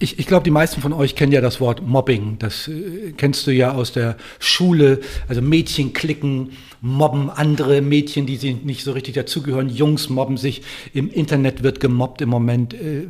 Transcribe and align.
Ich, 0.00 0.18
ich 0.18 0.26
glaube, 0.26 0.42
die 0.42 0.50
meisten 0.50 0.80
von 0.80 0.92
euch 0.92 1.14
kennen 1.14 1.32
ja 1.32 1.40
das 1.40 1.60
Wort 1.60 1.86
Mobbing. 1.86 2.36
Das 2.38 2.68
äh, 2.68 3.12
kennst 3.16 3.46
du 3.46 3.52
ja 3.52 3.72
aus 3.72 3.92
der 3.92 4.16
Schule. 4.38 5.00
Also 5.28 5.40
Mädchen 5.40 5.92
klicken, 5.92 6.52
mobben 6.80 7.30
andere 7.30 7.80
Mädchen, 7.80 8.26
die 8.26 8.36
sie 8.36 8.54
nicht 8.54 8.82
so 8.82 8.92
richtig 8.92 9.14
dazugehören. 9.14 9.68
Jungs 9.68 10.08
mobben 10.08 10.36
sich. 10.36 10.62
Im 10.92 11.10
Internet 11.10 11.62
wird 11.62 11.80
gemobbt 11.80 12.20
im 12.22 12.28
Moment. 12.28 12.74
Äh, 12.74 13.06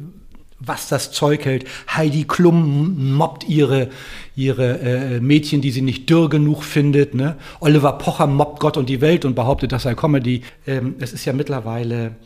was 0.67 0.89
das 0.89 1.13
Zeug 1.13 1.45
hält. 1.45 1.67
Heidi 1.89 2.25
Klum 2.25 3.15
mobbt 3.15 3.49
ihre, 3.49 3.91
ihre 4.37 4.79
äh, 4.79 5.21
Mädchen, 5.21 5.61
die 5.61 5.71
sie 5.71 5.83
nicht 5.83 6.09
dürr 6.09 6.29
genug 6.29 6.63
findet. 6.63 7.15
Ne? 7.15 7.37
Oliver 7.61 7.99
Pocher 7.99 8.27
mobbt 8.27 8.61
Gott 8.61 8.77
und 8.77 8.89
die 8.89 9.01
Welt 9.01 9.25
und 9.25 9.35
behauptet, 9.35 9.73
das 9.73 9.83
sei 9.83 9.95
Comedy. 9.95 10.43
Ähm, 10.67 10.95
es 11.01 11.13
ist 11.13 11.25
ja 11.25 11.33
mittlerweile 11.33 12.17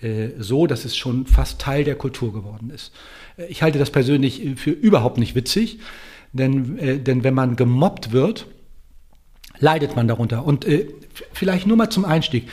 äh, 0.00 0.28
so, 0.38 0.66
dass 0.66 0.84
es 0.84 0.96
schon 0.96 1.26
fast 1.26 1.60
Teil 1.60 1.84
der 1.84 1.96
Kultur 1.96 2.32
geworden 2.32 2.70
ist. 2.70 2.92
Äh, 3.42 3.46
ich 3.48 3.62
halte 3.62 3.78
das 3.78 3.90
persönlich 3.90 4.42
für 4.56 4.70
überhaupt 4.70 5.18
nicht 5.18 5.34
witzig, 5.34 5.78
denn, 6.32 6.78
äh, 6.78 6.98
denn 6.98 7.24
wenn 7.24 7.34
man 7.34 7.56
gemobbt 7.56 8.12
wird, 8.12 8.46
leidet 9.58 9.96
man 9.96 10.08
darunter. 10.08 10.44
Und 10.44 10.64
äh, 10.64 10.88
vielleicht 11.32 11.66
nur 11.66 11.76
mal 11.76 11.90
zum 11.90 12.04
Einstieg. 12.04 12.48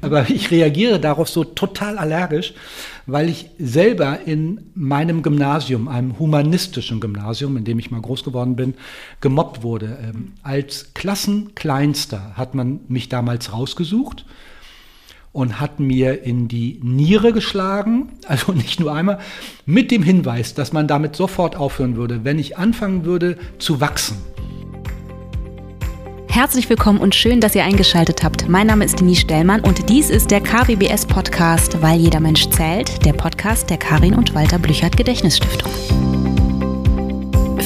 Aber 0.00 0.28
ich 0.30 0.50
reagiere 0.50 0.98
darauf 0.98 1.28
so 1.28 1.44
total 1.44 1.98
allergisch, 1.98 2.54
weil 3.06 3.28
ich 3.28 3.50
selber 3.58 4.20
in 4.26 4.70
meinem 4.74 5.22
Gymnasium, 5.22 5.88
einem 5.88 6.18
humanistischen 6.18 7.00
Gymnasium, 7.00 7.56
in 7.56 7.64
dem 7.64 7.78
ich 7.78 7.90
mal 7.90 8.00
groß 8.00 8.24
geworden 8.24 8.56
bin, 8.56 8.74
gemobbt 9.20 9.62
wurde. 9.62 9.98
Ähm, 10.02 10.32
als 10.42 10.92
Klassenkleinster 10.94 12.36
hat 12.36 12.54
man 12.54 12.80
mich 12.88 13.08
damals 13.08 13.52
rausgesucht 13.52 14.24
und 15.36 15.60
hat 15.60 15.80
mir 15.80 16.22
in 16.22 16.48
die 16.48 16.80
Niere 16.82 17.34
geschlagen, 17.34 18.08
also 18.26 18.52
nicht 18.52 18.80
nur 18.80 18.92
einmal, 18.92 19.18
mit 19.66 19.90
dem 19.90 20.02
Hinweis, 20.02 20.54
dass 20.54 20.72
man 20.72 20.88
damit 20.88 21.14
sofort 21.14 21.56
aufhören 21.56 21.96
würde, 21.96 22.24
wenn 22.24 22.38
ich 22.38 22.56
anfangen 22.56 23.04
würde 23.04 23.36
zu 23.58 23.80
wachsen. 23.80 24.16
Herzlich 26.28 26.68
willkommen 26.68 27.00
und 27.00 27.14
schön, 27.14 27.40
dass 27.40 27.54
ihr 27.54 27.64
eingeschaltet 27.64 28.22
habt. 28.22 28.48
Mein 28.48 28.66
Name 28.66 28.84
ist 28.84 29.00
Denise 29.00 29.22
Stellmann 29.22 29.60
und 29.60 29.88
dies 29.88 30.10
ist 30.10 30.30
der 30.30 30.40
KWBS 30.40 31.06
Podcast, 31.06 31.80
weil 31.80 31.98
jeder 31.98 32.20
Mensch 32.20 32.48
zählt, 32.50 33.04
der 33.04 33.12
Podcast 33.12 33.70
der 33.70 33.78
Karin 33.78 34.14
und 34.14 34.34
Walter 34.34 34.58
Blüchert 34.58 34.96
Gedächtnisstiftung. 34.96 36.25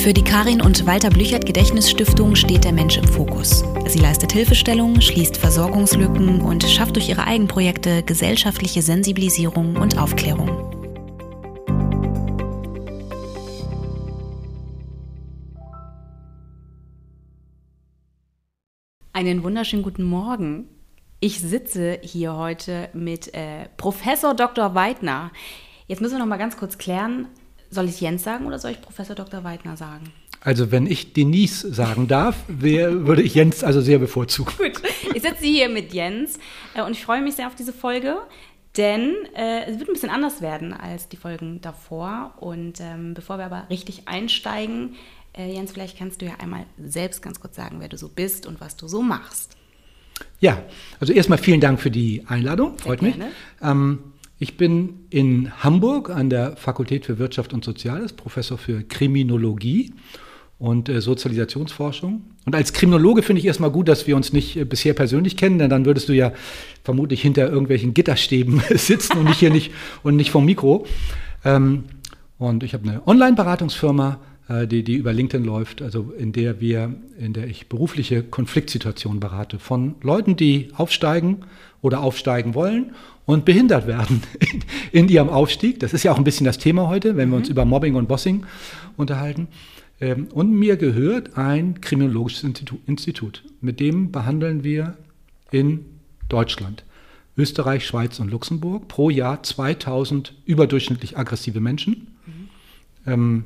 Für 0.02 0.14
die 0.14 0.24
Karin 0.24 0.62
und 0.62 0.86
Walter 0.86 1.10
Blüchert 1.10 1.44
Gedächtnisstiftung 1.44 2.34
steht 2.34 2.64
der 2.64 2.72
Mensch 2.72 2.96
im 2.96 3.04
Fokus. 3.04 3.62
Sie 3.86 3.98
leistet 3.98 4.32
Hilfestellung, 4.32 4.98
schließt 4.98 5.36
Versorgungslücken 5.36 6.40
und 6.40 6.64
schafft 6.64 6.96
durch 6.96 7.10
ihre 7.10 7.26
Eigenprojekte 7.26 8.02
gesellschaftliche 8.02 8.80
Sensibilisierung 8.80 9.76
und 9.76 9.98
Aufklärung. 9.98 10.48
Einen 19.12 19.42
wunderschönen 19.42 19.82
guten 19.82 20.04
Morgen. 20.04 20.66
Ich 21.20 21.40
sitze 21.40 21.98
hier 22.00 22.36
heute 22.36 22.88
mit 22.94 23.34
äh, 23.34 23.68
Professor 23.76 24.32
Dr. 24.32 24.74
Weidner. 24.74 25.30
Jetzt 25.88 26.00
müssen 26.00 26.14
wir 26.14 26.20
noch 26.20 26.26
mal 26.26 26.38
ganz 26.38 26.56
kurz 26.56 26.78
klären, 26.78 27.28
soll 27.70 27.88
ich 27.88 28.00
Jens 28.00 28.24
sagen 28.24 28.46
oder 28.46 28.58
soll 28.58 28.72
ich 28.72 28.80
Professor 28.80 29.14
Dr. 29.14 29.44
Weidner 29.44 29.76
sagen? 29.76 30.12
Also 30.42 30.70
wenn 30.70 30.86
ich 30.86 31.12
Denise 31.12 31.60
sagen 31.60 32.08
darf, 32.08 32.36
wär, 32.48 33.06
würde 33.06 33.22
ich 33.22 33.34
Jens 33.34 33.62
also 33.62 33.80
sehr 33.80 33.98
bevorzugen. 33.98 34.52
Gut, 34.56 34.82
ich 35.14 35.22
sitze 35.22 35.44
hier 35.44 35.68
mit 35.68 35.92
Jens 35.92 36.38
äh, 36.74 36.82
und 36.82 36.92
ich 36.92 37.04
freue 37.04 37.20
mich 37.20 37.34
sehr 37.34 37.46
auf 37.46 37.54
diese 37.54 37.72
Folge, 37.74 38.16
denn 38.76 39.14
äh, 39.36 39.66
es 39.66 39.78
wird 39.78 39.88
ein 39.88 39.92
bisschen 39.92 40.10
anders 40.10 40.40
werden 40.40 40.72
als 40.72 41.08
die 41.08 41.16
Folgen 41.16 41.60
davor. 41.60 42.34
Und 42.40 42.80
ähm, 42.80 43.14
bevor 43.14 43.38
wir 43.38 43.44
aber 43.44 43.66
richtig 43.68 44.08
einsteigen, 44.08 44.96
äh, 45.36 45.52
Jens, 45.52 45.72
vielleicht 45.72 45.98
kannst 45.98 46.22
du 46.22 46.26
ja 46.26 46.32
einmal 46.38 46.64
selbst 46.78 47.22
ganz 47.22 47.38
kurz 47.38 47.56
sagen, 47.56 47.76
wer 47.80 47.88
du 47.88 47.98
so 47.98 48.08
bist 48.08 48.46
und 48.46 48.60
was 48.60 48.76
du 48.76 48.88
so 48.88 49.02
machst. 49.02 49.56
Ja, 50.38 50.62
also 51.00 51.12
erstmal 51.12 51.38
vielen 51.38 51.60
Dank 51.60 51.80
für 51.80 51.90
die 51.90 52.24
Einladung, 52.26 52.78
freut 52.78 53.02
mich. 53.02 53.14
Ähm, 53.62 54.09
ich 54.42 54.56
bin 54.56 55.00
in 55.10 55.52
Hamburg 55.62 56.08
an 56.08 56.30
der 56.30 56.56
Fakultät 56.56 57.04
für 57.04 57.18
Wirtschaft 57.18 57.52
und 57.52 57.62
Soziales, 57.62 58.14
Professor 58.14 58.56
für 58.56 58.82
Kriminologie 58.82 59.92
und 60.58 60.88
äh, 60.88 61.02
Sozialisationsforschung. 61.02 62.22
Und 62.46 62.54
als 62.54 62.72
Kriminologe 62.72 63.22
finde 63.22 63.40
ich 63.40 63.46
erstmal 63.46 63.70
gut, 63.70 63.86
dass 63.86 64.06
wir 64.06 64.16
uns 64.16 64.32
nicht 64.32 64.56
äh, 64.56 64.64
bisher 64.64 64.94
persönlich 64.94 65.36
kennen, 65.36 65.58
denn 65.58 65.68
dann 65.68 65.84
würdest 65.84 66.08
du 66.08 66.14
ja 66.14 66.32
vermutlich 66.82 67.20
hinter 67.20 67.50
irgendwelchen 67.50 67.92
Gitterstäben 67.92 68.62
sitzen 68.70 69.18
und 69.18 69.24
nicht 69.24 69.40
hier 69.40 69.50
nicht 69.50 69.72
und 70.02 70.16
nicht 70.16 70.30
vom 70.30 70.46
Mikro. 70.46 70.86
Ähm, 71.44 71.84
und 72.38 72.62
ich 72.62 72.72
habe 72.72 72.88
eine 72.88 73.06
Online-Beratungsfirma, 73.06 74.20
die, 74.50 74.82
die 74.82 74.96
über 74.96 75.12
LinkedIn 75.12 75.44
läuft, 75.46 75.80
also 75.80 76.12
in 76.18 76.32
der 76.32 76.60
wir, 76.60 76.92
in 77.18 77.32
der 77.32 77.46
ich 77.46 77.68
berufliche 77.68 78.24
Konfliktsituationen 78.24 79.20
berate 79.20 79.60
von 79.60 79.94
Leuten, 80.02 80.34
die 80.34 80.70
aufsteigen 80.76 81.44
oder 81.82 82.00
aufsteigen 82.02 82.54
wollen 82.54 82.92
und 83.26 83.44
behindert 83.44 83.86
werden 83.86 84.22
in, 84.92 85.08
ihrem 85.08 85.28
Aufstieg. 85.28 85.78
Das 85.78 85.92
ist 85.92 86.02
ja 86.02 86.10
auch 86.10 86.18
ein 86.18 86.24
bisschen 86.24 86.46
das 86.46 86.58
Thema 86.58 86.88
heute, 86.88 87.16
wenn 87.16 87.30
wir 87.30 87.36
uns 87.36 87.48
mhm. 87.48 87.52
über 87.52 87.64
Mobbing 87.64 87.94
und 87.94 88.08
Bossing 88.08 88.44
unterhalten. 88.96 89.46
Ähm, 90.00 90.26
und 90.32 90.50
mir 90.50 90.76
gehört 90.76 91.38
ein 91.38 91.80
kriminologisches 91.80 92.42
Institut. 92.86 93.44
Mit 93.60 93.78
dem 93.78 94.10
behandeln 94.10 94.64
wir 94.64 94.96
in 95.52 95.84
Deutschland, 96.28 96.84
Österreich, 97.36 97.86
Schweiz 97.86 98.18
und 98.18 98.32
Luxemburg 98.32 98.88
pro 98.88 99.10
Jahr 99.10 99.44
2000 99.44 100.34
überdurchschnittlich 100.44 101.16
aggressive 101.16 101.60
Menschen. 101.60 102.08
Mhm. 102.26 102.48
Ähm, 103.06 103.44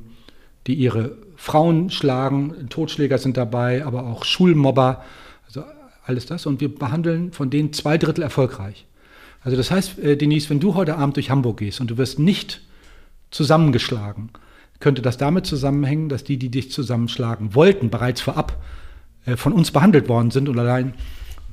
die 0.66 0.74
ihre 0.74 1.16
Frauen 1.36 1.90
schlagen, 1.90 2.68
Totschläger 2.70 3.18
sind 3.18 3.36
dabei, 3.36 3.84
aber 3.84 4.04
auch 4.04 4.24
Schulmobber, 4.24 5.04
also 5.46 5.62
alles 6.06 6.26
das. 6.26 6.46
Und 6.46 6.60
wir 6.60 6.74
behandeln 6.74 7.32
von 7.32 7.50
denen 7.50 7.72
zwei 7.72 7.98
Drittel 7.98 8.22
erfolgreich. 8.22 8.86
Also 9.42 9.56
das 9.56 9.70
heißt, 9.70 9.98
äh, 9.98 10.16
Denise, 10.16 10.48
wenn 10.50 10.60
du 10.60 10.74
heute 10.74 10.96
Abend 10.96 11.16
durch 11.16 11.30
Hamburg 11.30 11.58
gehst 11.58 11.80
und 11.80 11.90
du 11.90 11.98
wirst 11.98 12.18
nicht 12.18 12.62
zusammengeschlagen, 13.30 14.30
könnte 14.80 15.02
das 15.02 15.18
damit 15.18 15.46
zusammenhängen, 15.46 16.08
dass 16.08 16.24
die, 16.24 16.38
die 16.38 16.50
dich 16.50 16.70
zusammenschlagen 16.70 17.54
wollten, 17.54 17.90
bereits 17.90 18.20
vorab 18.20 18.62
äh, 19.26 19.36
von 19.36 19.52
uns 19.52 19.70
behandelt 19.70 20.08
worden 20.08 20.30
sind 20.30 20.48
und 20.48 20.58
allein 20.58 20.94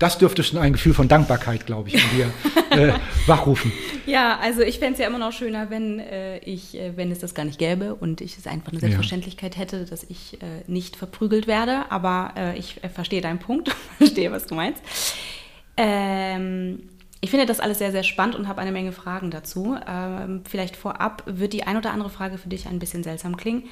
das 0.02 0.18
dürfte 0.18 0.44
schon 0.44 0.60
ein 0.60 0.74
Gefühl 0.74 0.94
von 0.94 1.08
Dankbarkeit, 1.08 1.66
glaube 1.66 1.90
ich, 1.90 1.96
in 1.96 2.18
dir 2.18 2.34
äh, 2.72 2.94
wachrufen. 3.28 3.72
Ja, 4.06 4.40
also 4.40 4.62
ich 4.62 4.80
fände 4.80 4.94
es 4.94 5.00
ja 5.00 5.08
immer 5.08 5.20
noch 5.20 5.32
schöner, 5.32 5.70
wenn 5.70 6.00
äh, 6.00 6.40
ich, 6.40 6.76
äh, 6.76 6.98
wenn 6.98 7.12
es 7.12 7.20
das 7.20 7.36
gar 7.36 7.46
nicht 7.46 7.60
gäbe 7.60 7.94
und 7.96 8.20
ich 8.20 8.38
es 8.38 8.48
einfach 8.48 8.72
eine 8.72 8.80
Selbstverständlichkeit 8.80 9.56
ja. 9.56 9.62
hätte, 9.62 9.86
dass 9.86 10.04
ich 10.04 10.42
äh, 10.42 10.46
nicht 10.66 10.96
verprügelt 10.96 11.46
werde. 11.46 11.92
Aber 11.92 12.34
äh, 12.36 12.58
ich 12.58 12.84
äh, 12.84 12.90
verstehe 12.90 13.22
deinen 13.22 13.40
Punkt, 13.40 13.70
verstehe, 13.98 14.32
was 14.32 14.48
du 14.48 14.56
meinst. 14.56 14.82
Ähm, 15.78 16.90
ich 17.22 17.30
finde 17.30 17.46
das 17.46 17.60
alles 17.60 17.78
sehr, 17.78 17.92
sehr 17.92 18.04
spannend 18.04 18.36
und 18.36 18.48
habe 18.48 18.60
eine 18.62 18.72
Menge 18.72 18.92
Fragen 18.92 19.30
dazu. 19.30 19.78
Ähm, 19.88 20.42
vielleicht 20.50 20.76
vorab 20.76 21.24
wird 21.28 21.54
die 21.54 21.64
ein 21.64 21.78
oder 21.78 21.92
andere 21.92 22.10
Frage 22.10 22.40
für 22.40 22.50
dich 22.50 22.68
ein 22.68 22.80
bisschen 22.80 23.04
seltsam 23.04 23.38
klingen. 23.38 23.66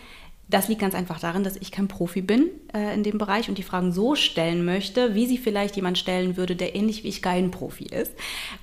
Das 0.49 0.67
liegt 0.67 0.81
ganz 0.81 0.95
einfach 0.95 1.19
darin, 1.19 1.43
dass 1.43 1.57
ich 1.57 1.71
kein 1.71 1.87
Profi 1.87 2.21
bin 2.21 2.49
äh, 2.73 2.93
in 2.95 3.03
dem 3.03 3.19
Bereich 3.19 3.49
und 3.49 3.57
die 3.59 3.63
Fragen 3.63 3.91
so 3.91 4.15
stellen 4.15 4.65
möchte, 4.65 5.13
wie 5.13 5.27
sie 5.27 5.37
vielleicht 5.37 5.75
jemand 5.75 5.99
stellen 5.99 6.37
würde, 6.37 6.55
der 6.55 6.75
ähnlich 6.75 7.03
wie 7.03 7.09
ich 7.09 7.21
kein 7.21 7.51
Profi 7.51 7.85
ist, 7.85 8.13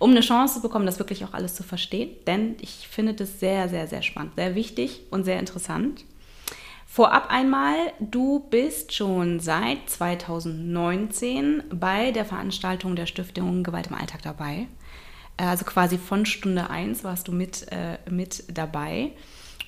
um 0.00 0.10
eine 0.10 0.20
Chance 0.20 0.54
zu 0.54 0.62
bekommen, 0.62 0.86
das 0.86 0.98
wirklich 0.98 1.24
auch 1.24 1.32
alles 1.32 1.54
zu 1.54 1.62
verstehen. 1.62 2.10
Denn 2.26 2.56
ich 2.60 2.88
finde 2.88 3.14
das 3.14 3.38
sehr, 3.38 3.68
sehr, 3.68 3.86
sehr 3.86 4.02
spannend, 4.02 4.34
sehr 4.34 4.56
wichtig 4.56 5.02
und 5.10 5.24
sehr 5.24 5.38
interessant. 5.38 6.04
Vorab 6.86 7.30
einmal, 7.30 7.76
du 8.00 8.40
bist 8.50 8.92
schon 8.92 9.38
seit 9.38 9.88
2019 9.88 11.64
bei 11.70 12.10
der 12.10 12.24
Veranstaltung 12.24 12.96
der 12.96 13.06
Stiftung 13.06 13.62
Gewalt 13.62 13.88
im 13.88 13.94
Alltag 13.94 14.22
dabei. 14.22 14.66
Äh, 15.36 15.44
also 15.44 15.64
quasi 15.64 15.98
von 15.98 16.26
Stunde 16.26 16.68
1 16.68 17.04
warst 17.04 17.28
du 17.28 17.32
mit, 17.32 17.66
äh, 17.70 17.98
mit 18.10 18.44
dabei. 18.48 19.12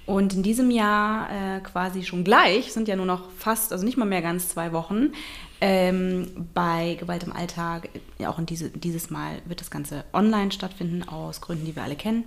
Und 0.08 0.32
in 0.32 0.42
diesem 0.42 0.70
Jahr 0.70 1.28
äh, 1.30 1.60
quasi 1.60 2.02
schon 2.02 2.24
gleich, 2.24 2.72
sind 2.72 2.88
ja 2.88 2.96
nur 2.96 3.04
noch 3.04 3.30
fast, 3.32 3.74
also 3.74 3.84
nicht 3.84 3.98
mal 3.98 4.06
mehr 4.06 4.22
ganz 4.22 4.48
zwei 4.48 4.72
Wochen, 4.72 5.12
ähm, 5.60 6.46
bei 6.54 6.96
Gewalt 6.98 7.24
im 7.24 7.32
Alltag, 7.34 7.90
ja 8.16 8.30
auch 8.30 8.38
in 8.38 8.46
diese, 8.46 8.70
dieses 8.70 9.10
Mal 9.10 9.42
wird 9.44 9.60
das 9.60 9.70
Ganze 9.70 10.04
online 10.14 10.50
stattfinden, 10.50 11.06
aus 11.06 11.42
Gründen, 11.42 11.66
die 11.66 11.76
wir 11.76 11.82
alle 11.82 11.94
kennen. 11.94 12.24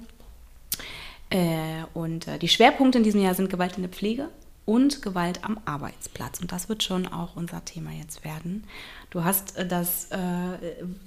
Äh, 1.32 1.86
und 1.96 2.28
äh, 2.28 2.38
die 2.38 2.50
Schwerpunkte 2.50 3.00
in 3.00 3.04
diesem 3.04 3.20
Jahr 3.24 3.34
sind 3.34 3.50
Gewalt 3.50 3.78
in 3.78 3.82
der 3.82 3.92
Pflege 3.92 4.30
und 4.66 5.02
Gewalt 5.02 5.44
am 5.44 5.60
Arbeitsplatz. 5.66 6.40
Und 6.40 6.52
das 6.52 6.70
wird 6.70 6.84
schon 6.84 7.08
auch 7.08 7.36
unser 7.36 7.66
Thema 7.66 7.90
jetzt 7.90 8.24
werden. 8.24 8.64
Du 9.10 9.24
hast 9.24 9.58
äh, 9.58 9.66
das 9.66 10.12
äh, 10.12 10.18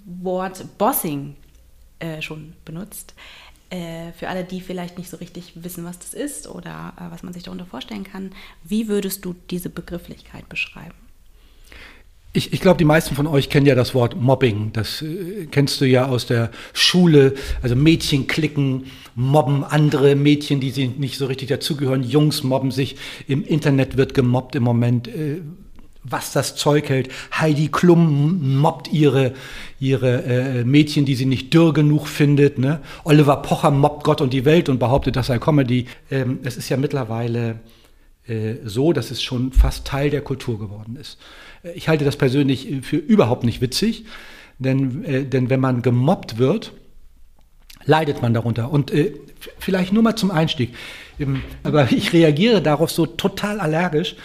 Wort 0.06 0.76
Bossing 0.76 1.36
äh, 2.00 2.20
schon 2.20 2.54
benutzt. 2.64 3.14
Äh, 3.74 4.12
für 4.12 4.28
alle, 4.28 4.44
die 4.44 4.60
vielleicht 4.60 4.98
nicht 4.98 5.10
so 5.10 5.16
richtig 5.16 5.52
wissen, 5.56 5.84
was 5.84 5.98
das 5.98 6.14
ist 6.14 6.46
oder 6.46 6.92
äh, 6.96 7.10
was 7.10 7.24
man 7.24 7.32
sich 7.32 7.42
darunter 7.42 7.66
vorstellen 7.66 8.04
kann, 8.04 8.30
wie 8.62 8.86
würdest 8.86 9.24
du 9.24 9.34
diese 9.50 9.68
Begrifflichkeit 9.68 10.48
beschreiben? 10.48 10.94
Ich, 12.32 12.52
ich 12.52 12.60
glaube, 12.60 12.78
die 12.78 12.84
meisten 12.84 13.16
von 13.16 13.26
euch 13.26 13.48
kennen 13.48 13.66
ja 13.66 13.74
das 13.74 13.92
Wort 13.92 14.14
Mobbing. 14.20 14.72
Das 14.72 15.02
äh, 15.02 15.46
kennst 15.50 15.80
du 15.80 15.86
ja 15.86 16.06
aus 16.06 16.26
der 16.26 16.52
Schule. 16.72 17.34
Also 17.62 17.74
Mädchen 17.74 18.28
klicken, 18.28 18.84
mobben 19.16 19.64
andere 19.64 20.14
Mädchen, 20.14 20.60
die 20.60 20.70
sie 20.70 20.86
nicht 20.86 21.18
so 21.18 21.26
richtig 21.26 21.48
dazugehören. 21.48 22.04
Jungs 22.04 22.44
mobben 22.44 22.70
sich. 22.70 22.94
Im 23.26 23.44
Internet 23.44 23.96
wird 23.96 24.14
gemobbt 24.14 24.54
im 24.54 24.62
Moment. 24.62 25.08
Äh, 25.08 25.40
was 26.04 26.32
das 26.32 26.54
Zeug 26.54 26.88
hält. 26.88 27.08
Heidi 27.32 27.68
Klum 27.68 28.58
mobbt 28.58 28.92
ihre, 28.92 29.32
ihre 29.80 30.22
äh, 30.22 30.64
Mädchen, 30.64 31.06
die 31.06 31.14
sie 31.14 31.26
nicht 31.26 31.52
dürr 31.52 31.72
genug 31.72 32.06
findet. 32.06 32.58
Ne? 32.58 32.80
Oliver 33.04 33.36
Pocher 33.36 33.70
mobbt 33.70 34.04
Gott 34.04 34.20
und 34.20 34.32
die 34.32 34.44
Welt 34.44 34.68
und 34.68 34.78
behauptet, 34.78 35.16
das 35.16 35.28
sei 35.28 35.38
Comedy. 35.38 35.86
Ähm, 36.10 36.40
es 36.44 36.56
ist 36.56 36.68
ja 36.68 36.76
mittlerweile 36.76 37.60
äh, 38.28 38.56
so, 38.64 38.92
dass 38.92 39.10
es 39.10 39.22
schon 39.22 39.52
fast 39.52 39.86
Teil 39.86 40.10
der 40.10 40.20
Kultur 40.20 40.58
geworden 40.58 40.96
ist. 40.96 41.18
Ich 41.74 41.88
halte 41.88 42.04
das 42.04 42.16
persönlich 42.16 42.68
für 42.82 42.96
überhaupt 42.96 43.44
nicht 43.44 43.62
witzig, 43.62 44.04
denn, 44.58 45.04
äh, 45.04 45.24
denn 45.24 45.48
wenn 45.48 45.60
man 45.60 45.80
gemobbt 45.80 46.38
wird, 46.38 46.72
leidet 47.86 48.22
man 48.22 48.34
darunter. 48.34 48.70
Und 48.70 48.90
äh, 48.90 49.14
vielleicht 49.58 49.92
nur 49.92 50.02
mal 50.02 50.16
zum 50.16 50.30
Einstieg. 50.30 50.74
Ähm, 51.18 51.42
aber 51.62 51.90
ich 51.92 52.12
reagiere 52.12 52.62
darauf 52.62 52.90
so 52.90 53.06
total 53.06 53.60
allergisch, 53.60 54.16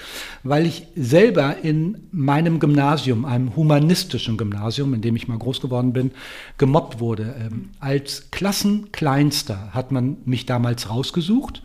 weil 0.43 0.65
ich 0.65 0.87
selber 0.95 1.57
in 1.63 2.07
meinem 2.11 2.59
Gymnasium, 2.59 3.25
einem 3.25 3.55
humanistischen 3.55 4.37
Gymnasium, 4.37 4.93
in 4.93 5.01
dem 5.01 5.15
ich 5.15 5.27
mal 5.27 5.37
groß 5.37 5.61
geworden 5.61 5.93
bin, 5.93 6.11
gemobbt 6.57 6.99
wurde. 6.99 7.35
Ähm, 7.39 7.69
als 7.79 8.31
Klassenkleinster 8.31 9.73
hat 9.73 9.91
man 9.91 10.17
mich 10.25 10.45
damals 10.45 10.89
rausgesucht 10.89 11.61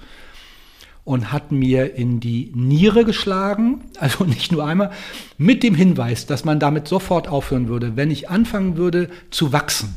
und 1.04 1.32
hat 1.32 1.52
mir 1.52 1.94
in 1.94 2.20
die 2.20 2.50
Niere 2.54 3.04
geschlagen, 3.04 3.82
also 3.98 4.24
nicht 4.24 4.52
nur 4.52 4.64
einmal, 4.64 4.90
mit 5.38 5.62
dem 5.62 5.74
Hinweis, 5.74 6.26
dass 6.26 6.44
man 6.44 6.58
damit 6.58 6.88
sofort 6.88 7.28
aufhören 7.28 7.68
würde, 7.68 7.96
wenn 7.96 8.10
ich 8.10 8.30
anfangen 8.30 8.76
würde 8.76 9.08
zu 9.30 9.52
wachsen. 9.52 9.96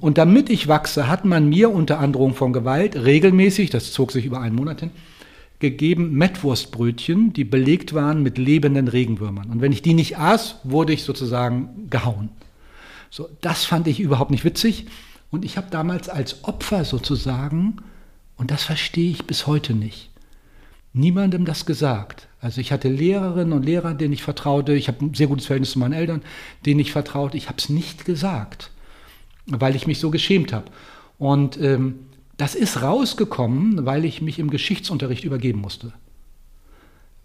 Und 0.00 0.18
damit 0.18 0.50
ich 0.50 0.68
wachse, 0.68 1.08
hat 1.08 1.24
man 1.24 1.48
mir 1.48 1.70
unter 1.70 1.98
Androhung 1.98 2.34
von 2.34 2.52
Gewalt 2.52 2.94
regelmäßig, 2.94 3.70
das 3.70 3.92
zog 3.92 4.12
sich 4.12 4.26
über 4.26 4.38
einen 4.38 4.54
Monat 4.54 4.80
hin, 4.80 4.90
gegeben 5.62 6.12
Mettwurstbrötchen, 6.12 7.32
die 7.32 7.44
belegt 7.44 7.94
waren 7.94 8.22
mit 8.22 8.36
lebenden 8.36 8.88
Regenwürmern. 8.88 9.48
Und 9.48 9.62
wenn 9.62 9.72
ich 9.72 9.80
die 9.80 9.94
nicht 9.94 10.18
aß, 10.18 10.56
wurde 10.64 10.92
ich 10.92 11.04
sozusagen 11.04 11.88
gehauen. 11.88 12.28
So, 13.08 13.30
das 13.40 13.64
fand 13.64 13.86
ich 13.86 14.00
überhaupt 14.00 14.30
nicht 14.30 14.44
witzig. 14.44 14.86
Und 15.30 15.46
ich 15.46 15.56
habe 15.56 15.68
damals 15.70 16.10
als 16.10 16.44
Opfer 16.44 16.84
sozusagen, 16.84 17.76
und 18.36 18.50
das 18.50 18.64
verstehe 18.64 19.10
ich 19.10 19.24
bis 19.24 19.46
heute 19.46 19.72
nicht, 19.72 20.10
niemandem 20.92 21.46
das 21.46 21.64
gesagt. 21.64 22.28
Also 22.40 22.60
ich 22.60 22.72
hatte 22.72 22.88
Lehrerinnen 22.88 23.52
und 23.52 23.64
Lehrer, 23.64 23.94
denen 23.94 24.12
ich 24.12 24.22
vertraute. 24.22 24.74
Ich 24.74 24.88
habe 24.88 25.06
ein 25.06 25.14
sehr 25.14 25.28
gutes 25.28 25.46
Verhältnis 25.46 25.70
zu 25.70 25.78
meinen 25.78 25.94
Eltern, 25.94 26.22
denen 26.66 26.80
ich 26.80 26.92
vertraute. 26.92 27.36
Ich 27.36 27.46
habe 27.46 27.58
es 27.58 27.68
nicht 27.68 28.04
gesagt, 28.04 28.70
weil 29.46 29.76
ich 29.76 29.86
mich 29.86 30.00
so 30.00 30.10
geschämt 30.10 30.52
habe. 30.52 30.66
Und 31.18 31.58
ähm, 31.60 32.00
das 32.36 32.54
ist 32.54 32.82
rausgekommen, 32.82 33.84
weil 33.86 34.04
ich 34.04 34.22
mich 34.22 34.38
im 34.38 34.50
Geschichtsunterricht 34.50 35.24
übergeben 35.24 35.60
musste. 35.60 35.92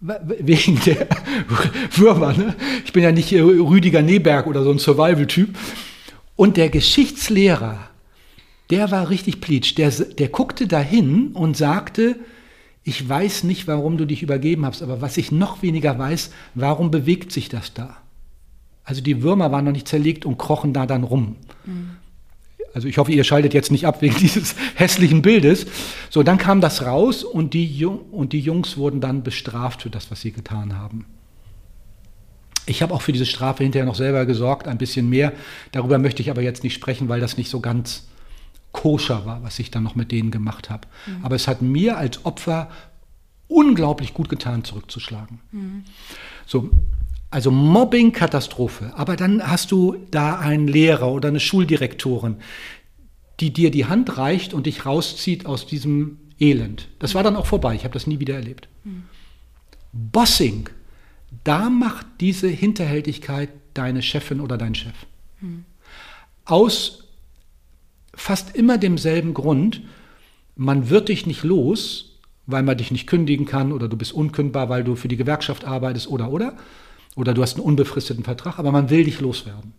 Wegen 0.00 0.80
der 0.84 1.08
Würmer. 1.92 2.32
Ne? 2.32 2.54
Ich 2.84 2.92
bin 2.92 3.02
ja 3.02 3.12
nicht 3.12 3.32
Rüdiger 3.32 4.02
Neberg 4.02 4.46
oder 4.46 4.62
so 4.62 4.70
ein 4.70 4.78
Survival-Typ. 4.78 5.56
Und 6.36 6.56
der 6.56 6.68
Geschichtslehrer, 6.68 7.90
der 8.70 8.90
war 8.90 9.10
richtig 9.10 9.40
pleatsch. 9.40 9.76
Der, 9.76 9.90
der 9.90 10.28
guckte 10.28 10.68
dahin 10.68 11.32
und 11.32 11.56
sagte, 11.56 12.16
ich 12.84 13.06
weiß 13.06 13.44
nicht, 13.44 13.66
warum 13.66 13.98
du 13.98 14.04
dich 14.04 14.22
übergeben 14.22 14.64
hast, 14.64 14.82
aber 14.82 15.00
was 15.00 15.16
ich 15.16 15.32
noch 15.32 15.62
weniger 15.62 15.98
weiß, 15.98 16.30
warum 16.54 16.90
bewegt 16.90 17.32
sich 17.32 17.48
das 17.48 17.74
da? 17.74 17.96
Also 18.84 19.02
die 19.02 19.22
Würmer 19.22 19.52
waren 19.52 19.64
noch 19.64 19.72
nicht 19.72 19.88
zerlegt 19.88 20.24
und 20.24 20.38
krochen 20.38 20.72
da 20.72 20.86
dann 20.86 21.04
rum. 21.04 21.36
Mhm. 21.66 21.90
Also 22.78 22.86
ich 22.86 22.98
hoffe, 22.98 23.10
ihr 23.10 23.24
schaltet 23.24 23.54
jetzt 23.54 23.72
nicht 23.72 23.88
ab 23.88 24.02
wegen 24.02 24.16
dieses 24.20 24.54
hässlichen 24.76 25.20
Bildes. 25.20 25.66
So, 26.10 26.22
dann 26.22 26.38
kam 26.38 26.60
das 26.60 26.86
raus 26.86 27.24
und 27.24 27.52
die, 27.52 27.66
Jung 27.66 27.98
und 28.12 28.32
die 28.32 28.38
Jungs 28.38 28.76
wurden 28.76 29.00
dann 29.00 29.24
bestraft 29.24 29.82
für 29.82 29.90
das, 29.90 30.12
was 30.12 30.20
sie 30.20 30.30
getan 30.30 30.78
haben. 30.78 31.04
Ich 32.66 32.80
habe 32.80 32.94
auch 32.94 33.02
für 33.02 33.10
diese 33.10 33.26
Strafe 33.26 33.64
hinterher 33.64 33.84
noch 33.84 33.96
selber 33.96 34.26
gesorgt, 34.26 34.68
ein 34.68 34.78
bisschen 34.78 35.10
mehr. 35.10 35.32
Darüber 35.72 35.98
möchte 35.98 36.22
ich 36.22 36.30
aber 36.30 36.40
jetzt 36.40 36.62
nicht 36.62 36.74
sprechen, 36.74 37.08
weil 37.08 37.18
das 37.18 37.36
nicht 37.36 37.50
so 37.50 37.58
ganz 37.58 38.06
koscher 38.70 39.26
war, 39.26 39.42
was 39.42 39.58
ich 39.58 39.72
dann 39.72 39.82
noch 39.82 39.96
mit 39.96 40.12
denen 40.12 40.30
gemacht 40.30 40.70
habe. 40.70 40.86
Mhm. 41.06 41.24
Aber 41.24 41.34
es 41.34 41.48
hat 41.48 41.62
mir 41.62 41.98
als 41.98 42.24
Opfer 42.24 42.70
unglaublich 43.48 44.14
gut 44.14 44.28
getan, 44.28 44.62
zurückzuschlagen. 44.62 45.40
Mhm. 45.50 45.82
So, 46.46 46.70
also 47.30 47.50
Mobbing, 47.50 48.12
Katastrophe. 48.12 48.92
Aber 48.96 49.16
dann 49.16 49.42
hast 49.42 49.70
du 49.70 49.96
da 50.10 50.38
einen 50.38 50.68
Lehrer 50.68 51.12
oder 51.12 51.28
eine 51.28 51.40
Schuldirektorin, 51.40 52.36
die 53.40 53.52
dir 53.52 53.70
die 53.70 53.86
Hand 53.86 54.16
reicht 54.16 54.54
und 54.54 54.66
dich 54.66 54.86
rauszieht 54.86 55.46
aus 55.46 55.66
diesem 55.66 56.18
Elend. 56.38 56.88
Das 56.98 57.14
war 57.14 57.22
dann 57.22 57.36
auch 57.36 57.46
vorbei. 57.46 57.74
Ich 57.74 57.84
habe 57.84 57.94
das 57.94 58.06
nie 58.06 58.20
wieder 58.20 58.34
erlebt. 58.34 58.68
Mhm. 58.84 59.04
Bossing, 59.92 60.68
da 61.44 61.68
macht 61.68 62.06
diese 62.20 62.48
Hinterhältigkeit 62.48 63.50
deine 63.74 64.02
Chefin 64.02 64.40
oder 64.40 64.56
dein 64.56 64.74
Chef. 64.74 64.94
Mhm. 65.40 65.64
Aus 66.44 67.04
fast 68.14 68.56
immer 68.56 68.78
demselben 68.78 69.34
Grund, 69.34 69.82
man 70.56 70.90
wird 70.90 71.08
dich 71.08 71.26
nicht 71.26 71.44
los, 71.44 72.18
weil 72.46 72.62
man 72.62 72.78
dich 72.78 72.90
nicht 72.90 73.06
kündigen 73.06 73.46
kann 73.46 73.72
oder 73.72 73.88
du 73.88 73.96
bist 73.96 74.12
unkündbar, 74.12 74.68
weil 74.68 74.82
du 74.82 74.96
für 74.96 75.08
die 75.08 75.16
Gewerkschaft 75.16 75.64
arbeitest 75.64 76.08
oder 76.08 76.30
oder 76.32 76.56
oder 77.18 77.34
du 77.34 77.42
hast 77.42 77.56
einen 77.56 77.64
unbefristeten 77.64 78.22
Vertrag, 78.22 78.60
aber 78.60 78.70
man 78.70 78.90
will 78.90 79.02
dich 79.02 79.20
loswerden. 79.20 79.72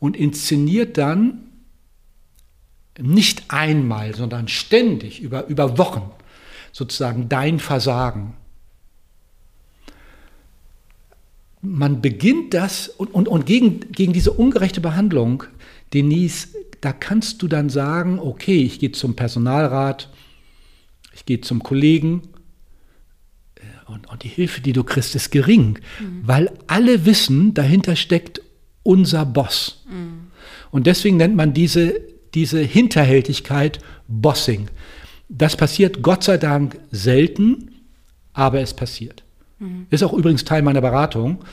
Und 0.00 0.16
inszeniert 0.16 0.96
dann 0.96 1.42
nicht 2.98 3.44
einmal, 3.48 4.14
sondern 4.14 4.48
ständig 4.48 5.20
über, 5.20 5.46
über 5.48 5.76
Wochen 5.76 6.10
sozusagen 6.72 7.28
dein 7.28 7.58
Versagen. 7.58 8.34
Man 11.60 12.00
beginnt 12.00 12.54
das 12.54 12.88
und, 12.88 13.12
und, 13.12 13.28
und 13.28 13.44
gegen, 13.44 13.80
gegen 13.92 14.14
diese 14.14 14.32
ungerechte 14.32 14.80
Behandlung, 14.80 15.44
Denise, 15.92 16.48
da 16.80 16.94
kannst 16.94 17.42
du 17.42 17.48
dann 17.48 17.68
sagen, 17.68 18.18
okay, 18.18 18.62
ich 18.62 18.78
gehe 18.78 18.92
zum 18.92 19.16
Personalrat, 19.16 20.08
ich 21.12 21.26
gehe 21.26 21.42
zum 21.42 21.62
Kollegen 21.62 22.22
und, 23.88 24.08
und, 24.08 24.22
die 24.22 24.28
Hilfe, 24.28 24.60
die 24.60 24.72
du 24.72 24.84
kriegst, 24.84 25.14
ist 25.14 25.30
gering, 25.30 25.78
mhm. 26.00 26.22
weil 26.22 26.50
alle 26.66 27.06
wissen, 27.06 27.54
dahinter 27.54 27.96
steckt 27.96 28.42
unser 28.82 29.24
Boss. 29.26 29.84
Mhm. 29.90 30.28
Und 30.70 30.86
deswegen 30.86 31.16
nennt 31.16 31.36
man 31.36 31.54
diese, 31.54 32.00
diese 32.34 32.60
Hinterhältigkeit 32.60 33.78
Bossing. 34.06 34.68
Das 35.28 35.56
passiert 35.56 36.02
Gott 36.02 36.24
sei 36.24 36.38
Dank 36.38 36.78
selten, 36.90 37.70
aber 38.32 38.60
es 38.60 38.74
passiert. 38.74 39.24
Mhm. 39.58 39.86
Ist 39.90 40.02
auch 40.02 40.12
übrigens 40.12 40.44
Teil 40.44 40.62
meiner 40.62 40.80
Beratung, 40.80 41.44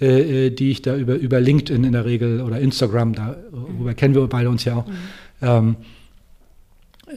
mhm. 0.00 0.06
äh, 0.06 0.50
die 0.50 0.70
ich 0.70 0.82
da 0.82 0.96
über, 0.96 1.14
über 1.14 1.40
LinkedIn 1.40 1.84
in 1.84 1.92
der 1.92 2.04
Regel 2.04 2.40
oder 2.40 2.60
Instagram, 2.60 3.14
darüber 3.14 3.90
mhm. 3.90 3.96
kennen 3.96 4.14
wir 4.14 4.26
beide 4.26 4.50
uns 4.50 4.64
ja 4.64 4.76
auch, 4.76 4.86
ähm, 5.40 5.76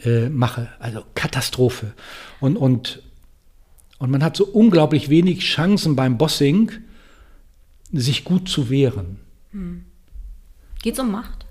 äh, 0.04 0.30
mache. 0.30 0.70
Also 0.80 1.04
Katastrophe. 1.16 1.94
Und, 2.40 2.58
und, 2.58 3.02
und 3.98 4.12
man 4.12 4.24
hat 4.24 4.36
so 4.38 4.46
unglaublich 4.46 5.10
wenig 5.10 5.40
Chancen 5.40 5.96
beim 5.96 6.18
Bossing, 6.18 6.72
sich 7.92 8.24
gut 8.24 8.50
zu 8.50 8.70
wehren. 8.70 9.20
Geht 10.82 10.94
es 10.94 11.00
um 11.00 11.12
Macht? 11.12 11.46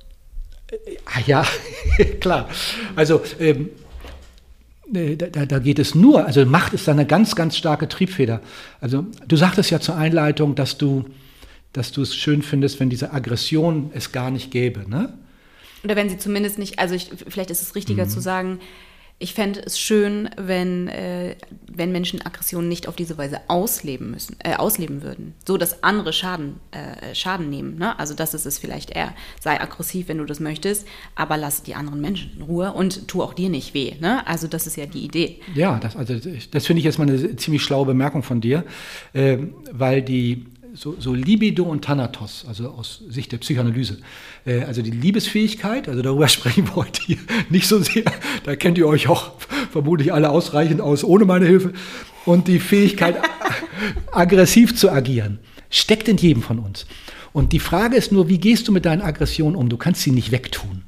Äh, 0.70 0.96
ah, 1.06 1.20
ja, 1.26 1.46
klar. 2.20 2.48
Also 2.96 3.22
ähm, 3.40 3.70
da, 4.86 5.46
da, 5.46 5.58
geht 5.58 5.78
es 5.78 5.94
nur, 5.94 6.26
also 6.26 6.44
Macht 6.44 6.74
ist 6.74 6.86
da 6.86 6.92
eine 6.92 7.06
ganz, 7.06 7.34
ganz 7.34 7.56
starke 7.56 7.88
Triebfeder. 7.88 8.40
Also 8.80 9.06
du 9.26 9.36
sagtest 9.36 9.70
ja 9.70 9.80
zur 9.80 9.96
Einleitung, 9.96 10.54
dass 10.54 10.76
du, 10.76 11.04
dass 11.72 11.92
du 11.92 12.02
es 12.02 12.14
schön 12.14 12.42
findest, 12.42 12.80
wenn 12.80 12.90
diese 12.90 13.12
Aggression 13.12 13.90
es 13.94 14.12
gar 14.12 14.30
nicht 14.30 14.50
gäbe, 14.50 14.88
ne? 14.88 15.14
Oder 15.82 15.96
wenn 15.96 16.08
sie 16.08 16.16
zumindest 16.16 16.58
nicht, 16.58 16.78
also 16.78 16.94
ich, 16.94 17.10
vielleicht 17.28 17.50
ist 17.50 17.60
es 17.60 17.74
richtiger 17.74 18.06
mhm. 18.06 18.08
zu 18.08 18.20
sagen, 18.20 18.60
ich 19.20 19.32
fände 19.32 19.60
es 19.64 19.78
schön, 19.78 20.28
wenn, 20.36 20.88
äh, 20.88 21.36
wenn 21.72 21.92
Menschen 21.92 22.20
Aggressionen 22.26 22.68
nicht 22.68 22.88
auf 22.88 22.96
diese 22.96 23.16
Weise 23.16 23.40
ausleben 23.46 24.10
müssen, 24.10 24.36
äh, 24.40 24.56
ausleben 24.56 25.02
würden. 25.02 25.34
So, 25.46 25.56
dass 25.56 25.84
andere 25.84 26.12
Schaden, 26.12 26.56
äh, 26.72 27.14
Schaden 27.14 27.48
nehmen. 27.48 27.78
Ne? 27.78 27.98
Also 27.98 28.14
das 28.14 28.34
ist 28.34 28.44
es 28.44 28.58
vielleicht 28.58 28.90
eher. 28.90 29.14
Sei 29.40 29.60
aggressiv, 29.60 30.08
wenn 30.08 30.18
du 30.18 30.24
das 30.24 30.40
möchtest, 30.40 30.86
aber 31.14 31.36
lass 31.36 31.62
die 31.62 31.74
anderen 31.76 32.00
Menschen 32.00 32.32
in 32.36 32.42
Ruhe 32.42 32.72
und 32.72 33.06
tu 33.06 33.22
auch 33.22 33.34
dir 33.34 33.48
nicht 33.48 33.72
weh. 33.72 33.94
Ne? 34.00 34.26
Also 34.26 34.48
das 34.48 34.66
ist 34.66 34.76
ja 34.76 34.86
die 34.86 35.04
Idee. 35.04 35.40
Ja, 35.54 35.78
das, 35.78 35.96
also, 35.96 36.14
das 36.50 36.66
finde 36.66 36.78
ich 36.78 36.84
jetzt 36.84 36.98
mal 36.98 37.08
eine 37.08 37.36
ziemlich 37.36 37.62
schlaue 37.62 37.86
Bemerkung 37.86 38.24
von 38.24 38.40
dir, 38.40 38.64
ähm, 39.14 39.54
weil 39.70 40.02
die 40.02 40.46
so, 40.74 40.96
so, 40.98 41.14
Libido 41.14 41.64
und 41.64 41.84
Thanatos, 41.84 42.44
also 42.46 42.68
aus 42.70 43.02
Sicht 43.08 43.32
der 43.32 43.38
Psychoanalyse. 43.38 43.98
Äh, 44.44 44.62
also 44.62 44.82
die 44.82 44.90
Liebesfähigkeit, 44.90 45.88
also 45.88 46.02
darüber 46.02 46.28
sprechen 46.36 46.66
wir 46.66 46.76
heute 46.76 47.00
hier 47.02 47.18
nicht 47.48 47.66
so 47.66 47.80
sehr, 47.80 48.04
da 48.44 48.56
kennt 48.56 48.76
ihr 48.78 48.86
euch 48.86 49.08
auch 49.08 49.32
vermutlich 49.70 50.12
alle 50.12 50.30
ausreichend 50.30 50.80
aus 50.80 51.04
ohne 51.04 51.24
meine 51.24 51.46
Hilfe. 51.46 51.72
Und 52.26 52.48
die 52.48 52.58
Fähigkeit, 52.58 53.16
aggressiv 54.12 54.74
zu 54.74 54.90
agieren, 54.90 55.38
Steckt 55.74 56.06
in 56.06 56.18
jedem 56.18 56.40
von 56.40 56.60
uns. 56.60 56.86
Und 57.32 57.52
die 57.52 57.58
Frage 57.58 57.96
ist 57.96 58.12
nur, 58.12 58.28
wie 58.28 58.38
gehst 58.38 58.68
du 58.68 58.72
mit 58.72 58.84
deinen 58.84 59.02
Aggressionen 59.02 59.56
um? 59.56 59.68
Du 59.68 59.76
kannst 59.76 60.02
sie 60.02 60.12
nicht 60.12 60.30
wegtun. 60.30 60.84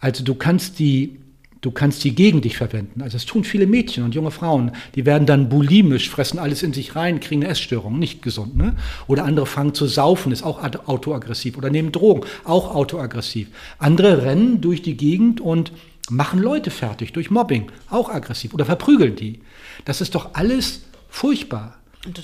Also 0.00 0.24
du 0.24 0.34
kannst 0.34 0.78
die 0.78 1.20
Du 1.60 1.70
kannst 1.70 2.02
die 2.04 2.14
gegen 2.14 2.40
dich 2.40 2.56
verwenden. 2.56 3.02
Also 3.02 3.16
das 3.16 3.26
tun 3.26 3.44
viele 3.44 3.66
Mädchen 3.66 4.04
und 4.04 4.14
junge 4.14 4.30
Frauen. 4.30 4.72
Die 4.94 5.04
werden 5.04 5.26
dann 5.26 5.50
bulimisch, 5.50 6.08
fressen 6.08 6.38
alles 6.38 6.62
in 6.62 6.72
sich 6.72 6.96
rein, 6.96 7.20
kriegen 7.20 7.42
eine 7.42 7.50
Essstörung, 7.50 7.98
nicht 7.98 8.22
gesund. 8.22 8.56
Ne? 8.56 8.76
Oder 9.08 9.24
andere 9.24 9.44
fangen 9.44 9.74
zu 9.74 9.86
saufen, 9.86 10.32
ist 10.32 10.42
auch 10.42 10.62
autoaggressiv. 10.86 11.58
Oder 11.58 11.68
nehmen 11.68 11.92
Drogen, 11.92 12.26
auch 12.44 12.74
autoaggressiv. 12.74 13.48
Andere 13.78 14.22
rennen 14.22 14.62
durch 14.62 14.80
die 14.80 14.96
Gegend 14.96 15.42
und 15.42 15.72
machen 16.08 16.40
Leute 16.40 16.70
fertig 16.70 17.12
durch 17.12 17.30
Mobbing, 17.30 17.70
auch 17.90 18.08
aggressiv. 18.08 18.54
Oder 18.54 18.64
verprügeln 18.64 19.16
die. 19.16 19.40
Das 19.84 20.00
ist 20.00 20.14
doch 20.14 20.30
alles 20.34 20.82
furchtbar. 21.10 21.76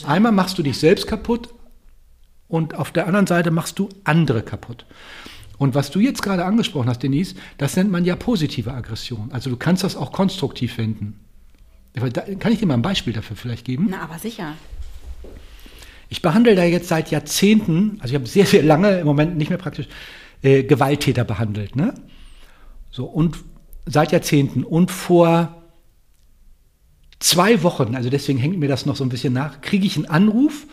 Einmal 0.06 0.32
machst 0.32 0.56
du 0.56 0.62
dich 0.62 0.78
selbst 0.78 1.06
kaputt 1.06 1.50
und 2.48 2.74
auf 2.74 2.90
der 2.90 3.06
anderen 3.06 3.26
Seite 3.26 3.50
machst 3.50 3.78
du 3.78 3.90
andere 4.04 4.42
kaputt. 4.42 4.86
Und 5.58 5.74
was 5.74 5.90
du 5.90 6.00
jetzt 6.00 6.22
gerade 6.22 6.44
angesprochen 6.44 6.88
hast, 6.88 7.02
Denise, 7.02 7.34
das 7.58 7.76
nennt 7.76 7.90
man 7.90 8.04
ja 8.04 8.16
positive 8.16 8.72
Aggression. 8.72 9.30
Also 9.32 9.50
du 9.50 9.56
kannst 9.56 9.84
das 9.84 9.96
auch 9.96 10.12
konstruktiv 10.12 10.76
wenden. 10.78 11.18
Kann 12.38 12.52
ich 12.52 12.58
dir 12.58 12.66
mal 12.66 12.74
ein 12.74 12.82
Beispiel 12.82 13.14
dafür 13.14 13.36
vielleicht 13.36 13.64
geben? 13.64 13.88
Na, 13.90 14.02
aber 14.02 14.18
sicher. 14.18 14.52
Ich 16.08 16.20
behandle 16.20 16.54
da 16.54 16.64
jetzt 16.64 16.88
seit 16.88 17.10
Jahrzehnten, 17.10 17.98
also 18.00 18.12
ich 18.12 18.14
habe 18.14 18.26
sehr, 18.26 18.46
sehr 18.46 18.62
lange, 18.62 18.98
im 19.00 19.06
Moment 19.06 19.36
nicht 19.36 19.48
mehr 19.48 19.58
praktisch, 19.58 19.88
äh, 20.42 20.62
Gewalttäter 20.62 21.24
behandelt. 21.24 21.74
Ne? 21.74 21.94
So, 22.90 23.06
und 23.06 23.38
seit 23.86 24.12
Jahrzehnten. 24.12 24.62
Und 24.62 24.90
vor 24.90 25.62
zwei 27.18 27.62
Wochen, 27.62 27.94
also 27.94 28.10
deswegen 28.10 28.38
hängt 28.38 28.58
mir 28.58 28.68
das 28.68 28.84
noch 28.84 28.96
so 28.96 29.04
ein 29.04 29.08
bisschen 29.08 29.32
nach, 29.32 29.62
kriege 29.62 29.86
ich 29.86 29.96
einen 29.96 30.06
Anruf 30.06 30.66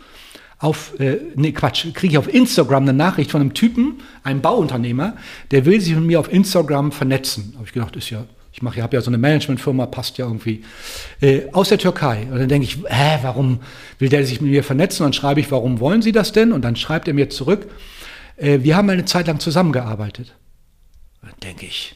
auf, 0.64 0.98
äh, 0.98 1.18
nee, 1.36 1.52
Quatsch, 1.52 1.92
kriege 1.92 2.12
ich 2.12 2.18
auf 2.18 2.32
Instagram 2.32 2.84
eine 2.84 2.94
Nachricht 2.94 3.30
von 3.30 3.40
einem 3.40 3.54
Typen, 3.54 4.00
einem 4.22 4.40
Bauunternehmer, 4.40 5.14
der 5.50 5.66
will 5.66 5.80
sich 5.80 5.94
mit 5.94 6.04
mir 6.04 6.18
auf 6.18 6.32
Instagram 6.32 6.90
vernetzen. 6.90 7.52
Habe 7.56 7.66
ich 7.66 7.72
gedacht, 7.72 7.94
ist 7.96 8.08
ja, 8.08 8.24
ich 8.50 8.62
mache, 8.62 8.82
habe 8.82 8.96
ja 8.96 9.02
so 9.02 9.10
eine 9.10 9.18
Managementfirma, 9.18 9.86
passt 9.86 10.16
ja 10.16 10.26
irgendwie. 10.26 10.64
Äh, 11.20 11.42
aus 11.52 11.68
der 11.68 11.78
Türkei. 11.78 12.26
Und 12.30 12.38
dann 12.38 12.48
denke 12.48 12.66
ich, 12.66 12.78
hä, 12.86 13.18
warum 13.22 13.60
will 13.98 14.08
der 14.08 14.24
sich 14.24 14.40
mit 14.40 14.50
mir 14.50 14.64
vernetzen? 14.64 15.04
Und 15.04 15.14
dann 15.14 15.20
schreibe 15.20 15.40
ich, 15.40 15.50
warum 15.50 15.80
wollen 15.80 16.00
Sie 16.00 16.12
das 16.12 16.32
denn? 16.32 16.52
Und 16.52 16.62
dann 16.62 16.76
schreibt 16.76 17.08
er 17.08 17.14
mir 17.14 17.28
zurück, 17.28 17.66
äh, 18.36 18.60
wir 18.62 18.76
haben 18.76 18.88
eine 18.88 19.04
Zeit 19.04 19.26
lang 19.26 19.40
zusammengearbeitet. 19.40 20.34
Und 21.20 21.30
dann 21.30 21.40
denke 21.40 21.66
ich, 21.66 21.94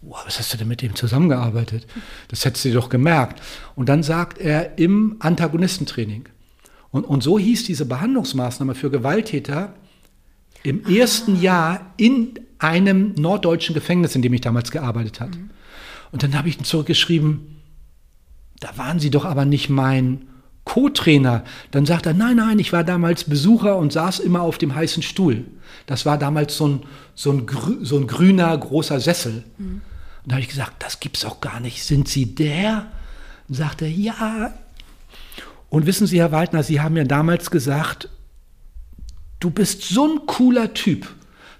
wow, 0.00 0.22
was 0.24 0.38
hast 0.38 0.54
du 0.54 0.56
denn 0.56 0.68
mit 0.68 0.80
dem 0.80 0.94
zusammengearbeitet? 0.94 1.86
Das 2.28 2.46
hättest 2.46 2.64
du 2.64 2.72
doch 2.72 2.88
gemerkt. 2.88 3.42
Und 3.74 3.90
dann 3.90 4.02
sagt 4.02 4.38
er 4.38 4.78
im 4.78 5.16
Antagonistentraining, 5.18 6.24
und, 6.90 7.04
und 7.04 7.22
so 7.22 7.38
hieß 7.38 7.64
diese 7.64 7.86
Behandlungsmaßnahme 7.86 8.74
für 8.74 8.90
Gewalttäter 8.90 9.74
im 10.62 10.82
ah. 10.84 10.90
ersten 10.90 11.40
Jahr 11.40 11.92
in 11.96 12.38
einem 12.58 13.14
norddeutschen 13.16 13.74
Gefängnis, 13.74 14.14
in 14.14 14.22
dem 14.22 14.34
ich 14.34 14.40
damals 14.40 14.70
gearbeitet 14.70 15.20
habe. 15.20 15.36
Mhm. 15.36 15.50
Und 16.12 16.22
dann 16.22 16.36
habe 16.36 16.48
ich 16.48 16.62
zurückgeschrieben, 16.62 17.56
da 18.58 18.76
waren 18.76 18.98
Sie 18.98 19.10
doch 19.10 19.24
aber 19.24 19.44
nicht 19.44 19.70
mein 19.70 20.26
Co-Trainer. 20.64 21.44
Dann 21.70 21.86
sagt 21.86 22.06
er, 22.06 22.12
nein, 22.12 22.36
nein, 22.36 22.58
ich 22.58 22.72
war 22.72 22.84
damals 22.84 23.24
Besucher 23.24 23.76
und 23.76 23.92
saß 23.92 24.18
immer 24.18 24.42
auf 24.42 24.58
dem 24.58 24.74
heißen 24.74 25.02
Stuhl. 25.02 25.46
Das 25.86 26.04
war 26.04 26.18
damals 26.18 26.56
so 26.56 26.68
ein, 26.68 26.82
so 27.14 27.32
ein, 27.32 27.46
so 27.80 27.96
ein 27.96 28.06
grüner, 28.06 28.56
großer 28.56 29.00
Sessel. 29.00 29.44
Mhm. 29.56 29.80
Und 30.22 30.26
da 30.26 30.32
habe 30.32 30.42
ich 30.42 30.48
gesagt, 30.48 30.82
das 30.82 31.00
gibt's 31.00 31.24
auch 31.24 31.40
gar 31.40 31.60
nicht. 31.60 31.82
Sind 31.82 32.08
Sie 32.08 32.34
der? 32.34 32.88
Und 33.48 33.54
sagte, 33.54 33.86
ja, 33.86 34.52
und 35.70 35.86
wissen 35.86 36.06
Sie, 36.06 36.18
Herr 36.18 36.32
Waldner, 36.32 36.62
Sie 36.62 36.80
haben 36.80 36.96
ja 36.96 37.04
damals 37.04 37.50
gesagt, 37.50 38.10
du 39.38 39.50
bist 39.50 39.82
so 39.82 40.06
ein 40.06 40.26
cooler 40.26 40.74
Typ. 40.74 41.08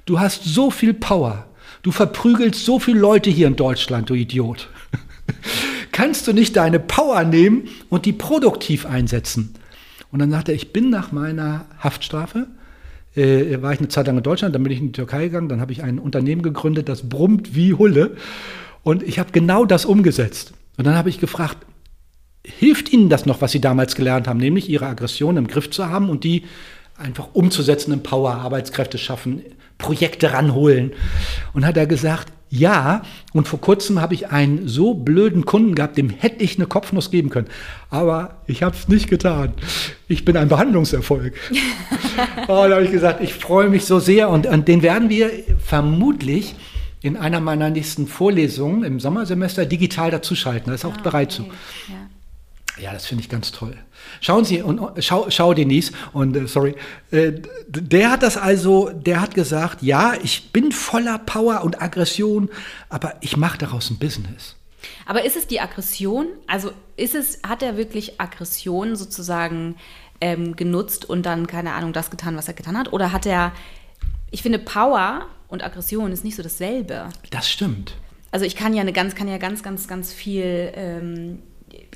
Du 0.04 0.20
hast 0.20 0.44
so 0.44 0.70
viel 0.70 0.92
Power. 0.92 1.46
Du 1.82 1.92
verprügelst 1.92 2.64
so 2.64 2.78
viele 2.78 3.00
Leute 3.00 3.30
hier 3.30 3.46
in 3.46 3.56
Deutschland, 3.56 4.10
du 4.10 4.14
Idiot. 4.14 4.68
Kannst 5.92 6.26
du 6.26 6.32
nicht 6.32 6.56
deine 6.56 6.80
Power 6.80 7.24
nehmen 7.24 7.68
und 7.88 8.04
die 8.04 8.12
produktiv 8.12 8.84
einsetzen? 8.84 9.54
Und 10.10 10.18
dann 10.18 10.30
sagte 10.30 10.52
er, 10.52 10.56
ich 10.56 10.72
bin 10.72 10.90
nach 10.90 11.12
meiner 11.12 11.66
Haftstrafe, 11.78 12.48
äh, 13.14 13.62
war 13.62 13.72
ich 13.72 13.78
eine 13.78 13.88
Zeit 13.88 14.08
lang 14.08 14.16
in 14.16 14.22
Deutschland, 14.24 14.54
dann 14.54 14.62
bin 14.64 14.72
ich 14.72 14.80
in 14.80 14.86
die 14.86 14.92
Türkei 14.92 15.24
gegangen, 15.24 15.48
dann 15.48 15.60
habe 15.60 15.72
ich 15.72 15.82
ein 15.82 16.00
Unternehmen 16.00 16.42
gegründet, 16.42 16.88
das 16.88 17.08
brummt 17.08 17.54
wie 17.54 17.74
Hulle. 17.74 18.16
Und 18.82 19.04
ich 19.04 19.18
habe 19.20 19.30
genau 19.30 19.64
das 19.64 19.84
umgesetzt. 19.84 20.52
Und 20.76 20.86
dann 20.86 20.96
habe 20.96 21.10
ich 21.10 21.20
gefragt, 21.20 21.58
hilft 22.44 22.92
ihnen 22.92 23.08
das 23.08 23.26
noch, 23.26 23.40
was 23.40 23.52
sie 23.52 23.60
damals 23.60 23.94
gelernt 23.94 24.28
haben, 24.28 24.38
nämlich 24.38 24.68
ihre 24.68 24.86
Aggression 24.86 25.36
im 25.36 25.46
Griff 25.46 25.70
zu 25.70 25.88
haben 25.88 26.08
und 26.08 26.24
die 26.24 26.44
einfach 26.96 27.28
umzusetzen 27.32 27.92
im 27.92 28.02
Power, 28.02 28.34
Arbeitskräfte 28.34 28.98
schaffen, 28.98 29.42
Projekte 29.78 30.32
ranholen. 30.32 30.92
Und 31.54 31.66
hat 31.66 31.76
er 31.76 31.86
gesagt, 31.86 32.32
ja, 32.52 33.02
und 33.32 33.46
vor 33.46 33.60
kurzem 33.60 34.00
habe 34.00 34.12
ich 34.14 34.30
einen 34.30 34.66
so 34.66 34.94
blöden 34.94 35.44
Kunden 35.44 35.76
gehabt, 35.76 35.96
dem 35.96 36.10
hätte 36.10 36.42
ich 36.42 36.56
eine 36.56 36.66
Kopfnuss 36.66 37.10
geben 37.12 37.30
können. 37.30 37.46
Aber 37.90 38.38
ich 38.46 38.64
habe 38.64 38.74
es 38.74 38.88
nicht 38.88 39.08
getan. 39.08 39.52
Ich 40.08 40.24
bin 40.24 40.36
ein 40.36 40.48
Behandlungserfolg. 40.48 41.34
oh, 42.48 42.66
da 42.68 42.70
habe 42.70 42.84
ich 42.84 42.90
gesagt, 42.90 43.22
ich 43.22 43.34
freue 43.34 43.68
mich 43.68 43.84
so 43.84 44.00
sehr 44.00 44.28
und, 44.28 44.46
und 44.46 44.66
den 44.66 44.82
werden 44.82 45.08
wir 45.08 45.30
vermutlich 45.64 46.56
in 47.02 47.16
einer 47.16 47.40
meiner 47.40 47.70
nächsten 47.70 48.08
Vorlesungen 48.08 48.82
im 48.82 48.98
Sommersemester 48.98 49.64
digital 49.64 50.10
dazuschalten. 50.10 50.66
Da 50.66 50.74
ist 50.74 50.84
auch 50.84 50.98
ah, 50.98 51.02
bereit 51.02 51.38
okay. 51.38 51.48
zu. 51.48 51.92
Ja. 51.92 52.09
Ja, 52.80 52.92
das 52.92 53.06
finde 53.06 53.22
ich 53.22 53.28
ganz 53.28 53.52
toll. 53.52 53.76
Schauen 54.20 54.44
Sie 54.44 54.62
und 54.62 54.80
schau, 55.02 55.28
schau 55.30 55.52
Denise 55.52 55.92
und 56.12 56.36
äh, 56.36 56.46
sorry, 56.46 56.74
äh, 57.10 57.32
der 57.68 58.10
hat 58.10 58.22
das 58.22 58.36
also, 58.36 58.90
der 58.90 59.20
hat 59.20 59.34
gesagt, 59.34 59.82
ja, 59.82 60.14
ich 60.22 60.50
bin 60.52 60.72
voller 60.72 61.18
Power 61.18 61.62
und 61.62 61.82
Aggression, 61.82 62.48
aber 62.88 63.14
ich 63.20 63.36
mache 63.36 63.58
daraus 63.58 63.90
ein 63.90 63.98
Business. 63.98 64.56
Aber 65.04 65.24
ist 65.24 65.36
es 65.36 65.46
die 65.46 65.60
Aggression? 65.60 66.28
Also 66.46 66.72
ist 66.96 67.14
es, 67.14 67.40
hat 67.46 67.62
er 67.62 67.76
wirklich 67.76 68.20
Aggression 68.20 68.96
sozusagen 68.96 69.76
ähm, 70.20 70.56
genutzt 70.56 71.04
und 71.04 71.26
dann 71.26 71.46
keine 71.46 71.74
Ahnung 71.74 71.92
das 71.92 72.10
getan, 72.10 72.36
was 72.36 72.48
er 72.48 72.54
getan 72.54 72.78
hat? 72.78 72.92
Oder 72.92 73.12
hat 73.12 73.26
er? 73.26 73.52
Ich 74.30 74.42
finde 74.42 74.58
Power 74.58 75.26
und 75.48 75.64
Aggression 75.64 76.12
ist 76.12 76.24
nicht 76.24 76.36
so 76.36 76.42
dasselbe. 76.42 77.08
Das 77.30 77.50
stimmt. 77.50 77.94
Also 78.30 78.46
ich 78.46 78.54
kann 78.54 78.74
ja 78.74 78.80
eine 78.80 78.92
ganz, 78.92 79.14
kann 79.14 79.28
ja 79.28 79.38
ganz, 79.38 79.62
ganz, 79.62 79.88
ganz 79.88 80.12
viel 80.12 80.72
ähm, 80.74 81.42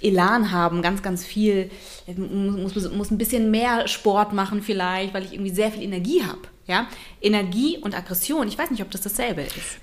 Elan 0.03 0.51
haben, 0.51 0.83
ganz, 0.83 1.03
ganz 1.03 1.25
viel, 1.25 1.71
muss, 2.17 2.75
muss 2.91 3.11
ein 3.11 3.19
bisschen 3.19 3.51
mehr 3.51 3.89
Sport 3.89 4.33
machen 4.33 4.63
vielleicht, 4.63 5.15
weil 5.15 5.25
ich 5.25 5.33
irgendwie 5.33 5.53
sehr 5.53 5.71
viel 5.71 5.83
Energie 5.83 6.23
habe. 6.23 6.41
Ja? 6.67 6.87
Energie 7.21 7.79
und 7.79 7.97
Aggression, 7.97 8.49
ich 8.49 8.59
weiß 8.59 8.71
nicht, 8.71 8.83
ob 8.83 8.91
das 8.91 9.03
dasselbe 9.03 9.43
ist. 9.43 9.79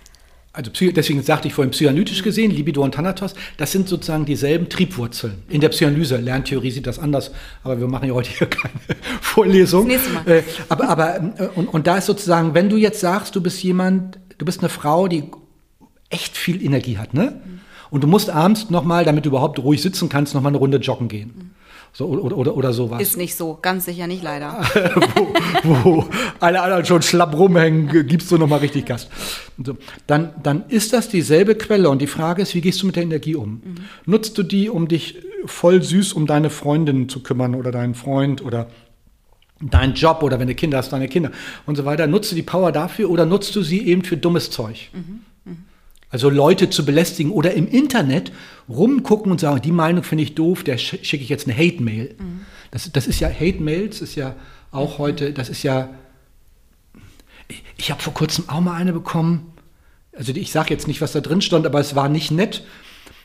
Also 0.54 0.70
deswegen 0.70 1.24
sagte 1.24 1.48
ich 1.48 1.54
vorhin 1.54 1.72
psychoanalytisch 1.72 2.24
gesehen, 2.24 2.52
Libido 2.52 2.84
und 2.84 2.94
Thanatos, 2.94 3.36
das 3.56 3.72
sind 3.72 3.88
sozusagen 3.88 4.26
dieselben 4.26 4.68
Triebwurzeln. 4.68 5.44
In 5.48 5.62
der 5.62 5.70
Psychoanalyse, 5.70 6.18
Lerntheorie 6.18 6.72
sieht 6.72 6.88
das 6.88 7.00
anders, 7.00 7.32
aber 7.64 7.80
wir 7.80 7.88
machen 7.88 8.10
ja 8.10 8.14
heute 8.14 8.32
hier 8.32 8.48
keine 8.50 8.74
Vorlesung. 9.22 9.88
Das 9.88 9.96
nächste 9.96 10.14
Mal. 10.14 10.28
Äh, 10.28 10.44
aber, 10.68 10.90
aber 10.90 11.16
äh, 11.38 11.48
und, 11.56 11.68
und 11.68 11.88
da 11.88 11.98
ist 11.98 12.06
sozusagen, 12.06 12.54
wenn 12.54 12.68
du 12.68 12.76
jetzt 12.76 13.00
sagst, 13.00 13.34
du 13.34 13.42
bist 13.42 13.64
jemand, 13.64 14.20
du 14.40 14.46
bist 14.46 14.60
eine 14.60 14.68
Frau, 14.68 15.08
die 15.08 15.24
echt 16.10 16.36
viel 16.36 16.62
Energie 16.62 16.98
hat, 16.98 17.14
ne? 17.14 17.42
Mhm 17.46 17.62
und 17.92 18.04
du 18.04 18.08
musst 18.08 18.30
abends 18.30 18.70
nochmal, 18.70 19.06
damit 19.06 19.26
du 19.26 19.30
überhaupt 19.30 19.60
ruhig 19.60 19.82
sitzen 19.82 20.10
kannst, 20.10 20.34
nochmal 20.34 20.52
eine 20.52 20.58
Runde 20.58 20.78
joggen 20.78 21.08
gehen. 21.08 21.54
So, 21.94 22.06
oder, 22.06 22.38
oder, 22.38 22.56
oder 22.56 22.72
sowas. 22.72 23.02
Ist 23.02 23.18
nicht 23.18 23.36
so, 23.36 23.60
ganz 23.62 23.84
sicher 23.84 24.08
nicht 24.08 24.24
leider. 24.24 24.64
wo, 25.64 25.84
wo 25.84 26.06
alle 26.40 26.62
anderen 26.62 26.86
schon 26.86 27.02
schlapp 27.02 27.38
rumhängen, 27.38 28.08
gibst 28.08 28.32
du 28.32 28.38
nochmal 28.38 28.60
richtig 28.60 28.86
Gas. 28.86 29.10
So, 29.62 29.76
dann, 30.08 30.30
dann 30.42 30.64
ist 30.70 30.94
das 30.94 31.10
dieselbe 31.10 31.56
Quelle 31.56 31.90
und 31.90 32.02
die 32.02 32.08
Frage 32.08 32.42
ist, 32.44 32.56
wie 32.56 32.62
gehst 32.62 32.82
du 32.82 32.86
mit 32.86 32.96
der 32.96 33.04
Energie 33.04 33.36
um? 33.36 33.56
Mhm. 33.56 33.76
Nutzt 34.06 34.38
du 34.38 34.44
die, 34.44 34.70
um 34.70 34.88
dich 34.88 35.18
voll 35.46 35.84
süß 35.84 36.14
um 36.14 36.28
deine 36.28 36.50
Freundin 36.50 37.10
zu 37.10 37.22
kümmern 37.24 37.56
oder 37.56 37.72
deinen 37.72 37.96
Freund 37.96 38.42
oder 38.42 38.68
deinen 39.60 39.94
Job 39.94 40.24
oder 40.24 40.40
wenn 40.40 40.48
du 40.48 40.56
Kinder 40.56 40.78
hast, 40.78 40.94
deine 40.94 41.10
Kinder 41.10 41.32
und 41.66 41.76
so 41.76 41.84
weiter? 41.84 42.08
Nutzt 42.08 42.32
du 42.32 42.36
die 42.36 42.42
Power 42.42 42.72
dafür 42.72 43.10
oder 43.10 43.26
nutzt 43.26 43.54
du 43.58 43.64
sie 43.64 43.86
eben 43.86 44.04
für 44.04 44.16
dummes 44.16 44.50
Zeug? 44.50 44.90
Mhm. 44.94 45.22
Also 46.12 46.30
Leute 46.30 46.70
zu 46.70 46.86
belästigen 46.86 47.32
oder 47.32 47.54
im 47.54 47.68
Internet 47.68 48.32
rumgucken 48.70 49.32
und 49.32 49.40
sagen, 49.40 49.62
die 49.62 49.72
Meinung 49.72 50.04
finde 50.04 50.26
ich 50.26 50.36
doof, 50.36 50.64
der 50.64 50.78
schicke 50.78 51.24
ich 51.24 51.30
jetzt 51.30 51.48
eine 51.48 51.58
Hate-Mail. 51.58 52.16
Mhm. 52.20 52.42
Das, 52.70 52.92
das 52.92 53.08
ist 53.08 53.20
ja, 53.22 53.30
Hate-Mails 53.30 54.02
ist 54.02 54.16
ja 54.16 54.36
auch 54.72 54.98
heute, 54.98 55.32
das 55.32 55.50
ist 55.50 55.64
ja, 55.64 55.90
ich, 57.48 57.64
ich 57.78 57.92
habe 57.92 58.02
vor 58.02 58.14
kurzem 58.14 58.50
auch 58.50 58.60
mal 58.60 58.76
eine 58.76 58.94
bekommen, 58.94 59.54
also 60.14 60.34
ich 60.34 60.52
sage 60.52 60.74
jetzt 60.74 60.88
nicht, 60.88 61.00
was 61.00 61.14
da 61.14 61.22
drin 61.22 61.42
stand, 61.42 61.66
aber 61.66 61.80
es 61.80 61.96
war 61.96 62.10
nicht 62.10 62.32
nett. 62.32 62.64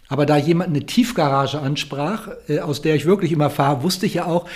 Aber 0.08 0.24
da 0.24 0.36
jemand 0.36 0.70
eine 0.70 0.86
Tiefgarage 0.86 1.58
ansprach, 1.58 2.28
äh, 2.48 2.60
aus 2.60 2.80
der 2.80 2.94
ich 2.94 3.06
wirklich 3.06 3.32
immer 3.32 3.50
fahre, 3.50 3.82
wusste 3.82 4.06
ich 4.06 4.14
ja 4.14 4.26
auch, 4.26 4.48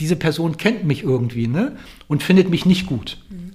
diese 0.00 0.16
Person 0.16 0.56
kennt 0.56 0.84
mich 0.84 1.02
irgendwie 1.02 1.46
ne? 1.46 1.76
und 2.06 2.22
findet 2.22 2.48
mich 2.48 2.64
nicht 2.64 2.86
gut. 2.86 3.18
Mhm. 3.28 3.52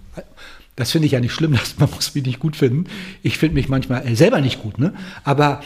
Das 0.75 0.91
finde 0.91 1.05
ich 1.05 1.11
ja 1.11 1.19
nicht 1.19 1.33
schlimm, 1.33 1.53
dass 1.57 1.77
man 1.77 1.89
muss 1.91 2.15
mich 2.15 2.25
nicht 2.25 2.39
gut 2.39 2.55
finden. 2.55 2.85
Ich 3.21 3.37
finde 3.37 3.55
mich 3.55 3.69
manchmal 3.69 4.07
äh, 4.07 4.15
selber 4.15 4.41
nicht 4.41 4.61
gut, 4.61 4.79
ne? 4.79 4.93
Aber, 5.23 5.61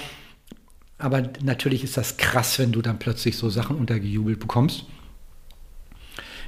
aber 0.98 1.24
natürlich 1.42 1.84
ist 1.84 1.98
das 1.98 2.18
krass, 2.18 2.60
wenn 2.60 2.72
du 2.72 2.82
dann 2.82 3.00
plötzlich 3.00 3.38
so 3.38 3.50
Sachen 3.50 3.78
untergejubelt 3.78 4.40
bekommst. 4.40 4.86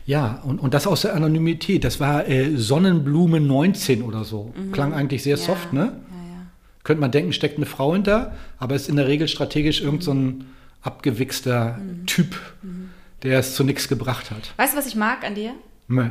Ja, 0.06 0.42
und, 0.44 0.60
und 0.60 0.74
das 0.74 0.88
aus 0.88 1.01
der 1.01 1.13
Anonymität. 1.13 1.84
Das 1.84 2.00
war 2.00 2.28
äh, 2.28 2.58
Sonnenblume 2.58 3.39
19 3.39 4.01
oder 4.01 4.24
so. 4.24 4.54
Mhm. 4.56 4.72
Klang 4.72 4.94
eigentlich 4.94 5.22
sehr 5.24 5.38
ja. 5.38 5.44
soft, 5.44 5.72
ne? 5.72 5.82
Ja, 5.82 5.86
ja. 5.86 6.46
Könnte 6.84 7.01
man 7.01 7.12
denken, 7.12 7.32
steckt 7.32 7.58
eine 7.58 7.68
Frau 7.68 7.94
hinter, 7.94 8.36
aber 8.58 8.75
ist 8.75 8.89
in 8.89 8.96
der 8.96 9.08
Regel 9.08 9.28
strategisch 9.28 9.82
irgend 9.82 10.04
so 10.04 10.12
ein 10.13 10.46
abgewichster 10.82 11.78
mhm. 11.78 12.06
Typ, 12.08 12.39
mhm. 12.63 12.89
der 13.22 13.39
es 13.39 13.54
zu 13.54 13.63
nichts 13.63 13.88
gebracht 13.88 14.32
hat. 14.32 14.54
Weißt 14.58 14.74
du, 14.74 14.78
was 14.78 14.88
ich 14.88 14.96
mag 14.96 15.24
an 15.24 15.36
dir? 15.36 15.54
Nee 15.88 16.10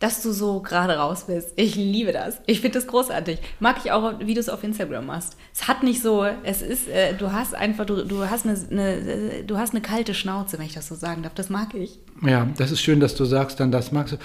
dass 0.00 0.22
du 0.22 0.32
so 0.32 0.60
gerade 0.60 0.94
raus 0.94 1.26
bist. 1.26 1.52
Ich 1.56 1.76
liebe 1.76 2.12
das. 2.12 2.40
Ich 2.46 2.62
finde 2.62 2.78
das 2.78 2.88
großartig. 2.88 3.38
Mag 3.60 3.76
ich 3.84 3.92
auch, 3.92 4.14
wie 4.20 4.32
du 4.32 4.40
es 4.40 4.48
auf 4.48 4.64
Instagram 4.64 5.06
machst. 5.06 5.36
Es 5.54 5.68
hat 5.68 5.82
nicht 5.82 6.02
so, 6.02 6.24
es 6.42 6.62
ist, 6.62 6.88
äh, 6.88 7.14
du 7.14 7.32
hast 7.32 7.54
einfach, 7.54 7.84
du, 7.84 8.06
du 8.06 8.28
hast 8.28 8.46
eine, 8.46 8.58
eine, 8.70 9.44
du 9.44 9.58
hast 9.58 9.72
eine 9.72 9.82
kalte 9.82 10.14
Schnauze, 10.14 10.58
wenn 10.58 10.64
ich 10.64 10.72
das 10.72 10.88
so 10.88 10.94
sagen 10.94 11.22
darf. 11.22 11.34
Das 11.34 11.50
mag 11.50 11.74
ich. 11.74 11.98
Ja, 12.26 12.48
das 12.56 12.72
ist 12.72 12.80
schön, 12.80 12.98
dass 12.98 13.14
du 13.14 13.26
sagst, 13.26 13.60
dann 13.60 13.70
das 13.70 13.92
magst 13.92 14.14
du. 14.14 14.18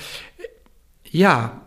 Ja. 1.12 1.62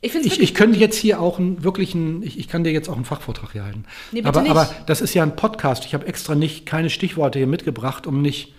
Ich, 0.00 0.14
ich, 0.14 0.40
ich 0.40 0.54
könnte 0.54 0.78
jetzt 0.78 0.96
hier 0.96 1.20
auch 1.20 1.38
einen 1.38 1.62
wirklichen, 1.62 2.24
ich, 2.24 2.38
ich 2.38 2.48
kann 2.48 2.64
dir 2.64 2.72
jetzt 2.72 2.88
auch 2.88 2.96
einen 2.96 3.04
Fachvortrag 3.04 3.52
hier 3.52 3.64
halten. 3.64 3.84
Nee, 4.10 4.22
bitte 4.22 4.28
aber, 4.28 4.42
nicht. 4.42 4.50
aber 4.50 4.68
das 4.86 5.00
ist 5.00 5.14
ja 5.14 5.22
ein 5.22 5.36
Podcast. 5.36 5.84
Ich 5.84 5.94
habe 5.94 6.06
extra 6.06 6.34
nicht 6.34 6.66
keine 6.66 6.90
Stichworte 6.90 7.38
hier 7.38 7.46
mitgebracht, 7.46 8.08
um 8.08 8.20
nicht 8.20 8.55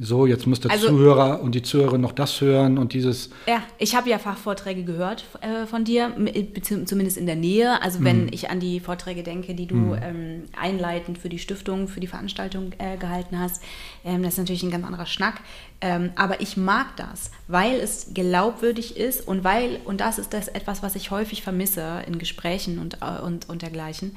so, 0.00 0.26
jetzt 0.26 0.46
muss 0.46 0.60
der 0.60 0.70
also, 0.70 0.88
Zuhörer 0.88 1.42
und 1.42 1.54
die 1.54 1.62
Zuhörerin 1.62 2.00
noch 2.00 2.12
das 2.12 2.40
hören 2.40 2.78
und 2.78 2.94
dieses. 2.94 3.30
Ja, 3.46 3.62
ich 3.78 3.94
habe 3.94 4.08
ja 4.08 4.18
Fachvorträge 4.18 4.84
gehört 4.84 5.24
äh, 5.40 5.66
von 5.66 5.84
dir, 5.84 6.14
zumindest 6.62 7.16
in 7.16 7.26
der 7.26 7.36
Nähe. 7.36 7.82
Also 7.82 8.02
wenn 8.02 8.26
mm. 8.26 8.30
ich 8.32 8.50
an 8.50 8.60
die 8.60 8.80
Vorträge 8.80 9.22
denke, 9.22 9.54
die 9.54 9.66
du 9.66 9.74
mm. 9.74 9.98
ähm, 10.02 10.42
einleitend 10.58 11.18
für 11.18 11.28
die 11.28 11.38
Stiftung, 11.38 11.88
für 11.88 12.00
die 12.00 12.06
Veranstaltung 12.06 12.72
äh, 12.78 12.96
gehalten 12.96 13.38
hast, 13.38 13.62
ähm, 14.04 14.22
das 14.22 14.34
ist 14.34 14.38
natürlich 14.38 14.62
ein 14.62 14.70
ganz 14.70 14.86
anderer 14.86 15.06
Schnack. 15.06 15.40
Ähm, 15.80 16.10
aber 16.14 16.40
ich 16.40 16.56
mag 16.56 16.96
das, 16.96 17.30
weil 17.48 17.74
es 17.80 18.12
glaubwürdig 18.14 18.96
ist 18.96 19.26
und 19.26 19.44
weil, 19.44 19.80
und 19.84 20.00
das 20.00 20.18
ist 20.18 20.32
das 20.32 20.48
etwas, 20.48 20.82
was 20.82 20.94
ich 20.94 21.10
häufig 21.10 21.42
vermisse 21.42 22.02
in 22.06 22.18
Gesprächen 22.18 22.78
und, 22.78 22.98
äh, 23.02 23.20
und, 23.22 23.48
und 23.48 23.62
dergleichen. 23.62 24.16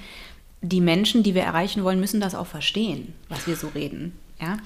Die 0.62 0.82
Menschen, 0.82 1.22
die 1.22 1.36
wir 1.36 1.44
erreichen 1.44 1.84
wollen, 1.84 2.00
müssen 2.00 2.22
das 2.22 2.34
auch 2.34 2.48
verstehen, 2.48 3.14
was 3.30 3.46
wir 3.46 3.56
so 3.56 3.68
reden. 3.70 4.14
Ja? 4.40 4.58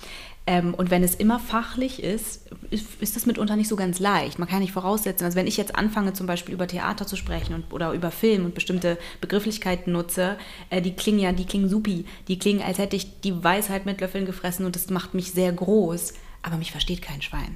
Ähm, 0.49 0.73
und 0.73 0.89
wenn 0.89 1.03
es 1.03 1.13
immer 1.13 1.39
fachlich 1.39 2.01
ist, 2.01 2.49
ist, 2.71 3.15
das 3.15 3.27
mitunter 3.27 3.55
nicht 3.55 3.67
so 3.67 3.75
ganz 3.75 3.99
leicht. 3.99 4.39
Man 4.39 4.47
kann 4.47 4.61
nicht 4.61 4.71
voraussetzen. 4.71 5.23
Also 5.23 5.37
wenn 5.37 5.45
ich 5.45 5.57
jetzt 5.57 5.75
anfange, 5.75 6.13
zum 6.13 6.25
Beispiel 6.25 6.55
über 6.55 6.65
Theater 6.65 7.05
zu 7.05 7.15
sprechen 7.15 7.53
und, 7.53 7.71
oder 7.71 7.93
über 7.93 8.09
Film 8.09 8.45
und 8.45 8.55
bestimmte 8.55 8.97
Begrifflichkeiten 9.21 9.93
nutze, 9.93 10.37
äh, 10.71 10.81
die 10.81 10.95
klingen 10.95 11.19
ja, 11.19 11.33
die 11.33 11.45
klingen 11.45 11.69
supi. 11.69 12.05
Die 12.27 12.39
klingen, 12.39 12.63
als 12.63 12.79
hätte 12.79 12.95
ich 12.95 13.21
die 13.21 13.43
Weisheit 13.43 13.85
mit 13.85 14.01
Löffeln 14.01 14.25
gefressen 14.25 14.65
und 14.65 14.75
das 14.75 14.89
macht 14.89 15.13
mich 15.13 15.33
sehr 15.33 15.51
groß. 15.51 16.15
Aber 16.41 16.57
mich 16.57 16.71
versteht 16.71 17.03
kein 17.03 17.21
Schwein 17.21 17.55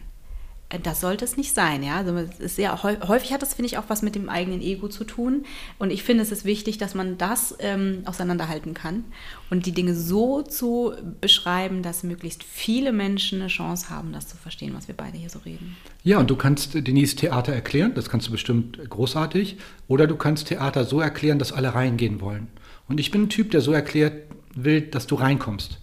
das 0.81 1.01
sollte 1.01 1.25
es 1.25 1.37
nicht 1.37 1.53
sein. 1.53 1.83
Ja? 1.83 1.97
Also 1.97 2.15
es 2.17 2.39
ist 2.39 2.55
sehr, 2.55 2.81
häufig 2.83 3.33
hat 3.33 3.41
das, 3.41 3.53
finde 3.53 3.67
ich, 3.67 3.77
auch 3.77 3.85
was 3.87 4.01
mit 4.01 4.15
dem 4.15 4.29
eigenen 4.29 4.61
Ego 4.61 4.87
zu 4.87 5.03
tun. 5.03 5.45
Und 5.79 5.91
ich 5.91 6.03
finde, 6.03 6.23
es 6.23 6.31
ist 6.31 6.45
wichtig, 6.45 6.77
dass 6.77 6.95
man 6.95 7.17
das 7.17 7.55
ähm, 7.59 8.03
auseinanderhalten 8.05 8.73
kann 8.73 9.03
und 9.49 9.65
die 9.65 9.71
Dinge 9.71 9.95
so 9.95 10.41
zu 10.41 10.93
beschreiben, 11.21 11.83
dass 11.83 12.03
möglichst 12.03 12.43
viele 12.43 12.91
Menschen 12.91 13.41
eine 13.41 13.49
Chance 13.49 13.89
haben, 13.89 14.13
das 14.13 14.27
zu 14.27 14.37
verstehen, 14.37 14.73
was 14.75 14.87
wir 14.87 14.95
beide 14.95 15.17
hier 15.17 15.29
so 15.29 15.39
reden. 15.39 15.75
Ja, 16.03 16.19
und 16.19 16.29
du 16.29 16.35
kannst 16.35 16.73
Denise 16.73 17.15
Theater 17.15 17.53
erklären, 17.53 17.93
das 17.95 18.09
kannst 18.09 18.27
du 18.27 18.31
bestimmt 18.31 18.79
großartig. 18.89 19.57
Oder 19.87 20.07
du 20.07 20.15
kannst 20.15 20.47
Theater 20.47 20.85
so 20.85 20.99
erklären, 20.99 21.39
dass 21.39 21.51
alle 21.51 21.75
reingehen 21.75 22.21
wollen. 22.21 22.47
Und 22.87 22.99
ich 22.99 23.11
bin 23.11 23.23
ein 23.23 23.29
Typ, 23.29 23.51
der 23.51 23.61
so 23.61 23.71
erklärt 23.71 24.13
will, 24.55 24.81
dass 24.81 25.07
du 25.07 25.15
reinkommst. 25.15 25.79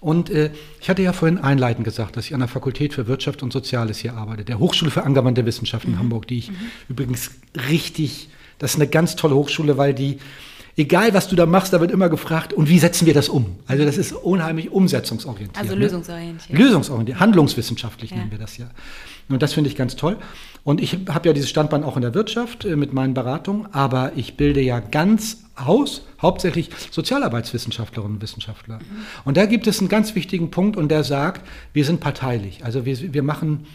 Und 0.00 0.30
äh, 0.30 0.50
ich 0.80 0.88
hatte 0.88 1.02
ja 1.02 1.12
vorhin 1.12 1.38
einleitend 1.38 1.84
gesagt, 1.84 2.16
dass 2.16 2.26
ich 2.26 2.34
an 2.34 2.40
der 2.40 2.48
Fakultät 2.48 2.94
für 2.94 3.06
Wirtschaft 3.06 3.42
und 3.42 3.52
Soziales 3.52 3.98
hier 3.98 4.14
arbeite, 4.14 4.44
der 4.44 4.58
Hochschule 4.58 4.90
für 4.90 5.02
angewandte 5.02 5.44
Wissenschaften 5.44 5.90
mhm. 5.90 5.94
in 5.94 5.98
Hamburg, 6.00 6.28
die 6.28 6.38
ich 6.38 6.50
mhm. 6.50 6.56
übrigens 6.88 7.32
richtig, 7.68 8.28
das 8.58 8.72
ist 8.72 8.76
eine 8.76 8.88
ganz 8.88 9.16
tolle 9.16 9.34
Hochschule, 9.34 9.76
weil 9.76 9.94
die, 9.94 10.18
egal 10.78 11.12
was 11.12 11.28
du 11.28 11.36
da 11.36 11.44
machst, 11.44 11.72
da 11.72 11.80
wird 11.80 11.90
immer 11.90 12.08
gefragt, 12.08 12.52
und 12.54 12.68
wie 12.68 12.78
setzen 12.78 13.04
wir 13.04 13.12
das 13.12 13.28
um? 13.28 13.56
Also 13.66 13.84
das 13.84 13.98
ist 13.98 14.12
unheimlich 14.12 14.70
umsetzungsorientiert. 14.70 15.58
Also 15.58 15.74
lösungsorientiert. 15.74 16.56
Ne? 16.56 16.64
Lösungsorientiert, 16.64 17.20
handlungswissenschaftlich 17.20 18.12
ja. 18.12 18.18
nennen 18.18 18.30
wir 18.30 18.38
das 18.38 18.56
ja. 18.56 18.70
Und 19.28 19.42
das 19.42 19.52
finde 19.52 19.68
ich 19.68 19.76
ganz 19.76 19.96
toll. 19.96 20.16
Und 20.64 20.80
ich 20.80 20.98
habe 21.08 21.28
ja 21.28 21.32
dieses 21.34 21.50
Standbein 21.50 21.82
auch 21.82 21.96
in 21.96 22.02
der 22.02 22.14
Wirtschaft 22.14 22.64
äh, 22.64 22.76
mit 22.76 22.94
meinen 22.94 23.12
Beratungen, 23.12 23.66
aber 23.74 24.12
ich 24.16 24.36
bilde 24.36 24.60
ja 24.60 24.80
ganz 24.80 25.42
aus, 25.56 26.06
hauptsächlich 26.22 26.70
Sozialarbeitswissenschaftlerinnen 26.90 28.16
und 28.16 28.22
Wissenschaftler. 28.22 28.76
Mhm. 28.76 29.04
Und 29.24 29.36
da 29.36 29.46
gibt 29.46 29.66
es 29.66 29.80
einen 29.80 29.88
ganz 29.88 30.14
wichtigen 30.14 30.50
Punkt 30.50 30.76
und 30.76 30.88
der 30.88 31.02
sagt, 31.02 31.46
wir 31.72 31.84
sind 31.84 32.00
parteilich. 32.00 32.64
Also 32.64 32.86
wir, 32.86 33.12
wir 33.12 33.22
machen, 33.24 33.66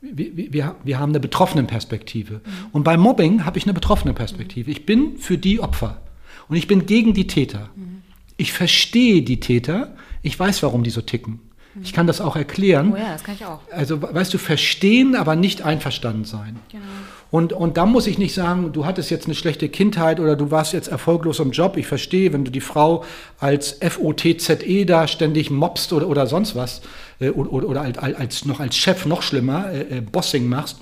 wir, 0.00 0.52
wir, 0.52 0.76
wir 0.84 0.98
haben 1.00 1.10
eine 1.10 1.20
Betroffenenperspektive. 1.20 2.34
Mhm. 2.34 2.40
Und 2.72 2.84
beim 2.84 3.00
Mobbing 3.00 3.44
habe 3.44 3.58
ich 3.58 3.64
eine 3.64 3.74
Betroffenenperspektive. 3.74 4.70
Ich 4.70 4.86
bin 4.86 5.18
für 5.18 5.36
die 5.36 5.58
Opfer 5.60 6.00
und 6.48 6.56
ich 6.56 6.66
bin 6.66 6.86
gegen 6.86 7.14
die 7.14 7.26
Täter. 7.26 7.70
Mhm. 7.76 8.02
Ich 8.36 8.52
verstehe 8.52 9.22
die 9.22 9.40
Täter, 9.40 9.96
ich 10.22 10.38
weiß, 10.38 10.62
warum 10.62 10.82
die 10.82 10.90
so 10.90 11.00
ticken. 11.00 11.40
Ich 11.82 11.92
kann 11.92 12.06
das 12.06 12.20
auch 12.20 12.36
erklären. 12.36 12.92
Oh 12.92 12.96
ja, 12.96 13.12
das 13.12 13.24
kann 13.24 13.34
ich 13.34 13.44
auch. 13.44 13.60
Also, 13.72 14.00
weißt 14.00 14.32
du, 14.32 14.38
verstehen, 14.38 15.16
aber 15.16 15.34
nicht 15.34 15.62
einverstanden 15.62 16.24
sein. 16.24 16.60
Genau. 16.70 16.84
Und, 17.32 17.52
und 17.52 17.76
da 17.76 17.84
muss 17.84 18.06
ich 18.06 18.16
nicht 18.16 18.32
sagen, 18.32 18.72
du 18.72 18.86
hattest 18.86 19.10
jetzt 19.10 19.26
eine 19.26 19.34
schlechte 19.34 19.68
Kindheit 19.68 20.20
oder 20.20 20.36
du 20.36 20.52
warst 20.52 20.72
jetzt 20.72 20.86
erfolglos 20.86 21.40
im 21.40 21.50
Job. 21.50 21.76
Ich 21.76 21.88
verstehe, 21.88 22.32
wenn 22.32 22.44
du 22.44 22.52
die 22.52 22.60
Frau 22.60 23.04
als 23.40 23.80
FOTZE 23.80 24.86
da 24.86 25.08
ständig 25.08 25.50
mobst 25.50 25.92
oder, 25.92 26.06
oder 26.08 26.28
sonst 26.28 26.54
was 26.54 26.82
äh, 27.18 27.30
oder, 27.30 27.68
oder 27.68 27.80
als, 27.80 27.98
als, 27.98 28.44
noch 28.44 28.60
als 28.60 28.76
Chef 28.76 29.04
noch 29.04 29.22
schlimmer, 29.22 29.72
äh, 29.72 29.98
äh, 29.98 30.00
Bossing 30.00 30.48
machst. 30.48 30.78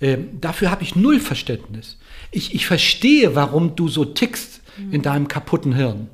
Äh, 0.00 0.18
dafür 0.38 0.70
habe 0.70 0.82
ich 0.82 0.94
null 0.94 1.20
Verständnis. 1.20 1.96
Ich, 2.32 2.54
ich 2.54 2.66
verstehe, 2.66 3.34
warum 3.34 3.76
du 3.76 3.88
so 3.88 4.04
tickst 4.04 4.62
mhm. 4.76 4.92
in 4.92 5.02
deinem 5.02 5.28
kaputten 5.28 5.74
Hirn. 5.74 6.08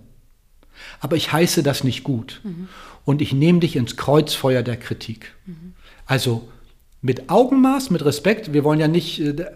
Aber 1.00 1.16
ich 1.16 1.32
heiße 1.32 1.62
das 1.62 1.84
nicht 1.84 2.04
gut. 2.04 2.40
Mhm. 2.44 2.68
Und 3.04 3.22
ich 3.22 3.32
nehme 3.32 3.60
dich 3.60 3.76
ins 3.76 3.96
Kreuzfeuer 3.96 4.62
der 4.62 4.76
Kritik. 4.76 5.34
Mhm. 5.46 5.74
Also 6.04 6.48
mit 7.00 7.30
Augenmaß, 7.30 7.90
mit 7.90 8.04
Respekt. 8.04 8.52
Wir 8.52 8.64
wollen 8.64 8.80
ja 8.80 8.88
nicht, 8.88 9.20
äh, 9.20 9.46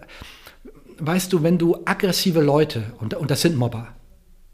weißt 0.97 1.31
du, 1.33 1.43
wenn 1.43 1.57
du 1.57 1.77
aggressive 1.85 2.41
Leute, 2.41 2.93
und, 2.99 3.13
und 3.13 3.29
das 3.29 3.41
sind 3.41 3.57
Mobber, 3.57 3.93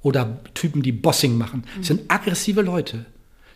oder 0.01 0.39
Typen, 0.53 0.81
die 0.81 0.91
Bossing 0.91 1.37
machen, 1.37 1.65
mhm. 1.77 1.83
sind 1.83 2.01
aggressive 2.07 2.61
Leute, 2.61 3.05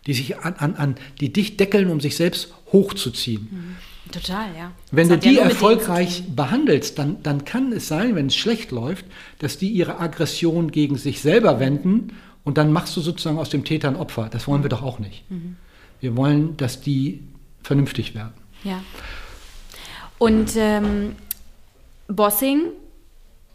die 0.06 0.14
sich 0.14 0.38
an, 0.38 0.54
an, 0.56 0.76
an, 0.76 0.96
die 1.20 1.32
dich 1.32 1.58
deckeln, 1.58 1.90
um 1.90 2.02
sich 2.02 2.16
selbst 2.16 2.54
hochzuziehen. 2.72 3.78
Mhm. 4.06 4.12
Total, 4.12 4.48
ja. 4.58 4.72
Wenn 4.92 5.10
das 5.10 5.20
du 5.20 5.30
die 5.30 5.36
ja 5.36 5.44
erfolgreich 5.44 6.24
behandelst, 6.36 7.00
dann, 7.00 7.22
dann 7.24 7.46
kann 7.46 7.72
es 7.72 7.88
sein, 7.88 8.16
wenn 8.16 8.28
es 8.28 8.36
schlecht 8.36 8.72
läuft, 8.72 9.06
dass 9.40 9.58
die 9.58 9.70
ihre 9.70 10.00
Aggression 10.00 10.72
gegen 10.72 10.98
sich 10.98 11.22
selber 11.22 11.60
wenden 11.60 12.14
und 12.44 12.58
dann 12.58 12.72
machst 12.72 12.96
du 12.98 13.02
sozusagen 13.02 13.38
aus 13.38 13.50
dem 13.50 13.64
Täter 13.64 13.88
ein 13.88 13.96
Opfer. 13.96 14.30
Das 14.30 14.48
wollen 14.48 14.64
wir 14.64 14.70
doch 14.70 14.84
auch 14.84 15.00
nicht. 15.00 15.30
Mhm. 15.30 15.56
Wir 16.00 16.18
wollen, 16.18 16.58
dass 16.58 16.82
die 16.82 17.24
vernünftig 17.64 18.14
werden. 18.14 18.34
Ja. 18.64 18.82
Und 20.18 20.56
ähm, 20.58 21.16
Bossing 22.08 22.64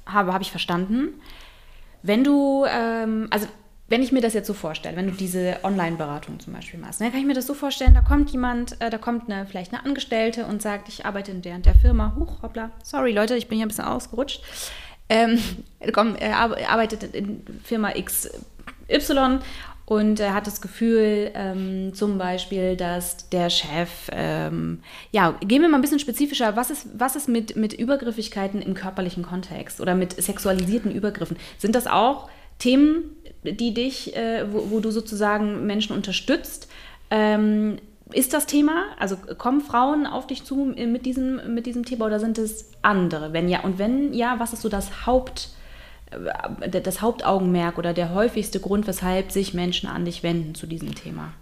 habe, 0.06 0.32
habe 0.32 0.42
ich 0.42 0.50
verstanden. 0.50 1.08
Wenn 2.02 2.24
du, 2.24 2.64
ähm, 2.68 3.28
also 3.30 3.46
wenn 3.88 4.02
ich 4.02 4.12
mir 4.12 4.20
das 4.20 4.34
jetzt 4.34 4.46
so 4.46 4.54
vorstelle, 4.54 4.96
wenn 4.96 5.06
du 5.06 5.12
diese 5.12 5.56
Online-Beratung 5.62 6.40
zum 6.40 6.52
Beispiel 6.52 6.78
machst, 6.78 7.00
dann 7.00 7.08
ne, 7.08 7.12
kann 7.12 7.20
ich 7.20 7.26
mir 7.26 7.34
das 7.34 7.46
so 7.46 7.54
vorstellen, 7.54 7.94
da 7.94 8.02
kommt 8.02 8.30
jemand, 8.30 8.80
äh, 8.80 8.90
da 8.90 8.98
kommt 8.98 9.30
eine, 9.30 9.46
vielleicht 9.46 9.72
eine 9.72 9.84
Angestellte 9.84 10.46
und 10.46 10.60
sagt, 10.60 10.88
ich 10.88 11.06
arbeite 11.06 11.30
in 11.30 11.42
der 11.42 11.54
und 11.54 11.66
der 11.66 11.74
Firma, 11.74 12.14
huch, 12.18 12.42
hoppla, 12.42 12.70
sorry 12.82 13.12
Leute, 13.12 13.36
ich 13.36 13.48
bin 13.48 13.56
hier 13.56 13.66
ein 13.66 13.68
bisschen 13.68 13.84
ausgerutscht, 13.84 14.42
ähm, 15.08 15.38
komm, 15.92 16.16
er 16.16 16.38
arbeitet 16.38 17.14
in 17.14 17.42
Firma 17.64 17.92
XY 17.92 19.40
und 19.88 20.20
er 20.20 20.34
hat 20.34 20.46
das 20.46 20.60
Gefühl, 20.60 21.30
ähm, 21.32 21.94
zum 21.94 22.18
Beispiel, 22.18 22.76
dass 22.76 23.30
der 23.30 23.48
Chef, 23.48 23.88
ähm, 24.12 24.82
ja, 25.12 25.30
gehen 25.40 25.62
wir 25.62 25.68
mal 25.70 25.78
ein 25.78 25.80
bisschen 25.80 25.98
spezifischer, 25.98 26.56
was 26.56 26.68
ist, 26.68 26.88
was 26.92 27.16
ist 27.16 27.26
mit, 27.26 27.56
mit 27.56 27.72
Übergriffigkeiten 27.72 28.60
im 28.60 28.74
körperlichen 28.74 29.22
Kontext 29.22 29.80
oder 29.80 29.94
mit 29.94 30.22
sexualisierten 30.22 30.92
Übergriffen? 30.92 31.38
Sind 31.56 31.74
das 31.74 31.86
auch 31.86 32.28
Themen, 32.58 33.16
die 33.42 33.74
dich, 33.74 34.16
äh, 34.16 34.46
wo, 34.52 34.70
wo, 34.70 34.80
du 34.80 34.90
sozusagen 34.90 35.66
Menschen 35.66 35.94
unterstützt? 35.94 36.68
Ähm, 37.10 37.78
ist 38.12 38.32
das 38.32 38.46
Thema? 38.46 38.86
Also 38.98 39.16
kommen 39.16 39.60
Frauen 39.60 40.06
auf 40.06 40.26
dich 40.26 40.44
zu 40.44 40.74
mit 40.76 41.04
diesem, 41.06 41.54
mit 41.54 41.66
diesem 41.66 41.84
Thema 41.84 42.06
oder 42.06 42.20
sind 42.20 42.38
es 42.38 42.70
andere? 42.82 43.32
Wenn 43.32 43.48
ja, 43.48 43.60
und 43.60 43.78
wenn 43.78 44.14
ja, 44.14 44.36
was 44.38 44.52
ist 44.52 44.62
so 44.62 44.68
das 44.68 45.06
Haupt- 45.06 45.50
äh, 46.10 46.80
das 46.80 47.00
Hauptaugenmerk 47.00 47.78
oder 47.78 47.92
der 47.92 48.14
häufigste 48.14 48.60
Grund, 48.60 48.86
weshalb 48.86 49.32
sich 49.32 49.54
Menschen 49.54 49.88
an 49.88 50.04
dich 50.04 50.22
wenden 50.22 50.54
zu 50.54 50.66
diesem 50.66 50.94
Thema? 50.94 51.32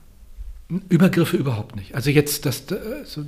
Übergriffe 0.88 1.36
überhaupt 1.36 1.76
nicht. 1.76 1.94
Also 1.94 2.10
jetzt, 2.10 2.44
das, 2.44 2.64
also 2.72 3.22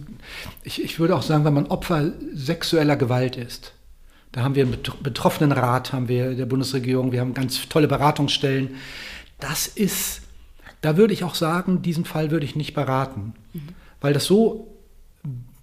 ich, 0.65 0.83
ich 0.83 0.99
würde 0.99 1.15
auch 1.15 1.23
sagen, 1.23 1.45
wenn 1.45 1.55
man 1.55 1.67
Opfer 1.67 2.11
sexueller 2.35 2.97
Gewalt 2.97 3.37
ist, 3.37 3.73
da 4.33 4.43
haben 4.43 4.55
wir 4.55 4.65
einen 4.65 4.77
Betroffenenrat, 5.03 5.93
haben 5.93 6.09
wir 6.09 6.35
der 6.35 6.47
Bundesregierung, 6.47 7.13
wir 7.13 7.21
haben 7.21 7.35
ganz 7.35 7.69
tolle 7.69 7.89
Beratungsstellen. 7.89 8.77
Das 9.41 9.67
ist, 9.67 10.23
da 10.81 10.97
würde 10.97 11.15
ich 11.15 11.25
auch 11.25 11.35
sagen, 11.35 11.83
diesen 11.83 12.05
Fall 12.05 12.31
würde 12.31 12.45
ich 12.45 12.57
nicht 12.57 12.75
beraten, 12.75 13.35
mhm. 13.53 13.61
weil 14.01 14.13
das 14.13 14.27
so 14.27 14.75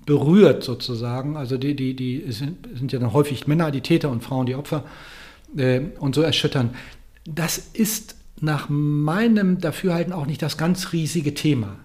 berührt 0.06 0.64
sozusagen. 0.64 1.38
Also 1.38 1.58
die, 1.58 1.76
die, 1.76 1.96
die 1.96 2.32
sind, 2.32 2.68
sind 2.76 2.92
ja 2.92 3.00
dann 3.00 3.14
häufig 3.14 3.48
Männer, 3.48 3.72
die 3.72 3.82
Täter 3.82 4.10
und 4.10 4.24
Frauen, 4.24 4.46
die 4.46 4.56
Opfer 4.56 4.84
äh, 5.56 5.82
und 6.00 6.16
so 6.16 6.22
erschüttern. 6.22 6.72
Das 7.26 7.58
ist 7.58 8.16
nach 8.42 8.68
meinem 8.70 9.60
Dafürhalten 9.60 10.14
auch 10.14 10.26
nicht 10.26 10.42
das 10.42 10.58
ganz 10.58 10.92
riesige 10.92 11.34
Thema. 11.34 11.78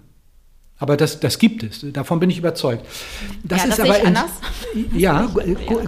Aber 0.81 0.97
das, 0.97 1.21
das 1.21 1.39
gibt 1.39 1.63
es, 1.63 1.85
davon 1.93 2.21
bin 2.21 2.31
ich 2.31 2.39
überzeugt. 2.39 2.87
Das, 3.45 3.61
ja, 3.61 3.69
das 3.69 3.79
ist 3.79 3.85
aber 3.85 4.01
in, 4.01 4.07
anders. 4.07 4.31
Ja, 4.97 5.27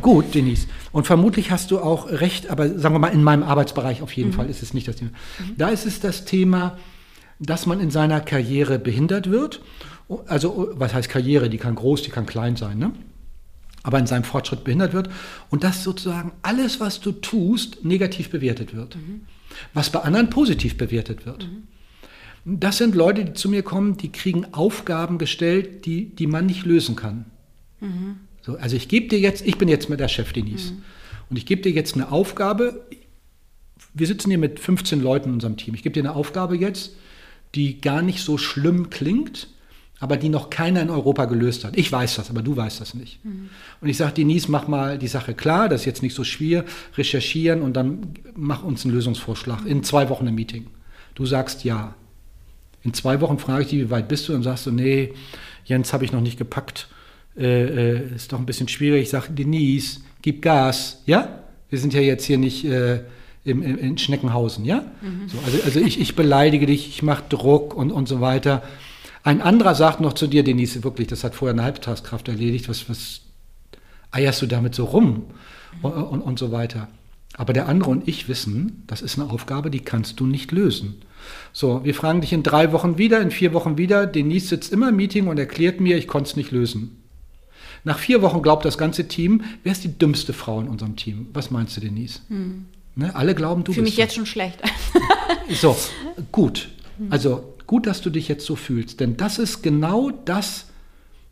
gut, 0.01 0.35
Denise. 0.35 0.67
Und 0.93 1.07
vermutlich 1.07 1.51
hast 1.51 1.71
du 1.71 1.81
auch 1.81 2.11
recht, 2.11 2.51
aber 2.51 2.79
sagen 2.79 2.95
wir 2.95 2.99
mal, 2.99 3.09
in 3.09 3.25
meinem 3.25 3.43
Arbeitsbereich 3.43 4.03
auf 4.03 4.13
jeden 4.13 4.31
mhm. 4.31 4.35
Fall 4.35 4.51
ist 4.51 4.63
es 4.63 4.75
nicht 4.75 4.87
das 4.87 4.97
Thema. 4.97 5.11
Mhm. 5.11 5.55
Da 5.57 5.71
ist 5.71 5.87
es 5.87 6.01
das 6.01 6.27
Thema, 6.27 6.77
dass 7.41 7.65
man 7.65 7.81
in 7.81 7.91
seiner 7.91 8.21
Karriere 8.21 8.79
behindert 8.79 9.31
wird. 9.31 9.63
Also, 10.27 10.69
was 10.75 10.93
heißt 10.93 11.09
Karriere? 11.09 11.49
Die 11.49 11.59
kann 11.59 11.75
groß, 11.75 12.03
die 12.03 12.11
kann 12.11 12.27
klein 12.27 12.57
sein, 12.57 12.79
ne? 12.79 12.93
aber 13.83 13.99
in 13.99 14.07
seinem 14.07 14.25
Fortschritt 14.25 14.63
behindert 14.63 14.93
wird 14.93 15.09
und 15.51 15.65
dass 15.65 15.83
sozusagen 15.83 16.33
alles, 16.43 16.81
was 16.81 17.01
du 17.01 17.13
tust, 17.13 17.85
negativ 17.85 18.31
bewertet 18.31 18.75
wird, 18.75 18.97
mhm. 18.97 19.23
was 19.73 19.91
bei 19.91 20.01
anderen 20.01 20.31
positiv 20.31 20.77
bewertet 20.77 21.25
wird. 21.25 21.45
Mhm. 21.45 21.65
Das 22.45 22.79
sind 22.79 22.95
Leute, 22.95 23.25
die 23.25 23.33
zu 23.35 23.49
mir 23.49 23.63
kommen, 23.63 23.97
die 23.97 24.11
kriegen 24.11 24.53
Aufgaben 24.53 25.19
gestellt, 25.19 25.87
die, 25.87 26.07
die 26.07 26.27
man 26.27 26.47
nicht 26.47 26.65
lösen 26.65 26.97
kann. 26.97 27.27
Mhm. 27.81 28.17
So, 28.43 28.57
also 28.57 28.75
ich 28.75 28.89
gebe 28.89 29.09
dir 29.09 29.21
jetzt, 29.21 29.47
ich 29.47 29.59
bin 29.59 29.69
jetzt 29.69 29.89
mit 29.89 30.01
der 30.01 30.09
Chef 30.09 30.33
Denise 30.33 30.73
mhm. 30.73 30.83
und 31.31 31.37
ich 31.37 31.47
gebe 31.47 31.63
dir 31.63 31.71
jetzt 31.71 31.95
eine 31.95 32.11
Aufgabe. 32.11 32.85
Wir 33.95 34.07
sitzen 34.07 34.31
hier 34.31 34.39
mit 34.39 34.59
15 34.59 35.01
Leuten 35.01 35.29
in 35.29 35.35
unserem 35.35 35.57
Team. 35.57 35.75
Ich 35.75 35.83
gebe 35.83 35.93
dir 35.93 36.01
eine 36.01 36.17
Aufgabe 36.17 36.57
jetzt, 36.57 36.97
die 37.55 37.81
gar 37.81 38.03
nicht 38.03 38.21
so 38.21 38.39
schlimm 38.39 38.91
klingt, 38.91 39.49
aber 40.01 40.17
die 40.17 40.29
noch 40.29 40.51
keiner 40.51 40.83
in 40.83 40.91
Europa 40.91 41.27
gelöst 41.27 41.65
hat. 41.65 41.77
Ich 41.77 41.93
weiß 41.93 42.17
das, 42.17 42.29
aber 42.29 42.43
du 42.43 42.57
weißt 42.57 42.81
das 42.81 42.95
nicht. 42.95 43.25
Mhm. 43.25 43.51
Und 43.81 43.89
ich 43.89 43.97
sage, 43.97 44.15
Denise, 44.15 44.51
mach 44.51 44.67
mal 44.67 44.99
die 44.99 45.07
Sache 45.07 45.35
klar, 45.35 45.69
das 45.69 45.83
ist 45.83 45.87
jetzt 45.87 46.03
nicht 46.03 46.15
so 46.15 46.25
schwer, 46.25 46.65
recherchieren 46.97 47.63
und 47.63 47.75
dann 47.75 48.15
mach 48.35 48.65
uns 48.65 48.85
einen 48.85 48.95
Lösungsvorschlag 48.95 49.65
in 49.65 49.85
zwei 49.85 50.09
Wochen 50.09 50.27
im 50.27 50.35
Meeting. 50.35 50.67
Du 51.15 51.25
sagst 51.25 51.63
ja. 51.63 51.95
In 52.83 52.95
zwei 52.95 53.21
Wochen 53.21 53.39
frage 53.39 53.63
ich 53.63 53.69
dich, 53.69 53.81
wie 53.81 53.91
weit 53.91 54.09
bist 54.09 54.29
du? 54.29 54.35
Und 54.35 54.43
sagst 54.43 54.67
du, 54.67 54.71
nee, 54.71 55.13
Jens 55.65 55.93
habe 55.93 56.05
ich 56.05 56.13
noch 56.13 56.21
nicht 56.21 56.39
gepackt. 56.39 56.89
Äh, 57.37 57.93
äh, 57.93 58.15
ist 58.15 58.33
doch 58.33 58.39
ein 58.39 58.47
bisschen 58.47 58.69
schwierig. 58.69 59.03
Ich 59.03 59.11
sage, 59.11 59.33
Denise, 59.33 60.01
gib 60.21 60.43
Gas. 60.43 61.03
Ja? 61.07 61.41
Wir 61.71 61.79
sind 61.79 61.95
ja 61.95 62.01
jetzt 62.01 62.25
hier 62.25 62.39
nicht 62.39 62.65
äh, 62.65 63.01
im, 63.45 63.63
im, 63.63 63.79
in 63.79 63.99
Schneckenhausen. 63.99 64.65
Ja? 64.65 64.85
Mhm. 65.01 65.29
So, 65.29 65.39
also 65.45 65.59
also 65.65 65.81
ich, 65.81 66.01
ich 66.01 66.17
beleidige 66.17 66.67
dich, 66.67 66.89
ich 66.89 67.03
mache 67.03 67.25
Druck 67.29 67.75
und, 67.75 67.91
und 67.91 68.09
so 68.09 68.21
weiter. 68.21 68.63
Ein 69.25 69.41
anderer 69.41 69.75
sagt 69.75 70.01
noch 70.01 70.15
zu 70.15 70.27
dir, 70.27 70.43
Denise, 70.43 70.83
wirklich, 70.83 71.07
das 71.07 71.23
hat 71.25 71.35
vorher 71.35 71.55
eine 71.55 71.63
Halbtagskraft 71.63 72.29
erledigt. 72.29 72.69
Was, 72.69 72.89
was 72.89 73.21
eierst 74.11 74.43
du 74.43 74.47
damit 74.47 74.75
so 74.75 74.85
rum? 74.85 75.27
Mhm. 75.81 75.85
Und, 75.85 75.93
und, 75.93 76.21
und 76.23 76.39
so 76.39 76.53
weiter. 76.53 76.89
Aber 77.35 77.53
der 77.53 77.69
andere 77.69 77.91
und 77.91 78.07
ich 78.09 78.29
wissen, 78.29 78.83
das 78.89 79.01
ist 79.01 79.19
eine 79.19 79.31
Aufgabe, 79.31 79.71
die 79.71 79.81
kannst 79.81 80.21
du 80.21 80.27
nicht 80.27 80.53
lösen. 80.53 81.03
So, 81.53 81.85
wir 81.85 81.95
fragen 81.95 82.21
dich 82.21 82.33
in 82.33 82.43
drei 82.43 82.73
Wochen 82.73 82.99
wieder, 82.99 83.21
in 83.21 83.31
vier 83.31 83.53
Wochen 83.53 83.77
wieder. 83.77 84.07
Denise 84.07 84.49
sitzt 84.49 84.73
immer 84.73 84.89
im 84.89 84.97
Meeting 84.97 85.27
und 85.29 85.39
erklärt 85.39 85.81
mir, 85.81 85.97
ich 85.97 86.07
konnte 86.07 86.31
es 86.31 86.37
nicht 86.37 86.51
lösen. 86.51 87.03
Nach 87.85 87.99
vier 87.99 88.23
Wochen 88.23 88.43
glaubt 88.43 88.65
das 88.65 88.79
ganze 88.79 89.09
Team, 89.09 89.43
wer 89.65 89.73
ist 89.73 89.85
die 89.85 89.99
dümmste 89.99 90.33
Frau 90.33 90.61
in 90.61 90.69
unserem 90.69 90.97
Team? 90.97 91.29
Was 91.33 91.51
meinst 91.51 91.77
du, 91.77 91.81
Denise? 91.81 92.21
Hm. 92.29 92.67
Ne, 92.95 93.15
alle 93.15 93.35
glauben, 93.35 93.65
du 93.65 93.73
Fühle 93.73 93.85
bist. 93.85 93.97
mich 93.97 94.05
jetzt 94.05 94.15
schon 94.15 94.27
schlecht. 94.27 94.59
so, 95.51 95.77
gut. 96.33 96.69
Also 97.11 97.55
gut, 97.67 97.87
dass 97.87 98.03
du 98.03 98.11
dich 98.11 98.29
jetzt 98.29 98.47
so 98.47 98.55
fühlst. 98.55 99.01
Denn 99.01 99.17
das 99.17 99.39
ist 99.39 99.63
genau 99.63 100.11
das, 100.11 100.67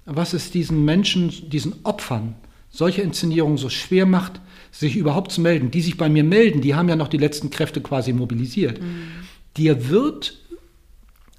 was 0.06 0.32
es 0.32 0.50
diesen 0.50 0.84
Menschen, 0.84 1.50
diesen 1.50 1.74
Opfern 1.84 2.34
solche 2.72 3.02
Inszenierungen 3.02 3.58
so 3.58 3.68
schwer 3.68 4.06
macht, 4.06 4.40
sich 4.70 4.96
überhaupt 4.96 5.32
zu 5.32 5.40
melden. 5.40 5.70
Die 5.70 5.82
sich 5.82 5.96
bei 5.96 6.08
mir 6.08 6.24
melden, 6.24 6.60
die 6.60 6.74
haben 6.74 6.88
ja 6.88 6.96
noch 6.96 7.08
die 7.08 7.18
letzten 7.18 7.50
Kräfte 7.50 7.80
quasi 7.80 8.12
mobilisiert. 8.12 8.80
Mhm 8.80 9.08
dir 9.56 9.88
wird 9.88 10.38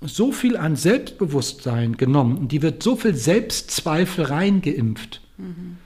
so 0.01 0.31
viel 0.31 0.57
an 0.57 0.75
Selbstbewusstsein 0.75 1.97
genommen 1.97 2.37
und 2.37 2.51
dir 2.51 2.61
wird 2.61 2.81
so 2.81 2.95
viel 2.95 3.15
Selbstzweifel 3.15 4.25
reingeimpft. 4.25 5.21
Mhm. 5.37 5.77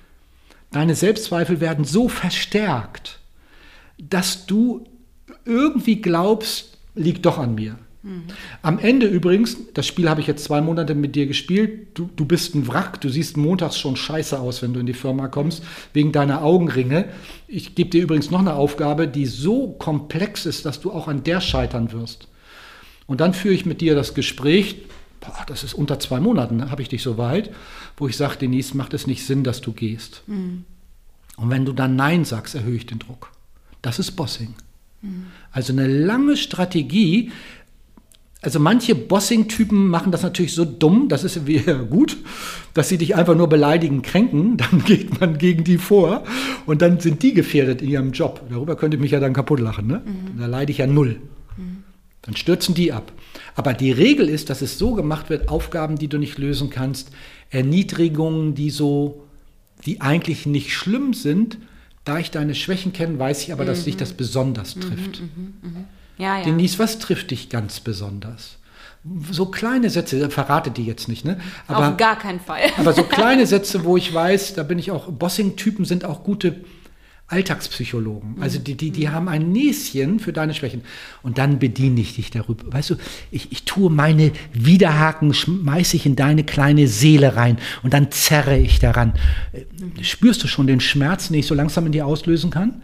Deine 0.72 0.96
Selbstzweifel 0.96 1.60
werden 1.60 1.86
so 1.86 2.10
verstärkt, 2.10 3.20
dass 3.98 4.46
du 4.46 4.86
irgendwie 5.46 6.02
glaubst, 6.02 6.78
liegt 6.96 7.26
doch 7.26 7.38
an 7.38 7.56
mir. 7.56 7.78
Mhm. 8.06 8.26
Am 8.62 8.78
Ende 8.78 9.08
übrigens, 9.08 9.58
das 9.74 9.88
Spiel 9.88 10.08
habe 10.08 10.22
ich 10.22 10.28
jetzt 10.28 10.44
zwei 10.44 10.62
Monate 10.62 10.94
mit 10.94 11.15
dir 11.15 11.26
gespielt, 11.26 11.88
du, 11.96 12.08
du 12.15 12.26
bist 12.26 12.54
ein 12.54 12.68
Wrack, 12.68 13.02
du 13.02 13.10
siehst 13.10 13.36
montags 13.36 13.80
schon 13.80 13.96
scheiße 13.96 14.39
aus, 14.39 14.62
wenn 14.62 14.74
du 14.74 14.80
in 14.80 14.86
die 14.86 14.94
Firma 14.94 15.28
kommst, 15.28 15.63
wegen 15.91 16.12
deiner 16.12 16.44
Augenringe. 16.44 17.06
Ich 17.48 17.74
gebe 17.74 17.89
dir 17.89 18.04
übrigens 18.04 18.30
noch 18.30 18.39
eine 18.39 18.54
Aufgabe, 18.54 19.08
die 19.08 19.26
so 19.26 19.70
komplex 19.72 20.46
ist, 20.46 20.65
dass 20.65 20.80
du 20.80 20.91
auch 20.91 21.08
an 21.08 21.24
der 21.24 21.41
scheitern 21.41 21.91
wirst. 21.91 22.28
Und 23.08 23.22
dann 23.22 23.34
führe 23.34 23.56
ich 23.56 23.65
mit 23.65 23.82
dir 23.82 23.96
das 23.96 24.13
Gespräch, 24.13 24.84
boah, 25.20 25.44
das 25.48 25.63
ist 25.63 25.74
unter 25.74 26.00
zwei 26.00 26.20
Monaten, 26.20 26.58
ne, 26.58 26.70
habe 26.70 26.84
ich 26.84 26.89
dich 26.89 27.02
so 27.02 27.18
weit, 27.18 27.50
wo 27.98 28.08
ich 28.08 28.18
sage, 28.18 28.38
Denise, 28.38 28.78
macht 28.78 28.94
es 28.94 29.08
nicht 29.08 29.26
Sinn, 29.26 29.44
dass 29.44 29.62
du 29.62 29.74
gehst. 29.74 30.22
Mhm. 30.28 30.65
Und 31.38 31.50
wenn 31.50 31.65
du 31.65 31.74
dann 31.74 31.96
Nein 31.96 32.24
sagst, 32.24 32.54
erhöhe 32.54 32.76
ich 32.76 32.86
den 32.86 33.00
Druck. 33.00 33.32
Das 33.82 33.98
ist 33.98 34.12
Bossing. 34.12 34.54
Mhm. 35.02 35.28
Also 35.52 35.74
eine 35.74 35.88
lange 35.88 36.38
Strategie, 36.38 37.32
also 38.41 38.60
manche 38.60 38.93
Bossing-Typen 38.93 39.88
machen 39.88 40.12
das 40.12 40.21
natürlich 40.21 40.54
so 40.54 40.65
dumm, 40.65 41.08
das 41.10 41.24
ist 41.24 41.39
gut, 41.89 42.17
dass 42.74 42.89
sie 42.89 42.98
dich 42.98 43.15
einfach 43.15 43.36
nur 43.36 43.48
beleidigen, 43.48 44.02
kränken, 44.02 44.58
dann 44.58 44.84
geht 44.84 45.19
man 45.19 45.38
gegen 45.38 45.63
die 45.63 45.78
vor 45.78 46.24
und 46.65 46.82
dann 46.82 47.00
sind 47.00 47.24
die 47.24 47.34
gefährdet 47.34 47.82
in 47.82 47.89
ihrem 47.89 48.12
Job. 48.12 48.41
Darüber 48.50 48.76
könnte 48.76 48.98
ich 48.98 49.02
mich 49.02 49.12
ja 49.12 49.19
dann 49.19 49.34
kaputt 49.34 49.60
lachen. 49.60 49.88
Ne? 49.88 50.02
Mhm. 50.06 50.39
Da 50.39 50.45
leide 50.45 50.71
ich 50.71 50.78
ja 50.78 50.88
null. 50.88 51.19
Mhm. 51.58 51.84
Dann 52.21 52.36
stürzen 52.36 52.76
die 52.76 52.91
ab. 52.91 53.12
Aber 53.56 53.74
die 53.74 53.91
Regel 53.91 54.30
ist, 54.30 54.50
dass 54.50 54.62
es 54.62 54.78
so 54.78 54.93
gemacht 54.93 55.30
wird, 55.30 55.50
Aufgaben, 55.50 55.98
die 55.98 56.08
du 56.08 56.17
nicht 56.17 56.38
lösen 56.38 56.69
kannst, 56.69 57.12
Erniedrigungen, 57.50 58.54
die 58.54 58.69
so, 58.69 59.24
die 59.86 60.02
eigentlich 60.02 60.45
nicht 60.45 60.74
schlimm 60.74 61.13
sind, 61.13 61.58
da 62.04 62.19
ich 62.19 62.32
deine 62.32 62.54
Schwächen 62.54 62.93
kenne, 62.93 63.17
weiß 63.17 63.43
ich 63.43 63.54
aber, 63.54 63.65
dass 63.65 63.82
mhm. 63.82 63.86
dich 63.86 63.98
das 63.98 64.13
besonders 64.13 64.76
trifft. 64.76 65.21
Mhm, 65.21 65.54
mh, 65.62 65.69
mh. 65.69 65.86
Ja, 66.17 66.38
ja. 66.38 66.43
Denise, 66.43 66.80
was 66.80 66.99
trifft 66.99 67.32
dich 67.32 67.49
ganz 67.49 67.80
besonders? 67.80 68.58
So 69.30 69.45
kleine 69.47 69.89
Sätze, 69.89 70.30
verrate 70.32 70.71
die 70.71 70.86
jetzt 70.86 71.08
nicht, 71.08 71.25
ne? 71.25 71.39
Aber, 71.67 71.89
Auf 71.89 71.97
gar 71.97 72.17
keinen 72.17 72.39
Fall. 72.39 72.62
aber 72.78 72.93
so 72.93 73.04
kleine 73.10 73.45
Sätze, 73.45 73.84
wo 73.84 73.97
ich 73.97 74.13
weiß, 74.13 74.56
da 74.56 74.63
bin 74.63 74.80
ich 74.80 74.91
auch, 74.91 75.12
Bossing-Typen 75.12 75.86
sind 75.86 76.06
auch 76.06 76.23
gute 76.23 76.62
Alltagspsychologen. 77.28 78.36
Also 78.39 78.60
die, 78.60 78.75
die, 78.75 78.91
die 78.91 79.08
mhm. 79.08 79.12
haben 79.12 79.28
ein 79.30 79.51
Näschen 79.51 80.19
für 80.19 80.32
deine 80.32 80.54
Schwächen. 80.54 80.82
Und 81.23 81.39
dann 81.39 81.58
bediene 81.58 81.99
ich 82.01 82.15
dich 82.15 82.30
darüber. 82.30 82.71
Weißt 82.71 82.91
du, 82.91 82.95
ich, 83.32 83.51
ich 83.51 83.63
tue 83.63 83.89
meine 83.89 84.32
Widerhaken, 84.54 85.34
schmeiße 85.34 85.95
ich 85.95 86.06
in 86.06 86.15
deine 86.15 86.43
kleine 86.43 86.88
Seele 86.88 87.36
rein 87.36 87.58
und 87.82 87.93
dann 87.93 88.12
zerre 88.12 88.58
ich 88.58 88.80
daran. 88.80 89.13
Mhm. 89.54 90.04
Spürst 90.04 90.43
du 90.43 90.47
schon 90.47 90.67
den 90.67 90.80
Schmerz, 90.80 91.30
den 91.30 91.39
ich 91.39 91.47
so 91.47 91.56
langsam 91.56 91.88
in 91.88 91.91
dir 91.91 92.06
auslösen 92.06 92.51
kann? 92.51 92.82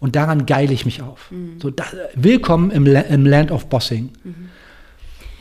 Und 0.00 0.16
daran 0.16 0.46
geile 0.46 0.72
ich 0.72 0.84
mich 0.84 1.02
auf. 1.02 1.30
Mhm. 1.30 1.60
So, 1.60 1.70
da, 1.70 1.84
willkommen 2.14 2.70
im, 2.70 2.86
im, 2.86 3.26
Land 3.26 3.50
of 3.50 3.66
Bossing. 3.66 4.10
Mhm. 4.24 4.48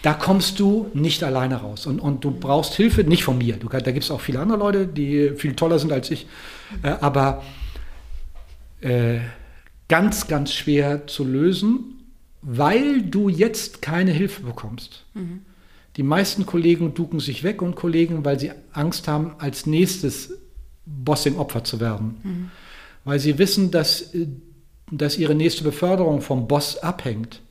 Da 0.02 0.14
kommst 0.14 0.60
du 0.60 0.90
nicht 0.94 1.24
alleine 1.24 1.58
raus. 1.58 1.86
Und, 1.86 2.00
und 2.00 2.24
du 2.24 2.32
brauchst 2.32 2.74
Hilfe, 2.74 3.04
nicht 3.04 3.24
von 3.24 3.38
mir. 3.38 3.58
Du, 3.58 3.68
da 3.70 3.80
gibt 3.80 4.04
es 4.04 4.12
auch 4.12 4.22
viele 4.22 4.40
andere 4.40 4.58
Leute, 4.58 4.88
die 4.88 5.32
viel 5.36 5.56
toller 5.56 5.78
sind 5.78 5.92
als 5.92 6.10
ich. 6.10 6.26
Äh, 6.82 6.90
aber 7.02 7.44
äh, 8.82 9.20
ganz, 9.88 10.28
ganz 10.28 10.54
schwer 10.54 11.06
zu 11.08 11.24
lösen, 11.24 12.00
weil 12.42 13.04
du 13.04 13.30
jetzt 13.30 13.82
keine 13.82 14.12
Hilfe 14.12 14.42
bekommst. 14.42 15.06
Mhm. 15.14 15.42
Die 15.98 16.04
meisten 16.04 16.46
Kollegen 16.46 16.94
ducken 16.94 17.20
sich 17.20 17.44
weg 17.44 17.62
und 17.62 17.76
Kollegen, 17.76 18.24
weil 18.24 18.40
sie 18.40 18.52
Angst 18.72 19.08
haben, 19.08 19.36
als 19.38 19.66
nächstes 19.66 20.34
Bossing-Opfer 20.86 21.64
zu 21.64 21.80
werden. 21.80 22.18
Mhm. 22.24 22.52
Weil 23.04 23.20
sie 23.20 23.38
wissen, 23.38 23.72
dass 23.72 24.14
äh, 24.14 24.28
dass 24.92 25.18
ihre 25.18 25.34
nächste 25.34 25.64
Beförderung 25.64 26.22
vom 26.22 26.48
Boss 26.48 26.78
abhängt. 26.78 27.42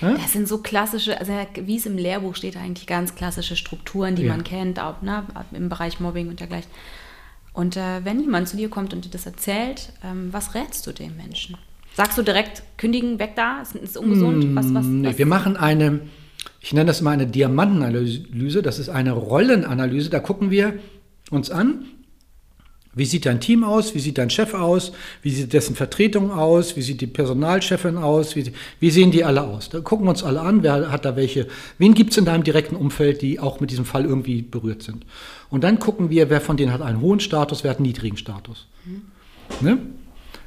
Ja? 0.00 0.14
Das 0.14 0.32
sind 0.32 0.48
so 0.48 0.58
klassische, 0.58 1.18
also 1.18 1.32
wie 1.62 1.76
es 1.76 1.86
im 1.86 1.96
Lehrbuch 1.96 2.34
steht, 2.34 2.56
eigentlich 2.56 2.86
ganz 2.86 3.14
klassische 3.14 3.56
Strukturen, 3.56 4.16
die 4.16 4.24
ja. 4.24 4.32
man 4.32 4.44
kennt, 4.44 4.80
auch 4.80 5.00
ne, 5.02 5.24
im 5.52 5.68
Bereich 5.68 6.00
Mobbing 6.00 6.28
und 6.28 6.40
dergleichen. 6.40 6.70
Und 7.52 7.76
äh, 7.76 8.04
wenn 8.04 8.18
jemand 8.18 8.48
zu 8.48 8.56
dir 8.56 8.68
kommt 8.68 8.92
und 8.92 9.04
dir 9.04 9.10
das 9.10 9.26
erzählt, 9.26 9.92
ähm, 10.02 10.28
was 10.32 10.54
rätst 10.54 10.86
du 10.86 10.92
dem 10.92 11.16
Menschen? 11.16 11.56
Sagst 11.94 12.18
du 12.18 12.22
direkt, 12.22 12.64
kündigen, 12.76 13.20
weg 13.20 13.34
da, 13.36 13.62
ist, 13.62 13.76
ist 13.76 13.96
ungesund? 13.96 14.56
Was, 14.56 14.74
was, 14.74 14.84
nee, 14.84 15.08
was? 15.08 15.18
Wir 15.18 15.26
machen 15.26 15.56
eine, 15.56 16.00
ich 16.60 16.72
nenne 16.72 16.86
das 16.86 17.02
mal 17.02 17.12
eine 17.12 17.28
Diamantenanalyse, 17.28 18.62
das 18.62 18.80
ist 18.80 18.88
eine 18.88 19.12
Rollenanalyse, 19.12 20.10
da 20.10 20.18
gucken 20.18 20.50
wir 20.50 20.80
uns 21.30 21.52
an, 21.52 21.84
Wie 22.94 23.04
sieht 23.04 23.26
dein 23.26 23.40
Team 23.40 23.64
aus? 23.64 23.94
Wie 23.94 23.98
sieht 23.98 24.18
dein 24.18 24.30
Chef 24.30 24.54
aus? 24.54 24.92
Wie 25.22 25.30
sieht 25.30 25.52
dessen 25.52 25.74
Vertretung 25.74 26.30
aus? 26.30 26.76
Wie 26.76 26.82
sieht 26.82 27.00
die 27.00 27.06
Personalchefin 27.06 27.96
aus? 27.96 28.36
Wie, 28.36 28.52
wie 28.80 28.90
sehen 28.90 29.10
die 29.10 29.24
alle 29.24 29.42
aus? 29.42 29.68
Da 29.68 29.80
gucken 29.80 30.06
wir 30.06 30.10
uns 30.10 30.22
alle 30.22 30.40
an, 30.40 30.62
wer 30.62 30.90
hat 30.92 31.04
da 31.04 31.16
welche, 31.16 31.48
wen 31.78 31.94
gibt 31.94 32.12
es 32.12 32.18
in 32.18 32.24
deinem 32.24 32.44
direkten 32.44 32.76
Umfeld, 32.76 33.22
die 33.22 33.40
auch 33.40 33.60
mit 33.60 33.70
diesem 33.70 33.84
Fall 33.84 34.04
irgendwie 34.04 34.42
berührt 34.42 34.82
sind. 34.82 35.04
Und 35.50 35.64
dann 35.64 35.78
gucken 35.78 36.10
wir, 36.10 36.30
wer 36.30 36.40
von 36.40 36.56
denen 36.56 36.72
hat 36.72 36.82
einen 36.82 37.00
hohen 37.00 37.20
Status, 37.20 37.64
wer 37.64 37.70
hat 37.70 37.78
einen 37.78 37.86
niedrigen 37.86 38.16
Status. 38.16 38.66
Mhm. 38.84 39.02
Ne? 39.60 39.78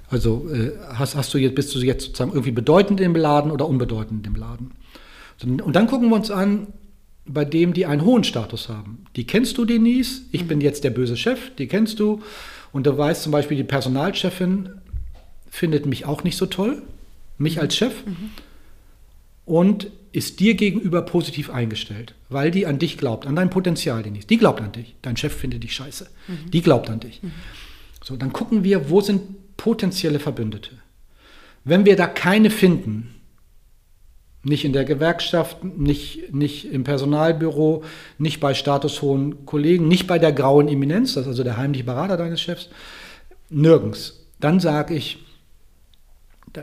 Also 0.09 0.49
äh, 0.53 0.71
hast, 0.93 1.15
hast 1.15 1.33
du 1.33 1.37
jetzt, 1.37 1.55
bist 1.55 1.75
du 1.75 1.79
jetzt 1.79 2.05
sozusagen 2.05 2.31
irgendwie 2.31 2.51
bedeutend 2.51 3.01
im 3.01 3.15
Laden 3.15 3.51
oder 3.51 3.67
unbedeutend 3.67 4.25
im 4.25 4.35
Laden? 4.35 4.71
Und 5.43 5.75
dann 5.75 5.87
gucken 5.87 6.09
wir 6.09 6.15
uns 6.15 6.31
an, 6.31 6.67
bei 7.27 7.45
dem 7.45 7.73
die 7.73 7.85
einen 7.85 8.03
hohen 8.03 8.23
Status 8.23 8.69
haben. 8.69 9.05
Die 9.15 9.25
kennst 9.25 9.57
du, 9.57 9.65
Denise. 9.65 10.21
Ich 10.31 10.43
mhm. 10.43 10.47
bin 10.47 10.61
jetzt 10.61 10.83
der 10.83 10.89
böse 10.89 11.17
Chef, 11.17 11.51
die 11.57 11.67
kennst 11.67 11.99
du. 11.99 12.21
Und 12.71 12.85
du 12.85 12.97
weißt 12.97 13.23
zum 13.23 13.31
Beispiel, 13.31 13.57
die 13.57 13.63
Personalchefin 13.63 14.69
findet 15.49 15.85
mich 15.85 16.05
auch 16.05 16.23
nicht 16.23 16.37
so 16.37 16.45
toll, 16.45 16.81
mich 17.37 17.55
mhm. 17.55 17.61
als 17.61 17.75
Chef. 17.75 18.05
Mhm. 18.05 18.29
Und 19.45 19.91
ist 20.11 20.39
dir 20.39 20.55
gegenüber 20.55 21.03
positiv 21.03 21.49
eingestellt, 21.49 22.15
weil 22.29 22.49
die 22.49 22.65
an 22.65 22.79
dich 22.79 22.97
glaubt, 22.97 23.27
an 23.27 23.35
dein 23.35 23.49
Potenzial, 23.49 24.01
Denise. 24.03 24.25
Die 24.25 24.37
glaubt 24.37 24.61
an 24.61 24.71
dich. 24.71 24.95
Dein 25.01 25.15
Chef 25.15 25.33
findet 25.33 25.63
dich 25.63 25.73
scheiße. 25.73 26.09
Mhm. 26.27 26.51
Die 26.51 26.61
glaubt 26.61 26.89
an 26.89 26.99
dich. 26.99 27.21
Mhm. 27.21 27.31
So, 28.03 28.15
dann 28.15 28.33
gucken 28.33 28.63
wir, 28.63 28.89
wo 28.89 29.01
sind 29.01 29.57
potenzielle 29.57 30.19
Verbündete. 30.19 30.71
Wenn 31.63 31.85
wir 31.85 31.95
da 31.95 32.07
keine 32.07 32.49
finden, 32.49 33.13
nicht 34.47 34.65
in 34.65 34.73
der 34.73 34.85
Gewerkschaft, 34.85 35.63
nicht, 35.63 36.33
nicht 36.33 36.71
im 36.71 36.83
Personalbüro, 36.83 37.83
nicht 38.17 38.39
bei 38.39 38.53
statushohen 38.53 39.45
Kollegen, 39.45 39.87
nicht 39.87 40.07
bei 40.07 40.19
der 40.19 40.31
grauen 40.31 40.67
Eminenz, 40.67 41.13
das 41.13 41.23
ist 41.23 41.27
also 41.27 41.43
der 41.43 41.57
heimliche 41.57 41.83
Berater 41.83 42.17
deines 42.17 42.41
Chefs, 42.41 42.69
nirgends. 43.49 44.25
Dann 44.39 44.59
sage 44.59 44.95
ich, 44.95 45.19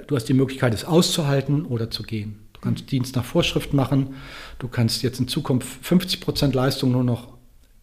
du 0.06 0.16
hast 0.16 0.24
die 0.28 0.34
Möglichkeit, 0.34 0.72
es 0.72 0.84
auszuhalten 0.84 1.66
oder 1.66 1.90
zu 1.90 2.02
gehen. 2.02 2.40
Du 2.54 2.60
kannst 2.60 2.90
Dienst 2.90 3.16
nach 3.16 3.24
Vorschrift 3.24 3.74
machen, 3.74 4.14
du 4.58 4.68
kannst 4.68 5.02
jetzt 5.02 5.20
in 5.20 5.28
Zukunft 5.28 5.68
50 5.84 6.20
Prozent 6.20 6.54
Leistung 6.54 6.92
nur 6.92 7.04
noch 7.04 7.33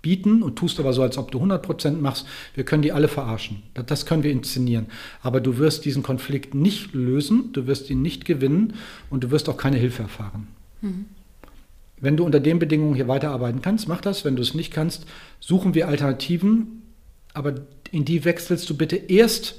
bieten 0.02 0.42
und 0.44 0.56
tust 0.56 0.80
aber 0.80 0.94
so, 0.94 1.02
als 1.02 1.18
ob 1.18 1.32
du 1.32 1.40
100% 1.40 1.92
machst. 1.92 2.26
Wir 2.56 2.64
können 2.64 2.82
die 2.82 2.92
alle 2.92 3.08
verarschen. 3.08 3.64
Das 3.74 4.06
können 4.06 4.24
wir 4.24 4.32
inszenieren. 4.32 4.88
Aber 5.22 5.42
du 5.42 5.58
wirst 5.58 5.86
diesen 5.86 6.04
Konflikt 6.04 6.56
nicht 6.56 6.94
lösen, 6.94 7.54
du 7.54 7.68
wirst 7.68 7.90
ihn 7.90 8.02
nicht 8.02 8.26
gewinnen 8.26 8.74
und 9.10 9.24
du 9.24 9.32
wirst 9.32 9.50
auch 9.50 9.58
keine 9.58 9.78
Hilfe 9.78 10.04
erfahren. 10.04 10.48
Mhm. 10.82 11.06
Wenn 12.00 12.18
du 12.18 12.26
unter 12.26 12.40
den 12.40 12.58
Bedingungen 12.58 12.96
hier 12.96 13.08
weiterarbeiten 13.08 13.62
kannst, 13.62 13.88
mach 13.88 14.02
das. 14.02 14.26
Wenn 14.26 14.36
du 14.36 14.42
es 14.42 14.56
nicht 14.56 14.74
kannst, 14.74 15.06
suchen 15.40 15.76
wir 15.76 15.88
Alternativen. 15.88 16.82
Aber 17.34 17.56
in 17.92 18.06
die 18.06 18.26
wechselst 18.26 18.68
du 18.70 18.76
bitte 18.76 18.96
erst, 18.96 19.56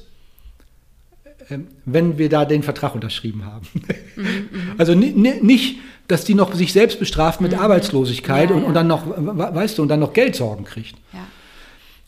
ähm, 1.50 1.68
wenn 1.84 2.18
wir 2.18 2.28
da 2.28 2.44
den 2.44 2.64
Vertrag 2.64 2.96
unterschrieben 2.96 3.44
haben. 3.44 3.66
Mhm, 3.74 4.24
mhm. 4.24 4.72
also 4.78 4.94
nicht 4.94 5.78
dass 6.08 6.24
die 6.24 6.34
noch 6.34 6.54
sich 6.54 6.72
selbst 6.72 6.98
bestraft 6.98 7.40
mit 7.40 7.52
mhm. 7.52 7.58
Arbeitslosigkeit 7.58 8.50
ja, 8.50 8.56
und, 8.56 8.62
ja. 8.62 8.68
und, 8.68 8.74
dann 8.74 8.86
noch, 8.86 9.04
weißt 9.06 9.78
du, 9.78 9.82
und 9.82 9.88
dann 9.88 10.00
noch 10.00 10.12
Geldsorgen 10.12 10.64
kriegt. 10.64 10.96
Ja. 11.12 11.26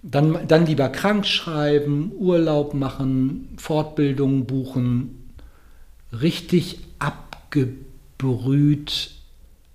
Dann, 0.02 0.46
dann 0.46 0.66
lieber 0.66 0.90
krank 0.90 1.26
schreiben, 1.26 2.12
Urlaub 2.18 2.74
machen, 2.74 3.48
Fortbildungen 3.57 4.44
buchen, 4.44 5.33
richtig 6.12 6.80
abgebrüht, 6.98 9.12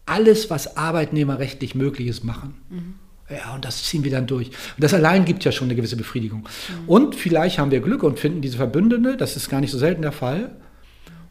alles, 0.05 0.49
was 0.49 0.77
arbeitnehmerrechtlich 0.77 1.75
möglich 1.75 2.07
ist, 2.07 2.23
machen. 2.23 2.55
Mhm. 2.69 2.95
Ja, 3.29 3.53
und 3.53 3.63
das 3.63 3.83
ziehen 3.83 4.03
wir 4.03 4.11
dann 4.11 4.25
durch. 4.25 4.47
Und 4.47 4.83
das 4.83 4.93
allein 4.93 5.25
gibt 5.25 5.45
ja 5.45 5.51
schon 5.51 5.67
eine 5.67 5.75
gewisse 5.75 5.95
Befriedigung. 5.95 6.41
Mhm. 6.41 6.89
Und 6.89 7.15
vielleicht 7.15 7.59
haben 7.59 7.69
wir 7.69 7.79
Glück 7.79 8.03
und 8.03 8.19
finden 8.19 8.41
diese 8.41 8.57
Verbündete, 8.57 9.17
das 9.17 9.35
ist 9.35 9.49
gar 9.49 9.61
nicht 9.61 9.71
so 9.71 9.77
selten 9.77 10.01
der 10.01 10.11
Fall. 10.11 10.51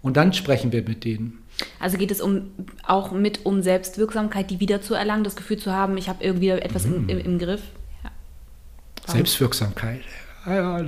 Und 0.01 0.16
dann 0.16 0.33
sprechen 0.33 0.70
wir 0.70 0.83
mit 0.83 1.05
denen. 1.05 1.38
Also 1.81 1.99
geht 1.99 2.11
es 2.11 2.21
um 2.21 2.51
auch 2.87 3.12
mit 3.12 3.44
um 3.44 3.62
Selbstwirksamkeit, 3.62 4.51
die 4.51 4.61
wieder 4.61 4.81
zu 4.81 4.94
erlangen, 4.94 5.25
das 5.25 5.37
Gefühl 5.37 5.59
zu 5.59 5.73
haben, 5.73 5.97
ich 5.97 6.09
habe 6.09 6.23
irgendwie 6.25 6.51
etwas 6.51 6.87
mhm. 6.87 7.09
im, 7.09 7.09
im, 7.09 7.18
im, 7.18 7.38
Griff. 7.38 7.62
Ja. 8.05 8.11
Selbstwirksamkeit. 9.12 10.01
Ah 10.44 10.55
ja, 10.55 10.81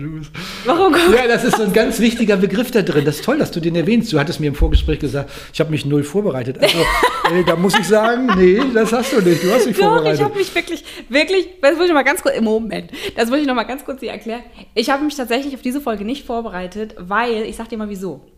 Warum? 0.65 0.95
Ja, 1.13 1.27
das 1.27 1.45
ist 1.45 1.57
so 1.57 1.65
ein 1.65 1.73
ganz 1.73 1.99
wichtiger 1.99 2.37
Begriff 2.37 2.71
da 2.71 2.81
drin. 2.81 3.05
Das 3.05 3.17
ist 3.17 3.25
toll, 3.25 3.37
dass 3.37 3.51
du 3.51 3.61
den 3.61 3.77
erwähnst. 3.77 4.11
Du 4.11 4.19
hattest 4.19 4.41
mir 4.41 4.47
im 4.47 4.55
Vorgespräch 4.55 5.01
gesagt, 5.01 5.31
ich 5.53 5.61
habe 5.61 5.71
mich 5.71 5.85
null 5.85 6.03
vorbereitet. 6.03 6.57
Also, 6.63 6.79
ey, 7.31 7.45
da 7.45 7.57
muss 7.57 7.79
ich 7.79 7.87
sagen, 7.87 8.31
nee, 8.39 8.59
das 8.73 8.91
hast 8.93 9.13
du 9.13 9.21
nicht. 9.21 9.43
Du 9.43 9.53
hast 9.53 9.67
dich 9.67 9.77
Doch, 9.77 9.83
vorbereitet. 9.83 10.21
ich 10.21 10.25
habe 10.25 10.39
mich 10.39 10.55
wirklich, 10.55 10.85
wirklich, 11.11 11.49
das 11.61 11.77
muss 11.77 11.89
ich 11.89 11.93
mal 11.93 12.05
ganz 12.05 12.23
kurz, 12.23 12.37
im 12.37 12.45
Moment, 12.45 12.91
das 13.17 13.29
muss 13.29 13.41
ich 13.41 13.47
noch 13.47 13.55
mal 13.55 13.65
ganz 13.65 13.85
kurz 13.85 14.01
hier 14.01 14.13
erklären. 14.13 14.43
Ich 14.75 14.89
habe 14.89 15.05
mich 15.05 15.17
tatsächlich 15.17 15.55
auf 15.55 15.63
diese 15.63 15.83
Folge 15.83 16.05
nicht 16.05 16.25
vorbereitet, 16.25 16.95
weil, 16.99 17.43
ich 17.43 17.57
sag 17.57 17.69
dir 17.69 17.77
mal 17.77 17.91
wieso 17.91 18.30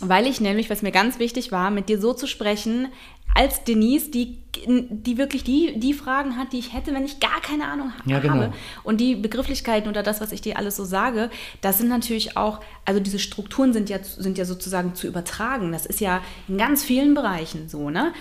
weil 0.00 0.26
ich 0.26 0.40
nämlich, 0.40 0.70
was 0.70 0.82
mir 0.82 0.92
ganz 0.92 1.18
wichtig 1.18 1.52
war, 1.52 1.70
mit 1.70 1.88
dir 1.88 2.00
so 2.00 2.12
zu 2.12 2.26
sprechen, 2.26 2.88
als 3.34 3.62
Denise, 3.64 4.10
die, 4.10 4.38
die 4.66 5.16
wirklich 5.16 5.44
die, 5.44 5.78
die 5.78 5.94
Fragen 5.94 6.36
hat, 6.36 6.52
die 6.52 6.58
ich 6.58 6.72
hätte, 6.72 6.92
wenn 6.92 7.04
ich 7.04 7.20
gar 7.20 7.40
keine 7.40 7.66
Ahnung 7.66 7.92
ja, 8.04 8.16
habe. 8.16 8.28
Genau. 8.28 8.52
Und 8.82 9.00
die 9.00 9.14
Begrifflichkeiten 9.14 9.88
oder 9.88 10.02
das, 10.02 10.20
was 10.20 10.32
ich 10.32 10.40
dir 10.40 10.56
alles 10.56 10.76
so 10.76 10.84
sage, 10.84 11.30
das 11.60 11.78
sind 11.78 11.88
natürlich 11.88 12.36
auch, 12.36 12.60
also 12.84 12.98
diese 13.00 13.18
Strukturen 13.18 13.72
sind 13.72 13.88
ja, 13.88 14.02
sind 14.02 14.36
ja 14.36 14.44
sozusagen 14.44 14.94
zu 14.94 15.06
übertragen. 15.06 15.70
Das 15.70 15.86
ist 15.86 16.00
ja 16.00 16.22
in 16.48 16.58
ganz 16.58 16.82
vielen 16.82 17.14
Bereichen 17.14 17.68
so, 17.68 17.90
ne? 17.90 18.12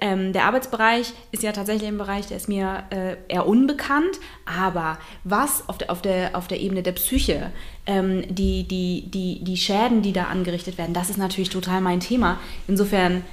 Ähm, 0.00 0.32
der 0.32 0.44
Arbeitsbereich 0.44 1.12
ist 1.30 1.42
ja 1.42 1.52
tatsächlich 1.52 1.88
ein 1.88 1.98
Bereich, 1.98 2.26
der 2.26 2.36
ist 2.36 2.48
mir 2.48 2.84
äh, 2.90 3.16
eher 3.28 3.46
unbekannt, 3.46 4.18
aber 4.44 4.98
was 5.24 5.68
auf 5.68 5.78
der, 5.78 5.90
auf 5.90 6.02
der, 6.02 6.36
auf 6.36 6.48
der 6.48 6.60
Ebene 6.60 6.82
der 6.82 6.92
Psyche, 6.92 7.50
ähm, 7.86 8.22
die, 8.28 8.64
die, 8.64 9.10
die, 9.10 9.44
die 9.44 9.56
Schäden, 9.56 10.02
die 10.02 10.12
da 10.12 10.24
angerichtet 10.24 10.78
werden, 10.78 10.94
das 10.94 11.10
ist 11.10 11.18
natürlich 11.18 11.50
total 11.50 11.80
mein 11.80 12.00
Thema. 12.00 12.38
Insofern 12.68 13.24